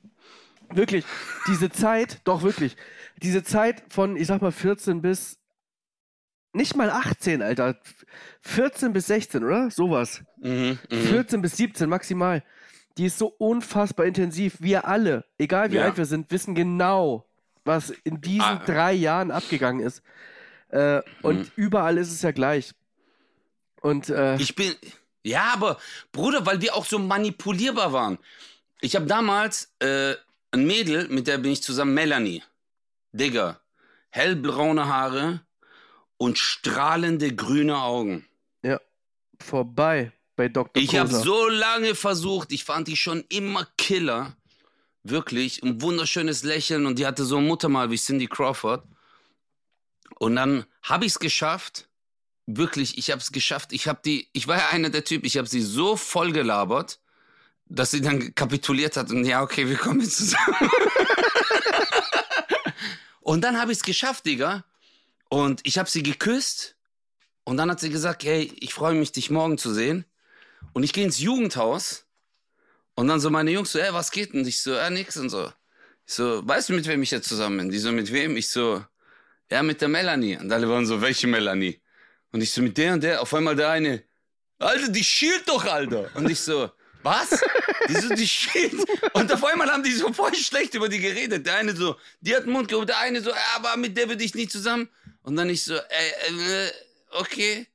Wirklich, 0.72 1.04
diese 1.48 1.70
Zeit, 1.70 2.20
doch 2.24 2.42
wirklich, 2.42 2.76
diese 3.22 3.42
Zeit 3.44 3.82
von, 3.88 4.16
ich 4.16 4.26
sag 4.26 4.42
mal, 4.42 4.50
14 4.52 5.00
bis, 5.00 5.38
nicht 6.52 6.74
mal 6.76 6.90
18, 6.90 7.42
Alter. 7.42 7.78
14 8.42 8.92
bis 8.92 9.06
16, 9.06 9.44
oder? 9.44 9.70
Sowas. 9.70 10.22
Mhm, 10.40 10.78
mhm. 10.90 10.96
14 11.02 11.42
bis 11.42 11.56
17 11.56 11.88
maximal. 11.88 12.42
die 12.98 13.04
ist 13.06 13.18
so 13.18 13.26
unfassbar 13.26 14.06
intensiv. 14.06 14.56
Wir 14.60 14.86
alle, 14.88 15.26
egal 15.36 15.70
wie 15.70 15.76
Ja. 15.76 15.84
alt 15.84 15.98
wir 15.98 16.06
sind, 16.06 16.30
wissen 16.30 16.54
genau, 16.54 17.26
was 17.66 17.90
in 18.04 18.20
diesen 18.20 18.40
Ah. 18.42 18.62
drei 18.64 18.92
Jahren 18.92 19.30
abgegangen 19.30 19.84
ist. 19.84 20.02
Äh, 20.68 21.02
und 21.22 21.38
Mhm. 21.38 21.50
überall 21.56 21.98
ist 21.98 22.12
es 22.12 22.22
ja 22.22 22.30
gleich. 22.32 22.72
Und 23.80 24.08
äh, 24.08 24.36
Ich 24.36 24.54
bin. 24.54 24.74
Ja, 25.22 25.52
aber 25.54 25.78
Bruder, 26.12 26.46
weil 26.46 26.60
wir 26.60 26.74
auch 26.74 26.86
so 26.86 26.98
manipulierbar 26.98 27.92
waren. 27.92 28.18
Ich 28.80 28.94
habe 28.94 29.06
damals 29.06 29.72
äh, 29.80 30.14
ein 30.52 30.66
Mädel, 30.66 31.08
mit 31.08 31.26
der 31.26 31.38
bin 31.38 31.52
ich 31.52 31.62
zusammen, 31.62 31.94
Melanie. 31.94 32.42
Digga. 33.12 33.60
Hellbraune 34.10 34.86
Haare 34.86 35.40
und 36.16 36.38
strahlende 36.38 37.34
grüne 37.34 37.76
Augen. 37.78 38.24
vorbei 39.38 40.12
bei 40.34 40.48
Dr. 40.48 40.82
Ich 40.82 40.96
habe 40.96 41.12
so 41.12 41.46
lange 41.48 41.94
versucht, 41.94 42.52
ich 42.52 42.64
fand 42.64 42.88
die 42.88 42.96
schon 42.96 43.22
immer 43.28 43.66
Killer. 43.76 44.34
Wirklich, 45.08 45.62
ein 45.62 45.80
wunderschönes 45.82 46.42
Lächeln 46.42 46.86
und 46.86 46.98
die 46.98 47.06
hatte 47.06 47.24
so 47.24 47.38
ein 47.38 47.46
Muttermal 47.46 47.90
wie 47.90 47.96
Cindy 47.96 48.26
Crawford. 48.26 48.84
Und 50.18 50.36
dann 50.36 50.66
habe 50.82 51.04
ich 51.04 51.12
es 51.12 51.18
geschafft. 51.18 51.88
Wirklich, 52.46 52.98
ich 52.98 53.10
habe 53.10 53.20
es 53.20 53.30
geschafft. 53.30 53.72
Ich 53.72 53.86
habe 53.86 54.00
die, 54.04 54.28
ich 54.32 54.48
war 54.48 54.56
ja 54.56 54.68
einer 54.70 54.90
der 54.90 55.04
Typen, 55.04 55.26
ich 55.26 55.36
habe 55.36 55.48
sie 55.48 55.60
so 55.60 55.96
voll 55.96 56.32
gelabert, 56.32 57.00
dass 57.66 57.90
sie 57.90 58.00
dann 58.00 58.34
kapituliert 58.34 58.96
hat 58.96 59.10
und 59.10 59.24
ja, 59.24 59.42
okay, 59.42 59.68
wir 59.68 59.76
kommen 59.76 60.00
jetzt 60.00 60.16
zusammen. 60.16 60.70
und 63.20 63.42
dann 63.42 63.60
habe 63.60 63.72
ich 63.72 63.78
es 63.78 63.84
geschafft, 63.84 64.26
Digga. 64.26 64.64
Und 65.28 65.60
ich 65.64 65.78
habe 65.78 65.90
sie 65.90 66.02
geküsst 66.02 66.76
und 67.44 67.56
dann 67.56 67.70
hat 67.70 67.80
sie 67.80 67.90
gesagt, 67.90 68.24
hey, 68.24 68.52
ich 68.58 68.74
freue 68.74 68.94
mich, 68.94 69.12
dich 69.12 69.30
morgen 69.30 69.58
zu 69.58 69.74
sehen. 69.74 70.04
Und 70.72 70.82
ich 70.82 70.92
gehe 70.92 71.04
ins 71.04 71.18
Jugendhaus 71.18 72.05
und 72.96 73.08
dann 73.08 73.20
so 73.20 73.30
meine 73.30 73.50
Jungs 73.50 73.70
so, 73.70 73.78
ey, 73.78 73.92
was 73.92 74.10
geht 74.10 74.32
denn? 74.32 74.46
Ich 74.46 74.60
so, 74.60 74.72
ja, 74.72 74.90
nix 74.90 75.16
und 75.16 75.30
so. 75.30 75.52
Ich 76.06 76.14
so, 76.14 76.46
weißt 76.46 76.70
du, 76.70 76.72
mit 76.72 76.86
wem 76.88 77.02
ich 77.02 77.10
jetzt 77.10 77.28
zusammen 77.28 77.58
bin? 77.58 77.70
Die 77.70 77.78
so, 77.78 77.92
mit 77.92 78.12
wem? 78.12 78.36
Ich 78.36 78.48
so, 78.48 78.84
ja, 79.50 79.62
mit 79.62 79.80
der 79.80 79.88
Melanie. 79.88 80.36
Und 80.36 80.50
alle 80.50 80.68
waren 80.68 80.86
so, 80.86 81.00
welche 81.00 81.26
Melanie? 81.26 81.80
Und 82.32 82.42
ich 82.42 82.50
so, 82.50 82.62
mit 82.62 82.76
der 82.76 82.94
und 82.94 83.02
der. 83.02 83.20
Auf 83.20 83.32
einmal 83.34 83.54
der 83.54 83.70
eine, 83.70 84.02
Alter, 84.58 84.88
die 84.88 85.04
schielt 85.04 85.46
doch, 85.46 85.64
Alter. 85.66 86.10
Und 86.14 86.30
ich 86.30 86.40
so, 86.40 86.70
was? 87.02 87.40
Die 87.88 87.94
so, 87.94 88.14
die 88.14 88.26
schielt. 88.26 88.74
Und 89.12 89.30
auf 89.32 89.44
einmal 89.44 89.70
haben 89.70 89.82
die 89.82 89.92
so 89.92 90.12
voll 90.12 90.34
schlecht 90.34 90.74
über 90.74 90.88
die 90.88 90.98
geredet. 90.98 91.46
Der 91.46 91.56
eine 91.56 91.76
so, 91.76 91.96
die 92.20 92.34
hat 92.34 92.44
den 92.44 92.52
Mund 92.52 92.68
gehoben, 92.68 92.86
der 92.86 92.98
eine 92.98 93.20
so, 93.20 93.30
ja, 93.30 93.36
aber 93.56 93.76
mit 93.76 93.96
der 93.96 94.06
bin 94.06 94.18
ich 94.18 94.34
nicht 94.34 94.50
zusammen. 94.50 94.88
Und 95.22 95.36
dann 95.36 95.50
ich 95.50 95.62
so, 95.62 95.74
äh, 95.74 95.78
äh, 96.30 96.70
okay. 97.10 97.66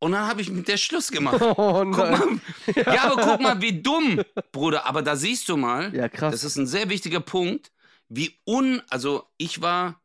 Und 0.00 0.12
dann 0.12 0.26
habe 0.28 0.40
ich 0.40 0.50
mit 0.50 0.68
der 0.68 0.76
Schluss 0.76 1.10
gemacht. 1.10 1.40
Oh 1.42 1.84
Guck 1.84 1.96
nein. 1.98 2.40
mal. 2.76 2.94
Ja, 2.94 3.10
aber 3.12 3.22
guck 3.22 3.40
mal, 3.40 3.60
wie 3.60 3.82
dumm, 3.82 4.22
Bruder. 4.52 4.86
Aber 4.86 5.02
da 5.02 5.16
siehst 5.16 5.48
du 5.48 5.56
mal, 5.56 5.94
Ja, 5.94 6.08
krass. 6.08 6.32
das 6.32 6.44
ist 6.44 6.56
ein 6.56 6.66
sehr 6.66 6.88
wichtiger 6.88 7.20
Punkt, 7.20 7.72
wie 8.08 8.38
un, 8.46 8.80
also 8.90 9.26
ich 9.38 9.60
war, 9.60 10.00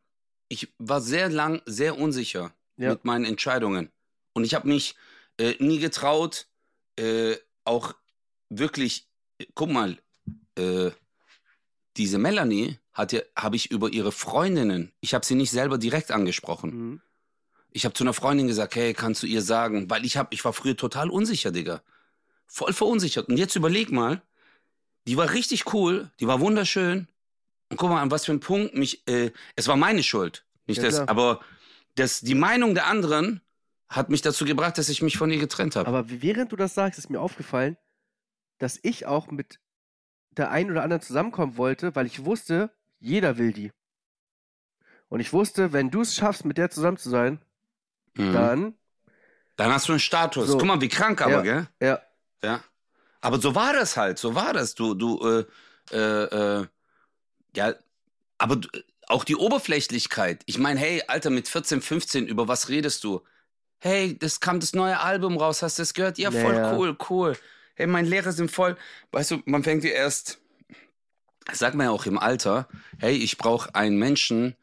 ich 0.50 0.74
war 0.80 1.00
sehr 1.02 1.30
lang 1.30 1.62
sehr 1.66 1.98
unsicher 2.00 2.54
Ja. 2.78 2.90
mit 2.90 3.06
meinen 3.06 3.26
Entscheidungen. 3.26 3.92
Und 4.34 4.46
ich 4.46 4.56
habe 4.56 4.68
mich 4.68 4.96
äh, 5.38 5.54
nie 5.60 5.80
getraut, 5.80 6.48
äh, 7.00 7.36
auch 7.64 7.94
wirklich, 8.50 9.08
guck 9.56 9.70
mal, 9.70 9.98
äh, 10.58 10.90
diese 11.98 12.18
Melanie 12.18 12.80
hat 12.94 13.12
ja, 13.14 13.22
habe 13.36 13.56
ich 13.56 13.70
über 13.72 13.90
ihre 13.92 14.12
Freundinnen, 14.12 14.92
ich 15.02 15.14
habe 15.14 15.24
sie 15.26 15.36
nicht 15.36 15.52
selber 15.52 15.78
direkt 15.78 16.12
angesprochen. 16.12 16.70
Mhm. 16.72 17.02
Ich 17.74 17.86
habe 17.86 17.94
zu 17.94 18.04
einer 18.04 18.14
Freundin 18.14 18.48
gesagt, 18.48 18.76
hey, 18.76 18.94
kannst 18.94 19.24
du 19.24 19.28
ihr 19.28 19.42
sagen, 19.42 19.90
weil 19.90 20.06
ich 20.06 20.16
hab, 20.16 20.34
ich 20.34 20.46
war 20.46 20.54
früher 20.54 20.78
total 20.78 21.10
unsicher, 21.10 21.52
Digga. 21.52 21.82
Voll 22.46 22.72
verunsichert. 22.72 23.30
Und 23.30 23.38
jetzt 23.38 23.56
überleg 23.56 23.92
mal, 23.92 24.22
die 25.08 25.18
war 25.18 25.34
richtig 25.34 25.74
cool, 25.74 26.12
die 26.20 26.28
war 26.28 26.40
wunderschön. 26.40 27.08
Und 27.70 27.78
guck 27.78 27.90
mal, 27.90 28.02
an 28.02 28.12
was 28.12 28.26
für 28.26 28.32
ein 28.32 28.40
Punkt 28.40 28.76
mich, 28.76 29.08
äh, 29.08 29.32
es 29.56 29.68
war 29.68 29.76
meine 29.76 30.04
Schuld. 30.04 30.46
Nicht 30.68 30.78
Ja, 30.78 30.84
das, 30.84 30.96
klar. 30.96 31.10
aber 31.10 31.40
das, 31.96 32.22
die 32.22 32.36
Meinung 32.36 32.76
der 32.76 32.88
anderen 32.88 33.42
hat 33.90 34.10
mich 34.10 34.22
dazu 34.22 34.46
gebracht, 34.46 34.78
dass 34.78 34.90
ich 34.90 35.02
mich 35.02 35.18
von 35.18 35.32
ihr 35.32 35.40
getrennt 35.40 35.76
habe. 35.76 35.88
Aber 35.88 36.06
während 36.10 36.52
du 36.52 36.56
das 36.56 36.74
sagst, 36.74 37.00
ist 37.00 37.10
mir 37.10 37.20
aufgefallen, 37.20 37.78
dass 38.60 38.80
ich 38.84 39.06
auch 39.08 39.32
mit 39.32 39.60
der 40.32 40.52
einen 40.52 40.72
oder 40.72 40.84
anderen 40.84 41.02
zusammenkommen 41.02 41.58
wollte, 41.58 41.96
weil 41.96 42.06
ich 42.06 42.26
wusste, 42.26 42.72
jeder 43.00 43.38
will 43.38 43.52
die. 43.52 43.72
Und 45.10 45.20
ich 45.20 45.34
wusste, 45.34 45.74
wenn 45.74 45.92
du 45.92 46.02
es 46.02 46.16
schaffst, 46.16 46.46
mit 46.46 46.58
der 46.58 46.72
zusammen 46.72 46.98
zu 46.98 47.10
sein, 47.10 47.40
Mhm. 48.16 48.34
dann, 48.34 48.74
Dann 49.56 49.72
hast 49.72 49.88
du 49.88 49.94
einen 49.94 50.00
Status. 50.00 50.48
So. 50.48 50.58
Guck 50.58 50.68
mal, 50.68 50.82
wie 50.82 50.90
krank 50.90 51.22
aber, 51.22 51.32
Ja. 51.32 51.42
gell? 51.42 51.68
ja, 51.82 52.02
Ja. 52.44 52.64
Aber 53.22 53.40
so 53.40 53.56
war 53.56 53.72
das 53.74 53.96
halt, 53.96 54.18
so 54.20 54.36
war 54.36 54.52
das. 54.54 54.76
Du, 54.76 54.96
du, 54.96 55.46
äh, 55.92 55.96
äh, 55.96 56.60
äh, 56.62 56.68
ja, 57.56 57.74
aber 58.38 58.56
du, 58.58 58.68
auch 59.08 59.24
die 59.24 59.36
Oberflächlichkeit. 59.36 60.42
Ich 60.46 60.58
meine, 60.58 60.80
hey, 60.80 61.04
Alter, 61.08 61.30
mit 61.30 61.48
14, 61.48 61.82
15, 61.82 62.28
über 62.28 62.48
was 62.48 62.68
redest 62.70 63.04
du? 63.04 63.22
Hey, 63.80 64.18
das 64.18 64.40
kam 64.40 64.60
das 64.60 64.74
neue 64.74 65.00
Album 65.00 65.38
raus, 65.38 65.62
hast 65.62 65.78
du 65.78 65.82
das 65.84 65.94
gehört? 65.94 66.18
Ja, 66.18 66.32
voll 66.32 66.54
Naja. 66.56 66.76
cool, 66.78 66.98
cool. 67.10 67.38
Hey, 67.76 67.86
meine 67.88 68.08
Lehrer 68.08 68.32
sind 68.32 68.50
voll. 68.52 68.76
Weißt 69.12 69.32
du, 69.32 69.42
man 69.46 69.64
fängt 69.64 69.84
ja 69.84 69.92
erst, 69.92 70.40
das 71.46 71.60
sagt 71.60 71.76
man 71.76 71.86
ja 71.88 71.92
auch 71.92 72.06
im 72.06 72.18
Alter, 72.18 72.68
hey, 73.00 73.16
ich 73.16 73.38
brauche 73.38 73.74
einen 73.76 73.98
Menschen, 73.98 74.56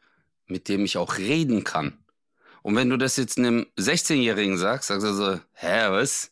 mit 0.47 0.67
dem 0.69 0.85
ich 0.85 0.97
auch 0.97 1.17
reden 1.17 1.63
kann. 1.63 2.00
Und 2.61 2.75
wenn 2.75 2.89
du 2.89 2.97
das 2.97 3.17
jetzt 3.17 3.37
einem 3.37 3.65
16-Jährigen 3.77 4.57
sagst, 4.57 4.89
sagst 4.89 5.05
du 5.05 5.13
so, 5.13 5.39
hä, 5.53 5.89
was? 5.89 6.31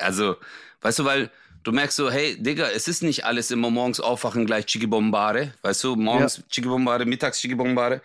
also, 0.00 0.36
weißt 0.80 0.98
du, 1.00 1.04
weil 1.04 1.30
du 1.62 1.72
merkst 1.72 1.96
so, 1.96 2.10
hey, 2.10 2.40
Digga, 2.40 2.68
es 2.70 2.88
ist 2.88 3.02
nicht 3.02 3.24
alles 3.24 3.50
immer 3.50 3.70
morgens 3.70 4.00
aufwachen 4.00 4.46
gleich 4.46 4.66
Chigibombare, 4.66 5.52
weißt 5.62 5.84
du, 5.84 5.96
morgens 5.96 6.42
Chigibombare, 6.48 7.04
mittags 7.04 7.40
Chigibombare, 7.40 8.00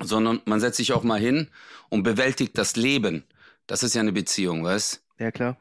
sondern 0.00 0.40
man 0.44 0.60
setzt 0.60 0.76
sich 0.76 0.92
auch 0.92 1.02
mal 1.02 1.20
hin 1.20 1.48
und 1.88 2.02
bewältigt 2.02 2.56
das 2.56 2.76
Leben. 2.76 3.24
Das 3.66 3.82
ist 3.82 3.94
ja 3.94 4.00
eine 4.00 4.12
Beziehung, 4.12 4.64
weißt 4.64 5.02
ja 5.18 5.30
klar. 5.30 5.56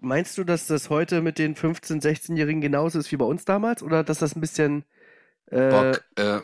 Meinst 0.00 0.36
du, 0.36 0.44
dass 0.44 0.66
das 0.66 0.90
heute 0.90 1.22
mit 1.22 1.38
den 1.38 1.56
15-, 1.56 2.02
16-Jährigen 2.02 2.60
genauso 2.60 2.98
ist 2.98 3.10
wie 3.12 3.16
bei 3.16 3.24
uns 3.24 3.44
damals? 3.44 3.82
Oder 3.82 4.04
dass 4.04 4.18
das 4.18 4.36
ein 4.36 4.40
bisschen. 4.40 4.84
Äh, 5.46 5.70
Bock, 5.70 6.04
äh, 6.16 6.40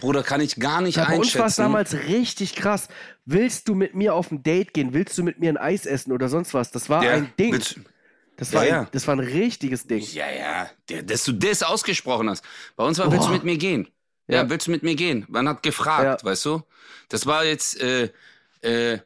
Bruder, 0.00 0.22
kann 0.22 0.40
ich 0.40 0.56
gar 0.56 0.80
nicht 0.80 0.96
Ja, 0.96 1.04
bei 1.04 1.16
uns 1.16 1.26
einschätzen. 1.26 1.38
war 1.40 1.46
es 1.46 1.56
damals 1.56 1.94
richtig 1.94 2.54
krass. 2.56 2.88
Willst 3.26 3.68
du 3.68 3.74
mit 3.74 3.94
mir 3.94 4.14
auf 4.14 4.30
ein 4.30 4.42
Date 4.42 4.72
gehen? 4.74 4.92
Willst 4.92 5.16
du 5.18 5.22
mit 5.22 5.38
mir 5.38 5.50
ein 5.50 5.56
Eis 5.58 5.86
essen 5.86 6.12
oder 6.12 6.28
sonst 6.28 6.54
was? 6.54 6.70
Das 6.70 6.88
war 6.88 7.04
Ja, 7.04 7.12
ein 7.12 7.32
Ding. 7.38 7.52
willst- 7.52 7.76
Das 8.36 8.52
war, 8.54 8.66
ja. 8.66 8.80
Ein, 8.82 8.88
das 8.92 9.06
war 9.06 9.14
ein 9.14 9.20
richtiges 9.20 9.86
Ding. 9.86 10.00
Ja, 10.12 10.30
ja, 10.30 10.70
der, 10.88 11.02
dass 11.02 11.24
du 11.24 11.32
das 11.32 11.62
ausgesprochen 11.62 12.30
hast. 12.30 12.42
Bei 12.76 12.84
uns 12.84 12.98
war, 12.98 13.12
willst 13.12 13.24
du 13.24 13.28
Boah. 13.28 13.34
mit 13.34 13.44
mir 13.44 13.58
gehen? 13.58 13.88
Ja. 14.28 14.48
Willst 14.48 14.66
du 14.66 14.70
mit 14.70 14.82
mir 14.82 14.94
gehen? 14.94 15.26
Man 15.28 15.46
hat 15.48 15.62
gefragt, 15.62 16.24
weißt 16.24 16.44
du? 16.46 16.62
Das 17.10 17.26
war 17.26 17.44
jetzt, 17.44 17.78
äh, 17.82 18.10
äh, 18.62 18.98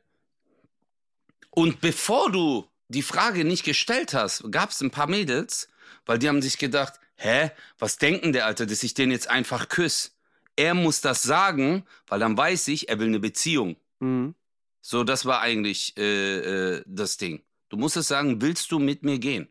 und 1.51 1.81
bevor 1.81 2.31
du 2.31 2.67
die 2.89 3.03
Frage 3.03 3.45
nicht 3.45 3.65
gestellt 3.65 4.15
hast, 4.15 4.45
gab 4.53 4.71
es 4.71 4.81
ein 4.81 4.91
paar 4.91 5.09
Mädels, 5.09 5.69
weil 6.07 6.19
die 6.19 6.29
haben 6.29 6.43
sich 6.43 6.59
gedacht, 6.59 6.95
hä, 7.17 7.51
was 7.79 7.97
denken 7.97 8.33
der 8.33 8.47
Alter, 8.47 8.67
dass 8.67 8.83
ich 8.83 8.95
den 8.95 9.11
jetzt 9.11 9.31
einfach 9.31 9.69
küsse? 9.69 10.11
Er 10.57 10.75
muss 10.75 11.01
das 11.01 11.23
sagen, 11.23 11.85
weil 12.07 12.21
dann 12.21 12.37
weiß 12.37 12.69
ich, 12.69 12.88
er 12.88 12.99
will 12.99 13.09
eine 13.09 13.21
Beziehung. 13.21 13.77
Mhm. 14.01 14.35
So, 14.81 15.03
das 15.03 15.25
war 15.25 15.40
eigentlich 15.40 15.97
äh, 15.97 16.75
äh, 16.77 16.83
das 16.87 17.17
Ding. 17.17 17.43
Du 17.71 17.77
musst 17.77 17.97
es 17.97 18.07
sagen, 18.09 18.40
willst 18.43 18.71
du 18.71 18.79
mit 18.79 19.03
mir 19.03 19.19
gehen? 19.19 19.49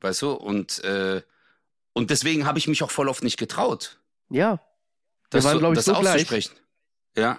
Weißt 0.00 0.22
du? 0.22 0.32
Und, 0.32 0.82
äh, 0.82 1.22
und 1.92 2.10
deswegen 2.10 2.46
habe 2.46 2.58
ich 2.58 2.66
mich 2.66 2.82
auch 2.82 2.90
voll 2.90 3.08
oft 3.08 3.22
nicht 3.22 3.36
getraut, 3.36 4.00
Ja. 4.30 4.60
Wir 5.32 5.38
das, 5.38 5.44
waren, 5.44 5.52
so, 5.52 5.58
glaube 5.60 5.74
ich, 5.74 5.78
das 5.78 5.84
so 5.84 5.94
gleich. 5.94 6.14
auszusprechen. 6.14 6.56
Ja. 7.16 7.38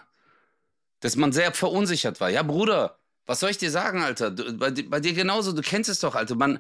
Dass 1.02 1.18
man 1.18 1.34
sehr 1.34 1.52
verunsichert 1.54 2.22
war. 2.22 2.30
Ja, 2.30 2.42
Bruder, 2.44 3.00
was 3.26 3.42
soll 3.42 3.50
ich 3.50 3.58
dir 3.58 3.72
sagen, 3.72 4.02
Alter? 4.02 4.32
Du, 4.32 4.54
bei, 4.58 4.72
bei 4.72 5.00
dir 5.02 5.14
genauso, 5.14 5.52
du 5.52 5.62
kennst 5.62 5.90
es 5.90 6.00
doch, 6.00 6.16
Alter. 6.16 6.36
Man, 6.36 6.60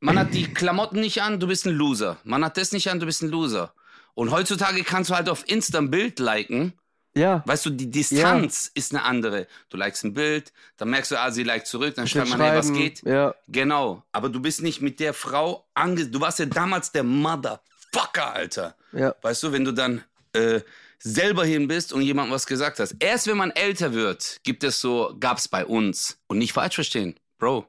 man 0.00 0.18
hat 0.18 0.34
die 0.34 0.52
Klamotten 0.52 0.98
nicht 1.00 1.22
an, 1.22 1.38
du 1.38 1.46
bist 1.46 1.66
ein 1.66 1.74
Loser. 1.74 2.18
Man 2.24 2.44
hat 2.44 2.56
das 2.56 2.72
nicht 2.72 2.90
an, 2.90 2.98
du 2.98 3.06
bist 3.06 3.22
ein 3.22 3.28
Loser. 3.28 3.74
Und 4.20 4.32
heutzutage 4.32 4.84
kannst 4.84 5.08
du 5.08 5.14
halt 5.14 5.30
auf 5.30 5.48
Insta 5.48 5.78
ein 5.78 5.90
Bild 5.90 6.18
liken 6.18 6.74
Ja. 7.14 7.42
Weißt 7.46 7.64
du, 7.64 7.70
die 7.70 7.90
Distanz 7.90 8.70
ist 8.74 8.92
eine 8.92 9.02
andere. 9.02 9.46
Du 9.70 9.78
likest 9.78 10.04
ein 10.04 10.12
Bild, 10.12 10.52
dann 10.76 10.90
merkst 10.90 11.12
du, 11.12 11.18
ah, 11.18 11.30
sie 11.30 11.42
liked 11.42 11.66
zurück, 11.66 11.94
dann 11.94 12.06
schreibt 12.06 12.28
man, 12.28 12.38
hey, 12.38 12.58
was 12.58 12.70
geht? 12.70 13.02
Ja. 13.02 13.34
Genau. 13.48 14.02
Aber 14.12 14.28
du 14.28 14.40
bist 14.40 14.60
nicht 14.60 14.82
mit 14.82 15.00
der 15.00 15.14
Frau 15.14 15.66
ange... 15.72 16.06
Du 16.06 16.20
warst 16.20 16.38
ja 16.38 16.44
damals 16.44 16.92
der 16.92 17.02
Motherfucker, 17.02 18.34
Alter. 18.34 18.76
Ja. 18.92 19.14
Weißt 19.22 19.42
du, 19.42 19.52
wenn 19.52 19.64
du 19.64 19.72
dann 19.72 20.04
äh, 20.34 20.60
selber 20.98 21.46
hin 21.46 21.66
bist 21.66 21.94
und 21.94 22.02
jemandem 22.02 22.34
was 22.34 22.46
gesagt 22.46 22.78
hast. 22.78 22.96
Erst 23.00 23.26
wenn 23.26 23.38
man 23.38 23.52
älter 23.52 23.94
wird, 23.94 24.40
gibt 24.42 24.64
es 24.64 24.82
so, 24.82 25.16
gab's 25.18 25.48
bei 25.48 25.64
uns. 25.64 26.18
Und 26.26 26.36
nicht 26.36 26.52
falsch 26.52 26.74
verstehen, 26.74 27.18
Bro. 27.38 27.66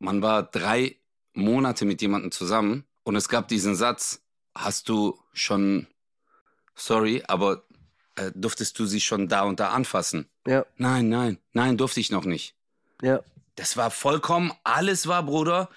Man 0.00 0.20
war 0.20 0.42
drei 0.42 0.96
Monate 1.32 1.84
mit 1.84 2.02
jemandem 2.02 2.32
zusammen 2.32 2.86
und 3.04 3.14
es 3.14 3.28
gab 3.28 3.46
diesen 3.46 3.76
Satz, 3.76 4.18
hast 4.54 4.88
du 4.88 5.18
schon, 5.32 5.86
sorry, 6.74 7.22
aber 7.26 7.62
äh, 8.16 8.30
durftest 8.34 8.78
du 8.78 8.86
sie 8.86 9.00
schon 9.00 9.28
da 9.28 9.42
und 9.42 9.60
da 9.60 9.70
anfassen? 9.70 10.28
Ja. 10.46 10.64
Nein, 10.76 11.08
nein, 11.08 11.38
nein, 11.52 11.76
durfte 11.76 12.00
ich 12.00 12.10
noch 12.10 12.24
nicht. 12.24 12.54
Ja. 13.02 13.20
Das 13.56 13.76
war 13.76 13.90
vollkommen, 13.90 14.52
alles 14.64 15.06
war, 15.06 15.22
Bruder, 15.24 15.68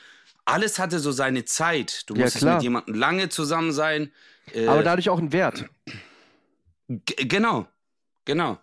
alles 0.45 0.79
hatte 0.79 0.99
so 0.99 1.11
seine 1.11 1.43
Zeit. 1.45 2.03
Du 2.09 2.15
Ja, 2.15 2.21
musstest 2.23 2.43
klar. 2.43 2.55
mit 2.55 2.63
jemandem 2.63 2.95
lange 2.95 3.29
zusammen 3.29 3.71
sein. 3.73 4.11
Äh, 4.53 4.67
Aber 4.67 4.83
dadurch 4.83 5.09
auch 5.09 5.17
einen 5.17 5.31
Wert. 5.33 5.65
genau, 6.87 7.67
genau. 8.25 8.59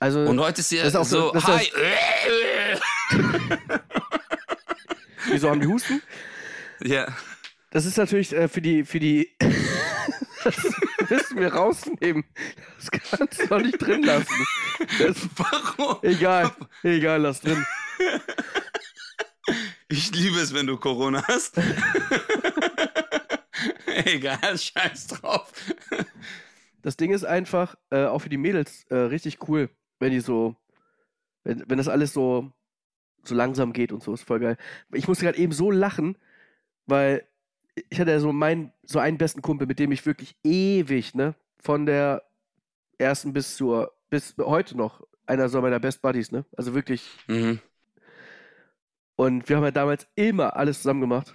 Also, 0.00 0.20
Und 0.20 0.38
heute 0.38 0.60
ist 0.60 0.70
ja 0.70 0.88
so, 1.04 1.32
ist 1.32 1.46
hi. 1.46 1.68
wieso 5.30 5.50
haben 5.50 5.60
die 5.60 5.66
Husten? 5.66 6.02
ja. 6.82 7.06
Das 7.70 7.84
ist 7.84 7.98
natürlich 7.98 8.32
äh, 8.32 8.48
für 8.48 8.62
die, 8.62 8.82
für 8.84 8.98
die. 8.98 9.28
das 10.44 10.56
müssen 11.10 11.38
wir 11.38 11.52
rausnehmen. 11.52 12.24
Das 12.76 12.90
kannst 12.90 13.40
du 13.40 13.46
doch 13.46 13.60
nicht 13.60 13.78
drin 13.78 14.02
lassen. 14.02 14.46
Das, 14.98 15.16
Warum? 15.36 15.98
egal, 16.02 16.50
egal, 16.82 17.22
lass 17.22 17.40
drin. 17.40 17.64
Ich 19.88 20.14
liebe 20.14 20.38
es, 20.38 20.52
wenn 20.54 20.66
du 20.66 20.76
Corona 20.76 21.26
hast. 21.26 21.58
Egal, 24.04 24.56
scheiß 24.56 25.08
drauf. 25.08 25.52
Das 26.82 26.96
Ding 26.96 27.12
ist 27.12 27.24
einfach, 27.24 27.74
äh, 27.90 28.04
auch 28.04 28.20
für 28.20 28.28
die 28.28 28.36
Mädels, 28.36 28.84
äh, 28.84 28.94
richtig 28.96 29.48
cool, 29.48 29.70
wenn 29.98 30.12
die 30.12 30.20
so, 30.20 30.54
wenn, 31.42 31.64
wenn 31.68 31.78
das 31.78 31.88
alles 31.88 32.12
so, 32.12 32.52
so 33.24 33.34
langsam 33.34 33.72
geht 33.72 33.90
und 33.92 34.02
so, 34.02 34.14
ist 34.14 34.22
voll 34.22 34.40
geil. 34.40 34.56
Ich 34.92 35.08
musste 35.08 35.24
gerade 35.24 35.38
eben 35.38 35.52
so 35.52 35.70
lachen, 35.70 36.16
weil 36.86 37.26
ich 37.88 38.00
hatte 38.00 38.10
ja 38.10 38.20
so 38.20 38.32
meinen, 38.32 38.72
so 38.82 38.98
einen 38.98 39.18
besten 39.18 39.42
Kumpel, 39.42 39.66
mit 39.66 39.78
dem 39.78 39.92
ich 39.92 40.06
wirklich 40.06 40.36
ewig, 40.44 41.14
ne, 41.14 41.34
von 41.60 41.86
der 41.86 42.22
ersten 42.98 43.32
bis 43.32 43.56
zur, 43.56 43.92
bis 44.10 44.34
heute 44.38 44.76
noch, 44.76 45.02
einer 45.26 45.48
so 45.48 45.60
meiner 45.60 45.80
Best 45.80 46.02
Buddies, 46.02 46.32
ne, 46.32 46.44
also 46.56 46.74
wirklich. 46.74 47.08
Mhm. 47.26 47.60
Und 49.16 49.48
wir 49.48 49.56
haben 49.56 49.64
ja 49.64 49.70
damals 49.70 50.06
immer 50.14 50.56
alles 50.56 50.78
zusammen 50.78 51.00
gemacht. 51.00 51.34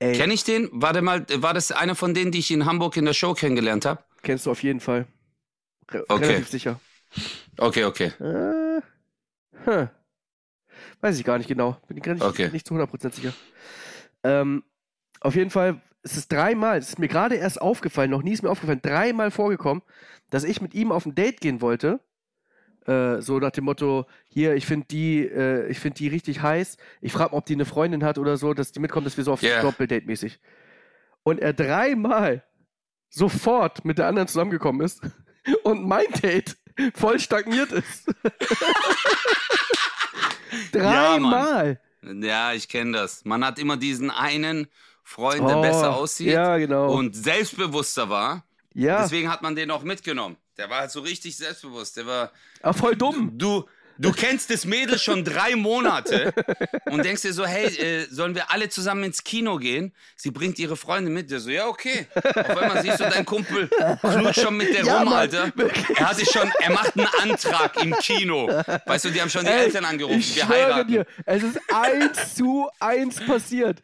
Ey, 0.00 0.16
Kenn 0.16 0.30
ich 0.30 0.44
den? 0.44 0.68
Warte 0.72 1.02
mal, 1.02 1.26
war 1.36 1.54
das 1.54 1.72
einer 1.72 1.94
von 1.94 2.14
denen, 2.14 2.30
die 2.30 2.38
ich 2.38 2.50
in 2.50 2.66
Hamburg 2.66 2.96
in 2.96 3.04
der 3.04 3.14
Show 3.14 3.34
kennengelernt 3.34 3.84
habe? 3.84 4.04
kennst 4.22 4.46
du 4.46 4.50
auf 4.50 4.62
jeden 4.62 4.80
Fall. 4.80 5.06
Re 5.90 6.04
Okay. 6.08 6.24
Relativ 6.24 6.48
sicher. 6.48 6.80
Okay, 7.56 7.84
okay. 7.84 8.12
Äh, 8.20 8.82
hm. 9.64 9.88
Weiß 11.00 11.18
ich 11.18 11.24
gar 11.24 11.38
nicht 11.38 11.48
genau. 11.48 11.80
Bin 11.88 11.96
ich 11.96 12.02
gar 12.02 12.14
nicht, 12.14 12.22
Okay. 12.22 12.50
nicht 12.50 12.66
zu 12.66 12.74
100% 12.74 13.14
sicher. 13.14 13.32
Ähm, 14.22 14.62
auf 15.20 15.34
jeden 15.34 15.50
Fall, 15.50 15.80
es 16.02 16.16
ist 16.16 16.32
dreimal, 16.32 16.78
es 16.78 16.90
ist 16.90 16.98
mir 16.98 17.08
gerade 17.08 17.36
erst 17.36 17.60
aufgefallen, 17.60 18.10
noch 18.10 18.22
nie 18.22 18.32
ist 18.32 18.42
mir 18.42 18.50
aufgefallen, 18.50 18.80
dreimal 18.82 19.30
vorgekommen, 19.30 19.82
dass 20.30 20.44
ich 20.44 20.60
mit 20.60 20.74
ihm 20.74 20.92
auf 20.92 21.06
ein 21.06 21.14
Date 21.14 21.40
gehen 21.40 21.60
wollte. 21.60 22.00
Äh, 22.86 23.20
so 23.20 23.38
nach 23.38 23.50
dem 23.50 23.64
Motto, 23.64 24.06
hier, 24.28 24.54
ich 24.54 24.64
finde 24.66 24.86
die, 24.86 25.20
äh, 25.20 25.66
ich 25.68 25.78
finde 25.78 25.98
die 25.98 26.08
richtig 26.08 26.40
heiß. 26.40 26.78
Ich 27.00 27.12
frage 27.12 27.32
mal, 27.32 27.38
ob 27.38 27.46
die 27.46 27.54
eine 27.54 27.66
Freundin 27.66 28.04
hat 28.04 28.18
oder 28.18 28.36
so, 28.36 28.54
dass 28.54 28.72
die 28.72 28.80
mitkommt, 28.80 29.06
dass 29.06 29.16
wir 29.16 29.24
so 29.24 29.32
auf 29.32 29.42
Yeah. 29.42 29.60
Doppeldate 29.62 30.06
mäßig. 30.06 30.40
Und 31.22 31.40
er 31.40 31.52
dreimal 31.52 32.44
sofort 33.10 33.84
mit 33.84 33.98
der 33.98 34.06
anderen 34.06 34.28
zusammengekommen 34.28 34.80
ist 34.82 35.00
und 35.64 35.86
mein 35.86 36.06
Date 36.22 36.56
voll 36.94 37.18
stagniert 37.18 37.72
ist. 37.72 38.06
Dreimal. 40.72 41.80
Ja, 42.02 42.52
ich 42.52 42.68
kenne 42.68 42.92
das. 42.92 43.24
Man 43.24 43.44
hat 43.44 43.58
immer 43.58 43.76
diesen 43.76 44.10
einen 44.10 44.68
Freund, 45.08 45.48
der 45.48 45.56
Oh, 45.56 45.62
besser 45.62 45.96
aussieht 45.96 46.32
Ja, 46.32 46.58
genau. 46.58 46.92
und 46.92 47.16
selbstbewusster 47.16 48.10
war. 48.10 48.44
ja, 48.74 49.02
Deswegen 49.02 49.30
hat 49.32 49.40
man 49.42 49.56
den 49.56 49.70
auch 49.70 49.82
mitgenommen. 49.82 50.36
Der 50.58 50.68
war 50.68 50.80
halt 50.80 50.90
so 50.90 51.00
richtig 51.00 51.36
selbstbewusst. 51.36 51.96
Der 51.96 52.06
war, 52.06 52.30
aber 52.62 52.74
voll 52.74 52.94
dumm. 52.94 53.32
du, 53.38 53.64
du 53.96 54.12
kennst 54.12 54.50
das 54.50 54.66
Mädel 54.66 54.98
schon 54.98 55.24
drei 55.24 55.56
Monate 55.56 56.34
und 56.90 57.04
denkst 57.06 57.22
dir 57.22 57.32
so, 57.32 57.46
hey, 57.46 57.66
äh, 57.68 58.06
sollen 58.10 58.34
wir 58.34 58.50
alle 58.52 58.68
zusammen 58.68 59.04
ins 59.04 59.24
Kino 59.24 59.56
gehen? 59.56 59.94
Sie 60.14 60.30
bringt 60.30 60.58
ihre 60.58 60.76
Freunde 60.76 61.10
mit. 61.10 61.30
Der 61.30 61.40
so, 61.40 61.48
ja, 61.48 61.66
okay. 61.68 62.06
Auf 62.14 62.56
einmal 62.56 62.82
siehst 62.82 63.00
du, 63.00 63.04
dein 63.04 63.24
Kumpel 63.24 63.68
knutscht 64.02 64.40
schon 64.42 64.56
mit 64.58 64.74
der 64.74 64.84
Ja, 64.84 64.98
rum, 64.98 65.04
Mann, 65.06 65.14
Alter. 65.20 65.52
wirklich. 65.54 65.98
Er 65.98 66.10
hatte 66.10 66.26
schon, 66.26 66.50
er 66.60 66.72
macht 66.72 66.98
einen 66.98 67.08
Antrag 67.22 67.82
im 67.82 67.94
Kino. 67.94 68.46
Weißt 68.84 69.06
du, 69.06 69.10
die 69.10 69.22
haben 69.22 69.30
schon 69.30 69.44
die 69.46 69.50
Ey, 69.52 69.64
Eltern 69.64 69.84
angerufen. 69.86 70.18
Ich 70.18 70.36
wir 70.36 70.48
heiraten. 70.48 70.88
dir, 70.92 71.06
es 71.24 71.42
ist 71.44 71.58
eins 71.72 72.34
zu 72.34 72.68
eins 72.78 73.24
passiert. 73.24 73.78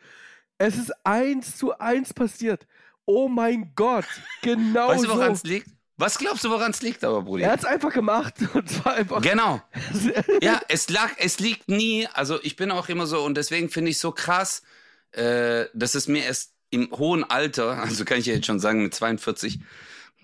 Es 0.59 0.77
ist 0.77 0.93
eins 1.05 1.57
zu 1.57 1.79
eins 1.79 2.15
passiert. 2.15 2.67
Oh 3.07 3.29
mein 3.29 3.73
Gott, 3.75 4.07
genau 4.43 4.89
Weißt 4.89 5.05
du, 5.05 5.09
so. 5.09 5.15
woran 5.15 5.33
es 5.33 5.45
liegt? 5.45 5.69
Was 5.97 6.19
glaubst 6.19 6.43
du, 6.43 6.51
woran 6.51 6.73
es 6.73 6.83
liegt, 6.83 7.05
aber, 7.05 7.23
Brudi? 7.23 7.45
Er 7.45 7.53
hat 7.53 7.61
es 7.61 7.65
einfach 7.65 7.93
gemacht 7.93 8.35
und 8.55 8.69
zwar 8.69 8.95
einfach. 8.95 9.21
Genau. 9.23 9.63
Ja, 10.43 10.61
es 10.69 10.89
lag, 10.89 11.11
es 11.19 11.39
liegt 11.39 11.69
nie, 11.69 12.09
also 12.13 12.43
ich 12.43 12.57
bin 12.57 12.71
auch 12.71 12.89
immer 12.89 13.07
so 13.07 13.23
und 13.23 13.37
deswegen 13.37 13.71
finde 13.71 13.91
ich 13.91 13.99
so 13.99 14.11
krass, 14.11 14.63
äh, 15.13 15.67
dass 15.75 15.95
es 15.95 16.09
mir 16.09 16.25
erst 16.25 16.55
im 16.71 16.91
hohen 16.91 17.23
Alter, 17.23 17.79
also 17.79 18.05
kann 18.05 18.19
ich 18.19 18.27
ja 18.27 18.35
jetzt 18.35 18.47
schon 18.47 18.59
sagen 18.59 18.83
mit 18.83 18.95
42, 18.95 19.61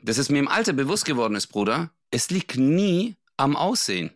dass 0.02 0.18
es 0.18 0.28
mir 0.28 0.38
im 0.38 0.48
Alter 0.48 0.72
bewusst 0.72 1.04
geworden 1.04 1.36
ist, 1.36 1.48
Bruder, 1.48 1.90
es 2.10 2.30
liegt 2.30 2.56
nie 2.56 3.16
am 3.36 3.54
Aussehen. 3.56 4.10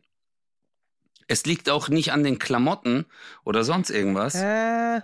Es 1.28 1.46
liegt 1.46 1.70
auch 1.70 1.88
nicht 1.88 2.12
an 2.12 2.24
den 2.24 2.38
Klamotten 2.38 3.06
oder 3.44 3.64
sonst 3.64 3.90
irgendwas. 3.90 4.34
Äh, 4.34 5.00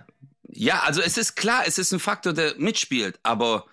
Ja, 0.53 0.81
also 0.81 1.01
es 1.01 1.17
ist 1.17 1.35
klar, 1.35 1.63
es 1.65 1.77
ist 1.77 1.91
ein 1.91 1.99
Faktor, 1.99 2.33
der 2.33 2.55
mitspielt, 2.57 3.19
aber 3.23 3.65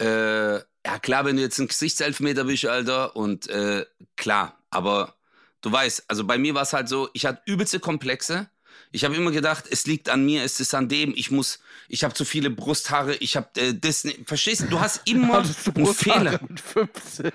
äh, 0.00 0.54
ja 0.56 0.98
klar, 1.02 1.24
wenn 1.24 1.36
du 1.36 1.42
jetzt 1.42 1.58
ein 1.58 1.68
Gesichtselfmeter 1.68 2.44
bist, 2.44 2.66
Alter, 2.66 3.16
und 3.16 3.48
äh, 3.48 3.84
klar, 4.16 4.58
aber 4.70 5.14
du 5.60 5.72
weißt, 5.72 6.04
also 6.08 6.24
bei 6.24 6.38
mir 6.38 6.54
war 6.54 6.62
es 6.62 6.72
halt 6.72 6.88
so, 6.88 7.08
ich 7.14 7.26
hatte 7.26 7.42
übelste 7.46 7.80
Komplexe. 7.80 8.48
Ich 8.92 9.04
habe 9.04 9.16
immer 9.16 9.32
gedacht, 9.32 9.64
es 9.68 9.86
liegt 9.86 10.08
an 10.08 10.24
mir, 10.24 10.44
es 10.44 10.60
ist 10.60 10.72
an 10.72 10.88
dem, 10.88 11.14
ich 11.16 11.32
muss, 11.32 11.58
ich 11.88 12.04
habe 12.04 12.14
zu 12.14 12.24
viele 12.24 12.48
Brusthaare, 12.48 13.16
ich 13.16 13.36
habe 13.36 13.48
äh, 13.60 13.74
das, 13.74 14.06
verstehst 14.24 14.62
du, 14.62 14.66
du 14.66 14.80
hast 14.80 15.00
immer 15.08 15.38
hattest 15.38 15.66
du 15.66 15.72
einen 15.72 15.94
Fehler. 15.94 16.40
mit 16.48 16.60
15. 16.60 17.32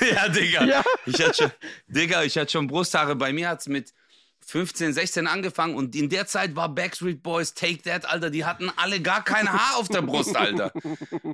Ja, 0.14 0.28
Digga. 0.28 0.64
Ja. 0.64 0.84
Ich 1.06 1.20
hatte 1.20 1.34
schon, 1.34 1.52
Digga, 1.88 2.22
ich 2.22 2.38
hatte 2.38 2.52
schon 2.52 2.68
Brusthaare. 2.68 3.16
Bei 3.16 3.32
mir 3.32 3.48
hat's 3.48 3.66
mit 3.66 3.92
15, 4.46 4.92
16 4.92 5.26
angefangen 5.26 5.74
und 5.74 5.94
in 5.94 6.08
der 6.08 6.26
Zeit 6.26 6.56
war 6.56 6.68
Backstreet 6.68 7.22
Boys, 7.22 7.54
Take 7.54 7.82
That, 7.82 8.04
Alter, 8.06 8.30
die 8.30 8.44
hatten 8.44 8.70
alle 8.76 9.00
gar 9.00 9.24
kein 9.24 9.50
Haar 9.50 9.76
auf 9.76 9.88
der 9.88 10.02
Brust, 10.02 10.36
Alter. 10.36 10.72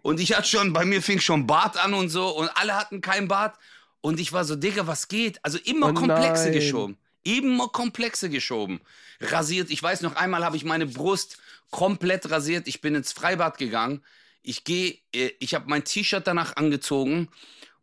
Und 0.02 0.20
ich 0.20 0.36
hatte 0.36 0.48
schon, 0.48 0.72
bei 0.72 0.84
mir 0.84 1.02
fing 1.02 1.20
schon 1.20 1.46
Bart 1.46 1.82
an 1.82 1.94
und 1.94 2.10
so 2.10 2.28
und 2.28 2.48
alle 2.54 2.76
hatten 2.76 3.00
kein 3.00 3.28
Bart. 3.28 3.56
Und 4.00 4.20
ich 4.20 4.32
war 4.32 4.44
so, 4.44 4.54
Digga, 4.56 4.86
was 4.86 5.08
geht? 5.08 5.40
Also 5.44 5.58
immer 5.64 5.88
Oh 5.88 5.94
Komplexe 5.94 6.44
nein. 6.44 6.52
geschoben. 6.52 6.96
Immer 7.24 7.68
Komplexe 7.68 8.30
geschoben. 8.30 8.80
Rasiert. 9.20 9.70
Ich 9.70 9.82
weiß 9.82 10.02
noch 10.02 10.14
einmal 10.16 10.44
habe 10.44 10.56
ich 10.56 10.64
meine 10.64 10.86
Brust 10.86 11.38
komplett 11.70 12.30
rasiert. 12.30 12.68
Ich 12.68 12.80
bin 12.80 12.94
ins 12.94 13.12
Freibad 13.12 13.58
gegangen. 13.58 14.02
Ich 14.42 14.64
gehe, 14.64 14.98
äh, 15.14 15.30
ich 15.40 15.54
habe 15.54 15.64
mein 15.68 15.84
T-Shirt 15.84 16.26
danach 16.26 16.56
angezogen. 16.56 17.28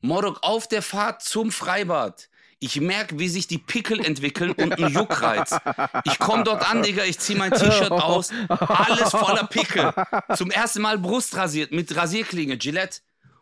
Morok 0.02 0.40
auf 0.42 0.68
der 0.68 0.82
Fahrt 0.82 1.22
zum 1.22 1.52
Freibad. 1.52 2.30
Ich 2.60 2.80
merke, 2.80 3.20
wie 3.20 3.28
sich 3.28 3.48
die 3.48 3.58
Pickel 3.58 4.04
entwickeln 4.04 4.52
und 4.52 4.82
ein 4.82 4.94
Juckreiz. 4.94 5.58
Ich 6.06 6.18
komme 6.20 6.44
dort 6.44 6.70
an, 6.70 6.84
Digga, 6.84 7.04
ich 7.04 7.20
ziehe 7.20 7.38
mein 7.38 7.52
T-Shirt 7.52 7.92
aus, 7.92 8.32
alles 8.48 9.12
voller 9.12 9.46
Pickel. 9.46 9.94
Zum 10.36 10.52
ersten 10.52 10.82
Mal 10.82 10.98
Brust 10.98 11.36
rasiert 11.36 11.72
mit 11.72 11.96
Rasierklinge, 11.96 12.58
Gillette. 12.58 13.02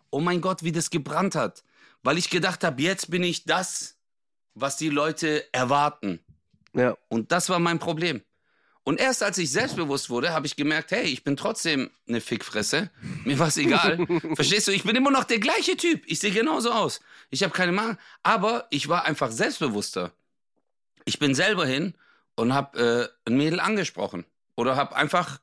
Oh 0.09 0.19
mein 0.19 0.41
Gott, 0.41 0.63
wie 0.63 0.71
das 0.71 0.89
gebrannt 0.89 1.35
hat. 1.35 1.63
Weil 2.01 2.17
ich 2.17 2.29
gedacht 2.29 2.63
habe, 2.63 2.81
jetzt 2.81 3.09
bin 3.09 3.23
ich 3.23 3.45
das, 3.45 3.97
was 4.55 4.77
die 4.77 4.89
Leute 4.89 5.45
erwarten. 5.53 6.19
Ja. 6.73 6.97
Und 7.07 7.31
das 7.31 7.49
war 7.49 7.59
mein 7.59 7.79
Problem. 7.79 8.21
Und 8.85 8.99
erst 8.99 9.23
als 9.23 9.37
ich 9.37 9.49
selbstbewusst 9.49 10.09
wurde, 10.09 10.33
habe 10.33 10.45
ich 10.45 10.57
gemerkt, 10.57 10.91
hey, 10.91 11.05
ich 11.05 11.23
bin 11.23 11.37
trotzdem 11.37 11.89
eine 12.07 12.19
Fickfresse. 12.19 12.89
Mir 13.23 13.39
war 13.39 13.47
es 13.47 13.57
egal. 13.57 14.05
Verstehst 14.35 14.67
du? 14.67 14.71
Ich 14.71 14.83
bin 14.83 14.95
immer 14.95 15.11
noch 15.11 15.23
der 15.23 15.39
gleiche 15.39 15.77
Typ. 15.77 16.03
Ich 16.05 16.19
sehe 16.19 16.31
genauso 16.31 16.71
aus. 16.71 16.99
Ich 17.29 17.43
habe 17.43 17.53
keine 17.53 17.71
Mangel. 17.71 17.97
Aber 18.23 18.67
ich 18.71 18.89
war 18.89 19.05
einfach 19.05 19.31
selbstbewusster. 19.31 20.11
Ich 21.05 21.17
bin 21.17 21.33
selber 21.33 21.65
hin 21.65 21.93
und 22.35 22.53
habe 22.53 23.11
äh, 23.25 23.29
ein 23.29 23.37
Mädel 23.37 23.61
angesprochen. 23.61 24.25
Oder 24.55 24.75
habe 24.75 24.95
einfach 24.95 25.39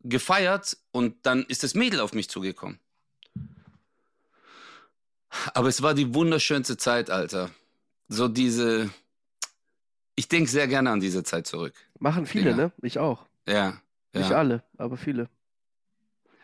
gefeiert 0.00 0.76
und 0.90 1.26
dann 1.26 1.44
ist 1.44 1.64
das 1.64 1.74
Mädel 1.74 2.00
auf 2.00 2.14
mich 2.14 2.30
zugekommen. 2.30 2.78
Aber 5.52 5.68
es 5.68 5.82
war 5.82 5.94
die 5.94 6.14
wunderschönste 6.14 6.76
Zeit, 6.76 7.10
Alter. 7.10 7.50
So 8.08 8.28
diese. 8.28 8.90
Ich 10.16 10.28
denke 10.28 10.48
sehr 10.50 10.68
gerne 10.68 10.90
an 10.90 11.00
diese 11.00 11.22
Zeit 11.24 11.46
zurück. 11.46 11.74
Machen 11.98 12.26
viele, 12.26 12.50
Ja. 12.50 12.56
ne? 12.56 12.72
Ich 12.82 12.98
auch. 12.98 13.26
Ja. 13.48 13.78
Nicht 14.12 14.30
ja. 14.30 14.36
alle, 14.36 14.62
aber 14.78 14.96
viele. 14.96 15.28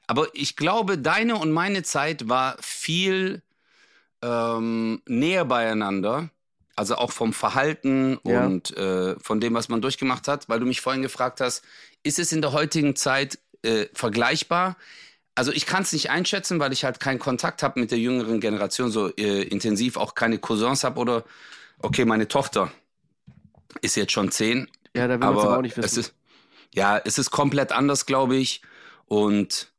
Aber 0.06 0.26
ich 0.34 0.56
glaube, 0.56 0.98
deine 0.98 1.36
und 1.36 1.52
meine 1.52 1.82
Zeit 1.84 2.28
war 2.28 2.56
viel 2.60 3.42
ähm, 4.22 5.02
näher 5.06 5.44
beieinander. 5.44 6.30
Also 6.76 6.96
auch 6.96 7.12
vom 7.12 7.32
Verhalten 7.32 8.18
Ja. 8.24 8.44
und 8.46 8.76
äh, 8.76 9.14
von 9.20 9.40
dem, 9.40 9.54
was 9.54 9.68
man 9.68 9.82
durchgemacht 9.82 10.26
hat, 10.28 10.48
weil 10.48 10.60
du 10.60 10.66
mich 10.66 10.80
vorhin 10.80 11.02
gefragt 11.02 11.40
hast, 11.40 11.62
ist 12.02 12.18
es 12.18 12.32
in 12.32 12.40
der 12.40 12.52
heutigen 12.52 12.96
Zeit 12.96 13.38
äh, 13.62 13.86
vergleichbar? 13.92 14.76
Also 15.34 15.52
ich 15.52 15.66
kann 15.66 15.82
es 15.82 15.92
nicht 15.92 16.10
einschätzen, 16.10 16.58
weil 16.58 16.72
ich 16.72 16.84
halt 16.84 16.98
keinen 16.98 17.18
Kontakt 17.18 17.62
habe 17.62 17.78
mit 17.78 17.90
der 17.90 17.98
jüngeren 17.98 18.40
Generation, 18.40 18.90
so 18.90 19.14
äh, 19.16 19.42
intensiv 19.42 19.96
auch 19.96 20.14
keine 20.14 20.38
Cousins 20.38 20.82
habe 20.82 20.98
oder 20.98 21.24
okay, 21.78 22.04
meine 22.04 22.26
Tochter 22.28 22.72
ist 23.80 23.96
jetzt 23.96 24.12
schon 24.12 24.30
zehn, 24.30 24.68
Ja, 24.94 25.06
da 25.08 25.14
will 25.14 25.18
man 25.20 25.36
es 25.36 25.44
aber 25.44 25.58
auch 25.58 25.62
nicht 25.62 25.76
es 25.78 25.84
wissen. 25.84 26.00
ist 26.00 26.14
Ja, 26.74 26.98
es 26.98 27.18
ist 27.18 27.30
komplett 27.30 27.72
anders, 27.72 28.06
glaube 28.06 28.36
ich. 28.36 28.62
Und 29.06 29.72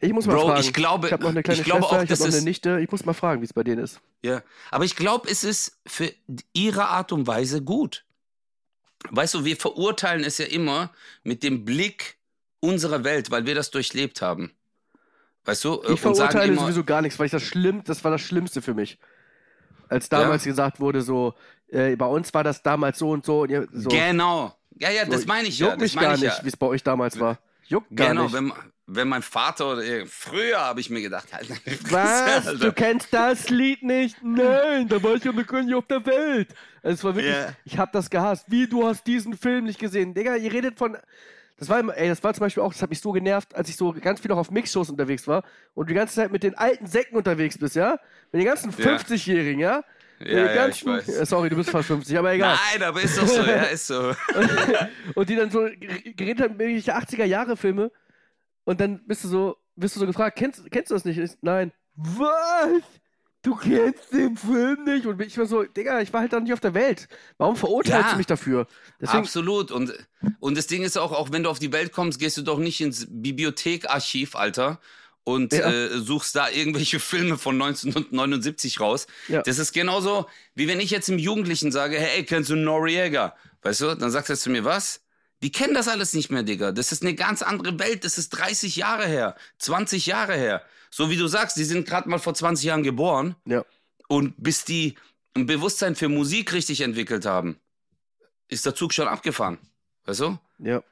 Ich 0.00 0.12
muss 0.12 0.26
mal 0.26 0.34
Bro, 0.34 0.48
fragen. 0.48 0.60
ich 0.60 0.72
glaube- 0.74 1.06
ich 1.06 1.12
habe 1.12 1.22
noch 1.22 1.30
eine 1.30 1.42
kleine 1.42 1.60
ich 1.60 1.64
glaube 1.64 1.82
Schwester, 1.82 1.96
auch, 1.98 2.02
ich 2.04 2.10
habe 2.10 2.20
noch 2.30 2.36
eine 2.36 2.42
Nichte. 2.42 2.80
Ich 2.80 2.90
muss 2.90 3.04
mal 3.06 3.14
fragen, 3.14 3.40
wie 3.40 3.46
es 3.46 3.52
bei 3.54 3.62
denen 3.64 3.82
ist. 3.82 4.00
Ja, 4.22 4.42
aber 4.70 4.84
ich 4.84 4.96
glaube, 4.96 5.28
es 5.30 5.44
ist 5.44 5.78
für 5.86 6.12
ihre 6.52 6.86
Art 6.88 7.12
und 7.12 7.26
Weise 7.26 7.62
gut. 7.62 8.04
Weißt 9.10 9.34
du, 9.34 9.44
wir 9.44 9.56
verurteilen 9.56 10.24
es 10.24 10.38
ja 10.38 10.46
immer 10.46 10.90
mit 11.22 11.42
dem 11.42 11.64
Blick 11.64 12.16
unserer 12.60 13.04
Welt, 13.04 13.30
weil 13.30 13.44
wir 13.46 13.54
das 13.54 13.70
durchlebt 13.70 14.22
haben. 14.22 14.50
Weißt 15.44 15.62
du? 15.64 15.82
äh, 15.82 15.92
Ich 15.92 16.00
verurteile 16.00 16.50
immer, 16.52 16.62
sowieso 16.62 16.84
gar 16.84 17.02
nichts, 17.02 17.18
weil 17.18 17.26
ich 17.26 17.32
das 17.32 17.42
schlimm, 17.42 17.84
das 17.84 18.02
war 18.04 18.10
das 18.10 18.22
Schlimmste 18.22 18.62
für 18.62 18.72
mich. 18.74 18.98
Als 19.88 20.08
damals 20.08 20.44
gesagt 20.44 20.80
wurde, 20.80 21.02
so, 21.02 21.34
äh, 21.74 21.96
bei 21.96 22.06
uns 22.06 22.32
war 22.32 22.44
das 22.44 22.62
damals 22.62 22.98
so 22.98 23.10
und 23.10 23.24
so 23.24 23.42
und 23.42 23.50
ihr, 23.50 23.66
so. 23.72 23.88
Genau. 23.88 24.54
Ja, 24.78 24.90
ja, 24.90 25.04
das 25.04 25.22
So, 25.22 25.26
meine 25.26 25.48
ich 25.48 25.58
Juckt 25.58 25.72
ja. 25.72 25.76
Das 25.78 25.94
mich 25.94 26.02
gar 26.02 26.14
ich 26.14 26.20
nicht, 26.22 26.38
ja. 26.38 26.44
wie 26.44 26.48
es 26.48 26.56
bei 26.56 26.66
euch 26.66 26.82
damals 26.82 27.18
war. 27.20 27.38
Juckt 27.68 27.94
gar 27.96 28.08
Genau, 28.08 28.24
nicht. 28.24 28.32
wenn, 28.34 28.52
wenn 28.86 29.08
mein 29.08 29.22
Vater 29.22 29.72
oder 29.72 29.82
früher 30.06 30.58
habe 30.60 30.80
ich 30.80 30.90
mir 30.90 31.00
gedacht, 31.00 31.32
halt, 31.32 31.48
Was? 31.90 32.46
Alter. 32.46 32.58
Du 32.58 32.72
kennst 32.72 33.12
das 33.12 33.48
Lied 33.50 33.82
nicht? 33.82 34.16
Nein, 34.22 34.88
da 34.88 35.02
war 35.02 35.14
ich 35.14 35.24
ja 35.24 35.32
noch 35.32 35.46
gar 35.46 35.62
nicht 35.62 35.74
auf 35.74 35.86
der 35.86 36.04
Welt. 36.04 36.48
Also 36.82 36.94
es 36.94 37.04
war 37.04 37.14
wirklich, 37.16 37.34
Ja. 37.34 37.48
ich 37.64 37.78
hab 37.78 37.92
das 37.92 38.10
gehasst. 38.10 38.46
Wie, 38.48 38.66
du 38.66 38.86
hast 38.86 39.06
diesen 39.06 39.36
Film 39.36 39.64
nicht 39.64 39.78
gesehen? 39.78 40.12
Digga, 40.12 40.36
ihr 40.36 40.52
redet 40.52 40.76
von, 40.76 40.98
das 41.56 41.68
war 41.68 41.78
ey, 41.96 42.08
das 42.08 42.22
war 42.22 42.34
zum 42.34 42.40
Beispiel 42.40 42.62
auch, 42.62 42.72
das 42.72 42.82
hat 42.82 42.90
mich 42.90 43.00
so 43.00 43.12
genervt, 43.12 43.54
als 43.54 43.68
ich 43.68 43.76
so 43.76 43.92
ganz 43.92 44.20
viel 44.20 44.28
noch 44.28 44.38
auf 44.38 44.50
Mixshows 44.50 44.90
unterwegs 44.90 45.26
war 45.28 45.44
und 45.74 45.88
die 45.88 45.94
ganze 45.94 46.16
Zeit 46.16 46.32
mit 46.32 46.42
den 46.42 46.58
alten 46.58 46.86
Säcken 46.86 47.16
unterwegs 47.16 47.56
bist, 47.56 47.76
ja? 47.76 47.92
Mit 48.32 48.40
den 48.42 48.44
ganzen 48.46 48.70
Ja. 48.76 48.84
50-Jährigen, 48.96 49.60
ja? 49.60 49.84
Ja, 50.20 50.26
den 50.26 50.56
ja, 50.56 50.68
ich 50.68 50.84
weiß. 50.86 51.08
Äh, 51.08 51.26
Sorry, 51.26 51.48
du 51.50 51.56
bist 51.56 51.70
fast 51.70 51.88
50, 51.88 52.16
aber 52.18 52.32
egal. 52.32 52.56
Nein, 52.72 52.82
aber 52.82 53.02
ist 53.02 53.18
doch 53.18 53.26
so, 53.26 53.42
ja, 53.42 53.62
ist 53.72 53.86
so. 53.88 54.14
Und 55.14 55.28
die 55.28 55.36
dann 55.36 55.50
so 55.50 55.60
ger- 55.60 56.14
geredet 56.14 56.40
haben, 56.44 56.58
irgendwelche 56.60 56.96
80er-Jahre-Filme. 56.96 57.90
Und 58.64 58.80
dann 58.80 59.04
bist 59.06 59.24
du 59.24 59.28
so, 59.28 59.56
bist 59.76 59.96
du 59.96 60.00
so 60.00 60.06
gefragt, 60.06 60.38
kennst, 60.38 60.70
kennst 60.70 60.90
du 60.90 60.94
das 60.94 61.04
nicht? 61.04 61.18
Ich, 61.18 61.32
nein. 61.42 61.72
Was? 61.96 62.82
Du 63.42 63.54
kennst 63.56 64.10
den 64.12 64.36
Film 64.38 64.84
nicht? 64.84 65.04
Und 65.04 65.20
ich 65.20 65.36
war 65.36 65.44
so, 65.44 65.64
Digga, 65.64 66.00
ich 66.00 66.10
war 66.14 66.22
halt 66.22 66.32
da 66.32 66.40
nicht 66.40 66.52
auf 66.54 66.60
der 66.60 66.72
Welt. 66.72 67.08
Warum 67.36 67.56
verurteilst 67.56 68.06
Ja. 68.06 68.10
du 68.12 68.16
mich 68.16 68.26
dafür? 68.26 68.66
Deswegen, 69.00 69.18
Absolut. 69.18 69.70
Und, 69.70 69.92
und 70.40 70.56
das 70.56 70.66
Ding 70.66 70.82
ist 70.82 70.96
auch, 70.96 71.12
auch 71.12 71.30
wenn 71.30 71.42
du 71.42 71.50
auf 71.50 71.58
die 71.58 71.70
Welt 71.72 71.92
kommst, 71.92 72.18
gehst 72.18 72.38
du 72.38 72.42
doch 72.42 72.58
nicht 72.58 72.80
ins 72.80 73.06
Bibliothekarchiv, 73.10 74.34
Alter, 74.34 74.80
und 75.24 75.52
Ja. 75.52 75.70
äh, 75.70 75.98
suchst 75.98 76.36
da 76.36 76.48
irgendwelche 76.50 77.00
Filme 77.00 77.38
von 77.38 77.60
1979 77.60 78.80
raus. 78.80 79.06
Ja. 79.28 79.42
Das 79.42 79.58
ist 79.58 79.72
genauso, 79.72 80.26
wie 80.54 80.68
wenn 80.68 80.80
ich 80.80 80.90
jetzt 80.90 81.08
einem 81.08 81.18
Jugendlichen 81.18 81.72
sage, 81.72 81.98
hey, 81.98 82.24
kennst 82.24 82.50
du 82.50 82.56
Noriega? 82.56 83.34
Weißt 83.62 83.80
du, 83.80 83.94
dann 83.96 84.10
sagt 84.10 84.28
er 84.30 84.36
zu 84.36 84.50
mir, 84.50 84.64
was? 84.64 85.00
Die 85.42 85.50
kennen 85.52 85.74
das 85.74 85.88
alles 85.88 86.12
nicht 86.14 86.30
mehr, 86.30 86.42
Digga. 86.42 86.72
Das 86.72 86.92
ist 86.92 87.02
eine 87.02 87.14
ganz 87.14 87.42
andere 87.42 87.78
Welt. 87.78 88.04
Das 88.04 88.18
ist 88.18 88.30
30 88.30 88.76
Jahre 88.76 89.06
her, 89.06 89.36
20 89.58 90.06
Jahre 90.06 90.34
her. 90.34 90.62
So 90.90 91.10
wie 91.10 91.16
du 91.16 91.26
sagst, 91.26 91.56
die 91.56 91.64
sind 91.64 91.86
gerade 91.86 92.08
mal 92.08 92.18
vor 92.18 92.34
20 92.34 92.64
Jahren 92.64 92.82
geboren. 92.82 93.34
ja. 93.46 93.64
Und 94.06 94.34
bis 94.36 94.64
die 94.66 94.96
ein 95.34 95.46
Bewusstsein 95.46 95.96
für 95.96 96.10
Musik 96.10 96.52
richtig 96.52 96.82
entwickelt 96.82 97.24
haben, 97.24 97.58
ist 98.48 98.66
der 98.66 98.74
Zug 98.74 98.92
schon 98.92 99.08
abgefahren. 99.08 99.56
Weißt 100.04 100.20
du? 100.20 100.38
Ja. 100.58 100.82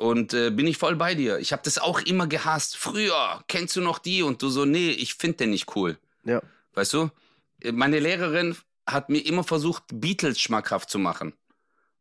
Und 0.00 0.32
äh, 0.32 0.48
bin 0.50 0.66
ich 0.66 0.78
voll 0.78 0.96
bei 0.96 1.14
dir. 1.14 1.40
Ich 1.40 1.52
habe 1.52 1.60
das 1.62 1.76
auch 1.76 2.00
immer 2.00 2.26
gehasst. 2.26 2.78
Früher, 2.78 3.44
kennst 3.48 3.76
du 3.76 3.82
noch 3.82 3.98
die? 3.98 4.22
Und 4.22 4.40
du 4.40 4.48
so, 4.48 4.64
nee, 4.64 4.88
ich 4.92 5.12
finde 5.12 5.36
den 5.36 5.50
nicht 5.50 5.76
cool. 5.76 5.98
Ja. 6.24 6.40
Weißt 6.72 6.94
du? 6.94 7.10
Äh, 7.60 7.72
Meine 7.72 7.98
Lehrerin 7.98 8.56
hat 8.86 9.10
mir 9.10 9.18
immer 9.18 9.44
versucht, 9.44 9.82
Beatles 9.92 10.40
schmackhaft 10.40 10.88
zu 10.88 10.98
machen. 10.98 11.34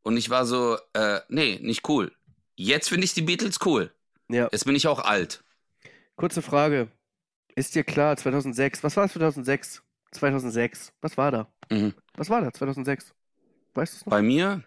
Und 0.02 0.16
ich 0.16 0.30
war 0.30 0.45
so, 0.45 0.78
äh, 0.93 1.20
nee, 1.28 1.60
nicht 1.62 1.89
cool. 1.89 2.14
Jetzt 2.56 2.88
finde 2.88 3.04
ich 3.04 3.14
die 3.14 3.22
Beatles 3.22 3.58
cool. 3.66 3.91
Ja. 4.30 4.47
Jetzt 4.50 4.64
bin 4.64 4.76
ich 4.76 4.88
auch 4.88 5.00
alt. 5.00 5.43
Kurze 6.16 6.41
Frage. 6.41 6.88
Ist 7.54 7.76
dir 7.76 7.84
klar, 7.84 8.16
2006, 8.16 8.82
was 8.82 8.95
war 8.95 9.10
2006? 9.10 9.84
2006, 10.12 10.93
was 11.02 11.18
war 11.18 11.32
da? 11.32 11.52
Mhm. 11.70 11.93
Was 12.16 12.30
war 12.30 12.39
da 12.39 12.54
2006? 12.54 13.14
Weißt 13.74 13.93
du 13.93 13.97
es 13.97 14.06
noch? 14.06 14.12
Bei 14.12 14.22
mir, 14.22 14.64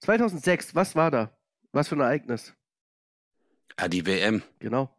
2006, 0.00 0.74
was 0.74 0.96
war 0.96 1.12
da? 1.12 1.30
Was 1.70 1.88
für 1.88 1.94
ein 1.94 2.00
Ereignis? 2.00 2.52
Ja, 3.78 3.88
die 3.88 4.06
WM. 4.06 4.42
Genau. 4.58 4.94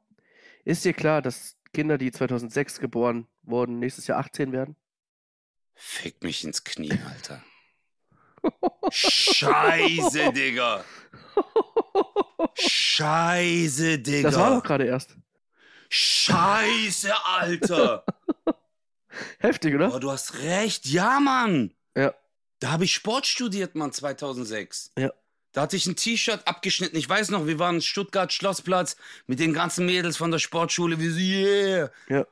Ist 0.65 0.85
dir 0.85 0.93
klar, 0.93 1.21
dass 1.21 1.57
Kinder, 1.73 1.97
die 1.97 2.11
2006 2.11 2.79
geboren 2.79 3.27
wurden, 3.41 3.79
nächstes 3.79 4.07
Jahr 4.07 4.19
18 4.19 4.51
werden? 4.51 4.75
Fick 5.75 6.23
mich 6.23 6.43
ins 6.43 6.63
Knie, 6.63 6.99
Alter. 7.09 7.43
Scheiße, 8.91 10.31
Digga. 10.33 10.83
Scheiße, 12.55 13.99
Digga. 13.99 14.29
Das 14.29 14.39
war 14.39 14.55
doch 14.55 14.63
gerade 14.63 14.85
erst. 14.85 15.15
Scheiße, 15.89 17.13
Alter. 17.25 18.05
Heftig, 19.39 19.75
oder? 19.75 19.87
Aber 19.87 19.99
du 19.99 20.11
hast 20.11 20.39
recht. 20.39 20.85
Ja, 20.85 21.19
Mann. 21.19 21.73
Ja. 21.95 22.13
Da 22.59 22.71
habe 22.71 22.85
ich 22.85 22.93
Sport 22.93 23.25
studiert, 23.27 23.75
Mann, 23.75 23.91
2006. 23.91 24.91
Ja. 24.97 25.11
Da 25.53 25.61
hatte 25.61 25.77
ich 25.77 25.85
ein 25.85 25.95
T-Shirt 25.95 26.47
abgeschnitten. 26.47 26.97
Ich 26.97 27.07
weiß 27.07 27.29
noch, 27.29 27.45
wir 27.45 27.59
waren 27.59 27.75
in 27.75 27.81
Stuttgart 27.81 28.33
Schlossplatz 28.33 28.97
mit 29.27 29.39
den 29.39 29.53
ganzen 29.53 29.85
Mädels 29.85 30.17
von 30.17 30.31
der 30.31 30.39
Sportschule. 30.39 30.99
Wir 30.99 31.11
so, 31.11 31.19
yeah. 31.19 31.91
Ja. 32.09 32.27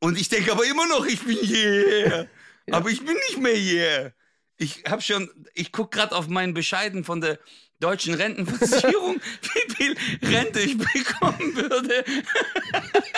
Und 0.00 0.18
ich 0.18 0.28
denke 0.28 0.52
aber 0.52 0.66
immer 0.66 0.86
noch, 0.88 1.06
ich 1.06 1.24
bin 1.24 1.38
yeah. 1.42 2.26
Ja. 2.66 2.76
Aber 2.76 2.90
ich 2.90 3.02
bin 3.04 3.14
nicht 3.28 3.40
mehr 3.40 3.56
yeah. 3.56 4.12
Ich 4.56 4.82
habe 4.88 5.00
schon, 5.00 5.30
ich 5.54 5.70
guck 5.70 5.92
gerade 5.92 6.14
auf 6.14 6.26
meinen 6.26 6.52
Bescheiden 6.52 7.04
von 7.04 7.20
der 7.20 7.38
deutschen 7.80 8.14
Rentenversicherung, 8.14 9.20
wie 9.42 9.74
viel 9.74 9.96
Rente 10.22 10.60
ich 10.60 10.76
bekommen 10.76 11.54
würde. 11.54 12.04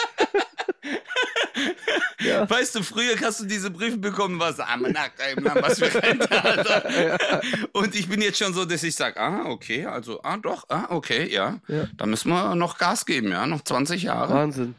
Ja. 2.20 2.48
Weißt 2.50 2.74
du, 2.74 2.82
früher 2.82 3.18
hast 3.20 3.40
du 3.40 3.44
diese 3.46 3.70
Briefe 3.70 3.96
bekommen, 3.96 4.38
was, 4.38 4.58
man, 4.58 4.92
na, 4.92 5.06
na, 5.40 5.62
was 5.62 5.78
für 5.78 5.92
Rente, 5.94 6.44
Alter. 6.44 7.40
Und 7.72 7.94
ich 7.94 8.08
bin 8.08 8.20
jetzt 8.20 8.38
schon 8.38 8.52
so, 8.54 8.64
dass 8.64 8.82
ich 8.82 8.94
sage, 8.94 9.18
ah, 9.20 9.46
okay, 9.46 9.86
also, 9.86 10.22
ah, 10.22 10.36
doch, 10.36 10.66
ah, 10.68 10.86
okay, 10.90 11.32
ja. 11.32 11.60
Ja. 11.68 11.88
Da 11.96 12.06
müssen 12.06 12.28
wir 12.28 12.54
noch 12.54 12.78
Gas 12.78 13.06
geben, 13.06 13.30
ja, 13.30 13.46
noch 13.46 13.62
20 13.62 14.02
Jahre. 14.02 14.34
Wahnsinn. 14.34 14.74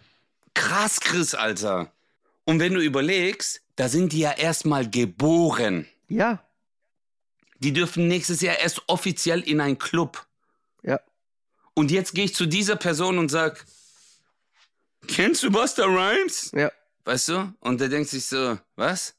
Krass, 0.54 1.00
Chris, 1.00 1.34
Alter. 1.34 1.92
Und 2.46 2.60
wenn 2.60 2.74
du 2.74 2.82
überlegst, 2.82 3.62
da 3.76 3.88
sind 3.88 4.14
die 4.14 4.20
ja 4.20 4.32
erstmal 4.32 4.90
geboren. 4.90 5.88
Ja. 6.08 6.44
Die 7.60 7.74
dürfen 7.74 8.08
nächstes 8.08 8.42
Jahr 8.42 8.58
erst 8.58 8.82
offiziell 8.88 9.42
in 9.42 9.62
einen 9.62 9.78
Club. 9.78 10.26
Ja. 10.84 11.00
Und 11.74 11.92
jetzt 11.92 12.14
gehe 12.14 12.26
ich 12.26 12.36
zu 12.36 12.46
dieser 12.46 12.76
Person 12.76 13.18
und 13.18 13.30
sag, 13.30 13.66
kennst 15.08 15.44
du 15.44 15.52
Buster 15.52 15.86
Rhymes? 15.86 16.52
Ja. 16.54 16.72
Weißt 17.06 17.30
du? 17.30 17.54
Und 17.60 17.82
der 17.82 17.90
denkt 17.90 18.10
sich 18.10 18.26
so, 18.26 18.60
was? 18.76 19.16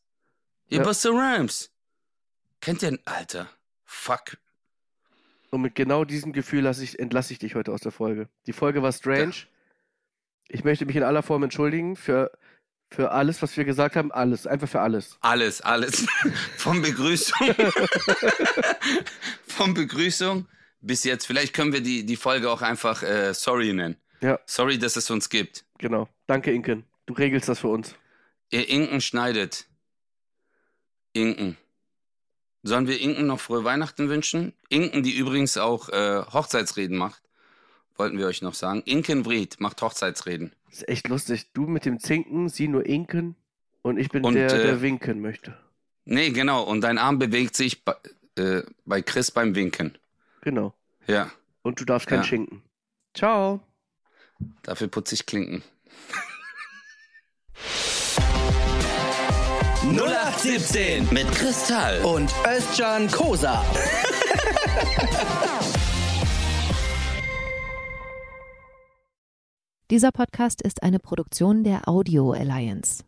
Ja, 0.69 0.79
Ja. 0.79 0.85
Buster 0.85 1.11
Rhymes. 1.11 1.71
Kennt 2.61 2.83
der, 2.83 2.99
Alter, 3.05 3.51
fuck. 3.85 4.37
Und 5.51 5.61
mit 5.63 5.75
genau 5.75 6.05
diesem 6.05 6.33
Gefühl 6.33 6.67
ich, 6.67 6.99
entlasse 6.99 7.33
ich 7.33 7.39
dich 7.39 7.55
heute 7.55 7.73
aus 7.73 7.81
der 7.83 7.93
Folge. 7.93 8.29
Die 8.47 8.53
Folge 8.55 8.83
war 8.83 8.93
strange. 8.93 9.35
Ich 10.49 10.65
möchte 10.65 10.87
mich 10.87 10.97
in 10.97 11.03
aller 11.03 11.23
Form 11.23 11.43
entschuldigen 11.43 11.97
für, 11.97 12.31
für 12.91 13.11
alles, 13.11 13.43
was 13.43 13.57
wir 13.57 13.65
gesagt 13.65 13.97
haben. 13.97 14.13
Alles. 14.13 14.47
Einfach 14.47 14.69
für 14.69 14.81
alles. 14.81 15.19
Alles, 15.21 15.61
alles. 15.61 16.07
Von 16.57 16.81
Begrüßung. 16.81 17.37
Von 19.47 19.75
Begrüßung 19.75 20.47
bis 20.81 21.05
jetzt. 21.05 21.27
Vielleicht 21.27 21.53
können 21.53 21.73
wir 21.73 21.83
die, 21.83 22.07
die 22.07 22.17
Folge 22.17 22.51
auch 22.51 22.63
einfach 22.63 23.03
äh, 23.03 23.35
Sorry 23.35 23.73
nennen. 23.73 23.97
Ja, 24.23 24.39
Sorry, 24.47 24.79
dass 24.79 24.97
es 24.97 25.11
uns 25.11 25.29
gibt. 25.29 25.65
genau. 25.79 26.09
Danke, 26.27 26.53
Inken. 26.53 26.85
Du 27.07 27.15
regelst 27.15 27.49
das 27.49 27.59
für 27.59 27.69
uns. 27.69 27.95
Ihr 28.51 28.69
Inken 28.69 29.01
schneidet. 29.01 29.67
Inken. 31.13 31.57
Sollen 32.63 32.87
wir 32.87 33.01
Inken 33.01 33.27
noch 33.27 33.41
frohe 33.41 33.65
Weihnachten 33.65 34.09
wünschen? 34.09 34.53
Inken, 34.69 35.03
die 35.03 35.17
übrigens 35.17 35.57
auch 35.59 35.89
äh, 35.89 36.23
Hochzeitsreden 36.33 36.97
macht, 36.97 37.23
wollten 37.97 38.19
wir 38.19 38.27
euch 38.27 38.41
noch 38.41 38.55
sagen. 38.55 38.83
Inken 38.85 39.25
Vried 39.25 39.61
macht 39.61 39.83
Hochzeitsreden. 39.83 40.55
Das 40.67 40.79
ist 40.79 40.89
echt 40.89 41.09
lustig. 41.09 41.53
Du 41.53 41.67
mit 41.67 41.85
dem 41.85 41.99
Zinken, 41.99 42.49
sie 42.49 42.69
nur 42.69 42.87
Inken 42.87 43.35
und 43.83 43.99
ich 43.99 44.09
bin 44.11 44.25
Und, 44.25 44.35
der, 44.35 44.47
äh, 44.53 44.63
der 44.63 44.81
winken 44.81 45.21
möchte. 45.21 45.57
Nee, 46.05 46.31
genau. 46.31 46.63
Und 46.63 46.83
dein 46.83 46.99
Arm 46.99 47.19
bewegt 47.19 47.57
sich 47.57 47.85
bei, 47.85 47.97
äh, 48.37 48.63
bei 48.85 49.03
Chris 49.03 49.31
beim 49.33 49.55
Winken. 49.57 49.99
Genau. 50.43 50.73
Ja, 51.09 51.31
Und 51.63 51.81
du 51.81 51.85
darfst 51.85 52.07
kein 52.09 52.21
Ja. 52.21 52.25
Schinken. 52.25 52.63
Ciao. 53.15 53.61
Dafür 54.63 54.89
putze 54.89 55.15
ich 55.15 55.27
Klinken. 55.27 55.63
0817 59.85 61.09
Mit 61.13 61.31
Kristall. 61.33 62.01
und 62.03 62.33
Özcan 62.47 63.11
Kosa. 63.11 63.65
Dieser 69.91 70.11
Podcast 70.11 70.63
ist 70.63 70.83
eine 70.83 70.99
Produktion 70.99 71.65
der 71.65 71.89
Audio 71.89 72.33
Alliance. 72.33 73.05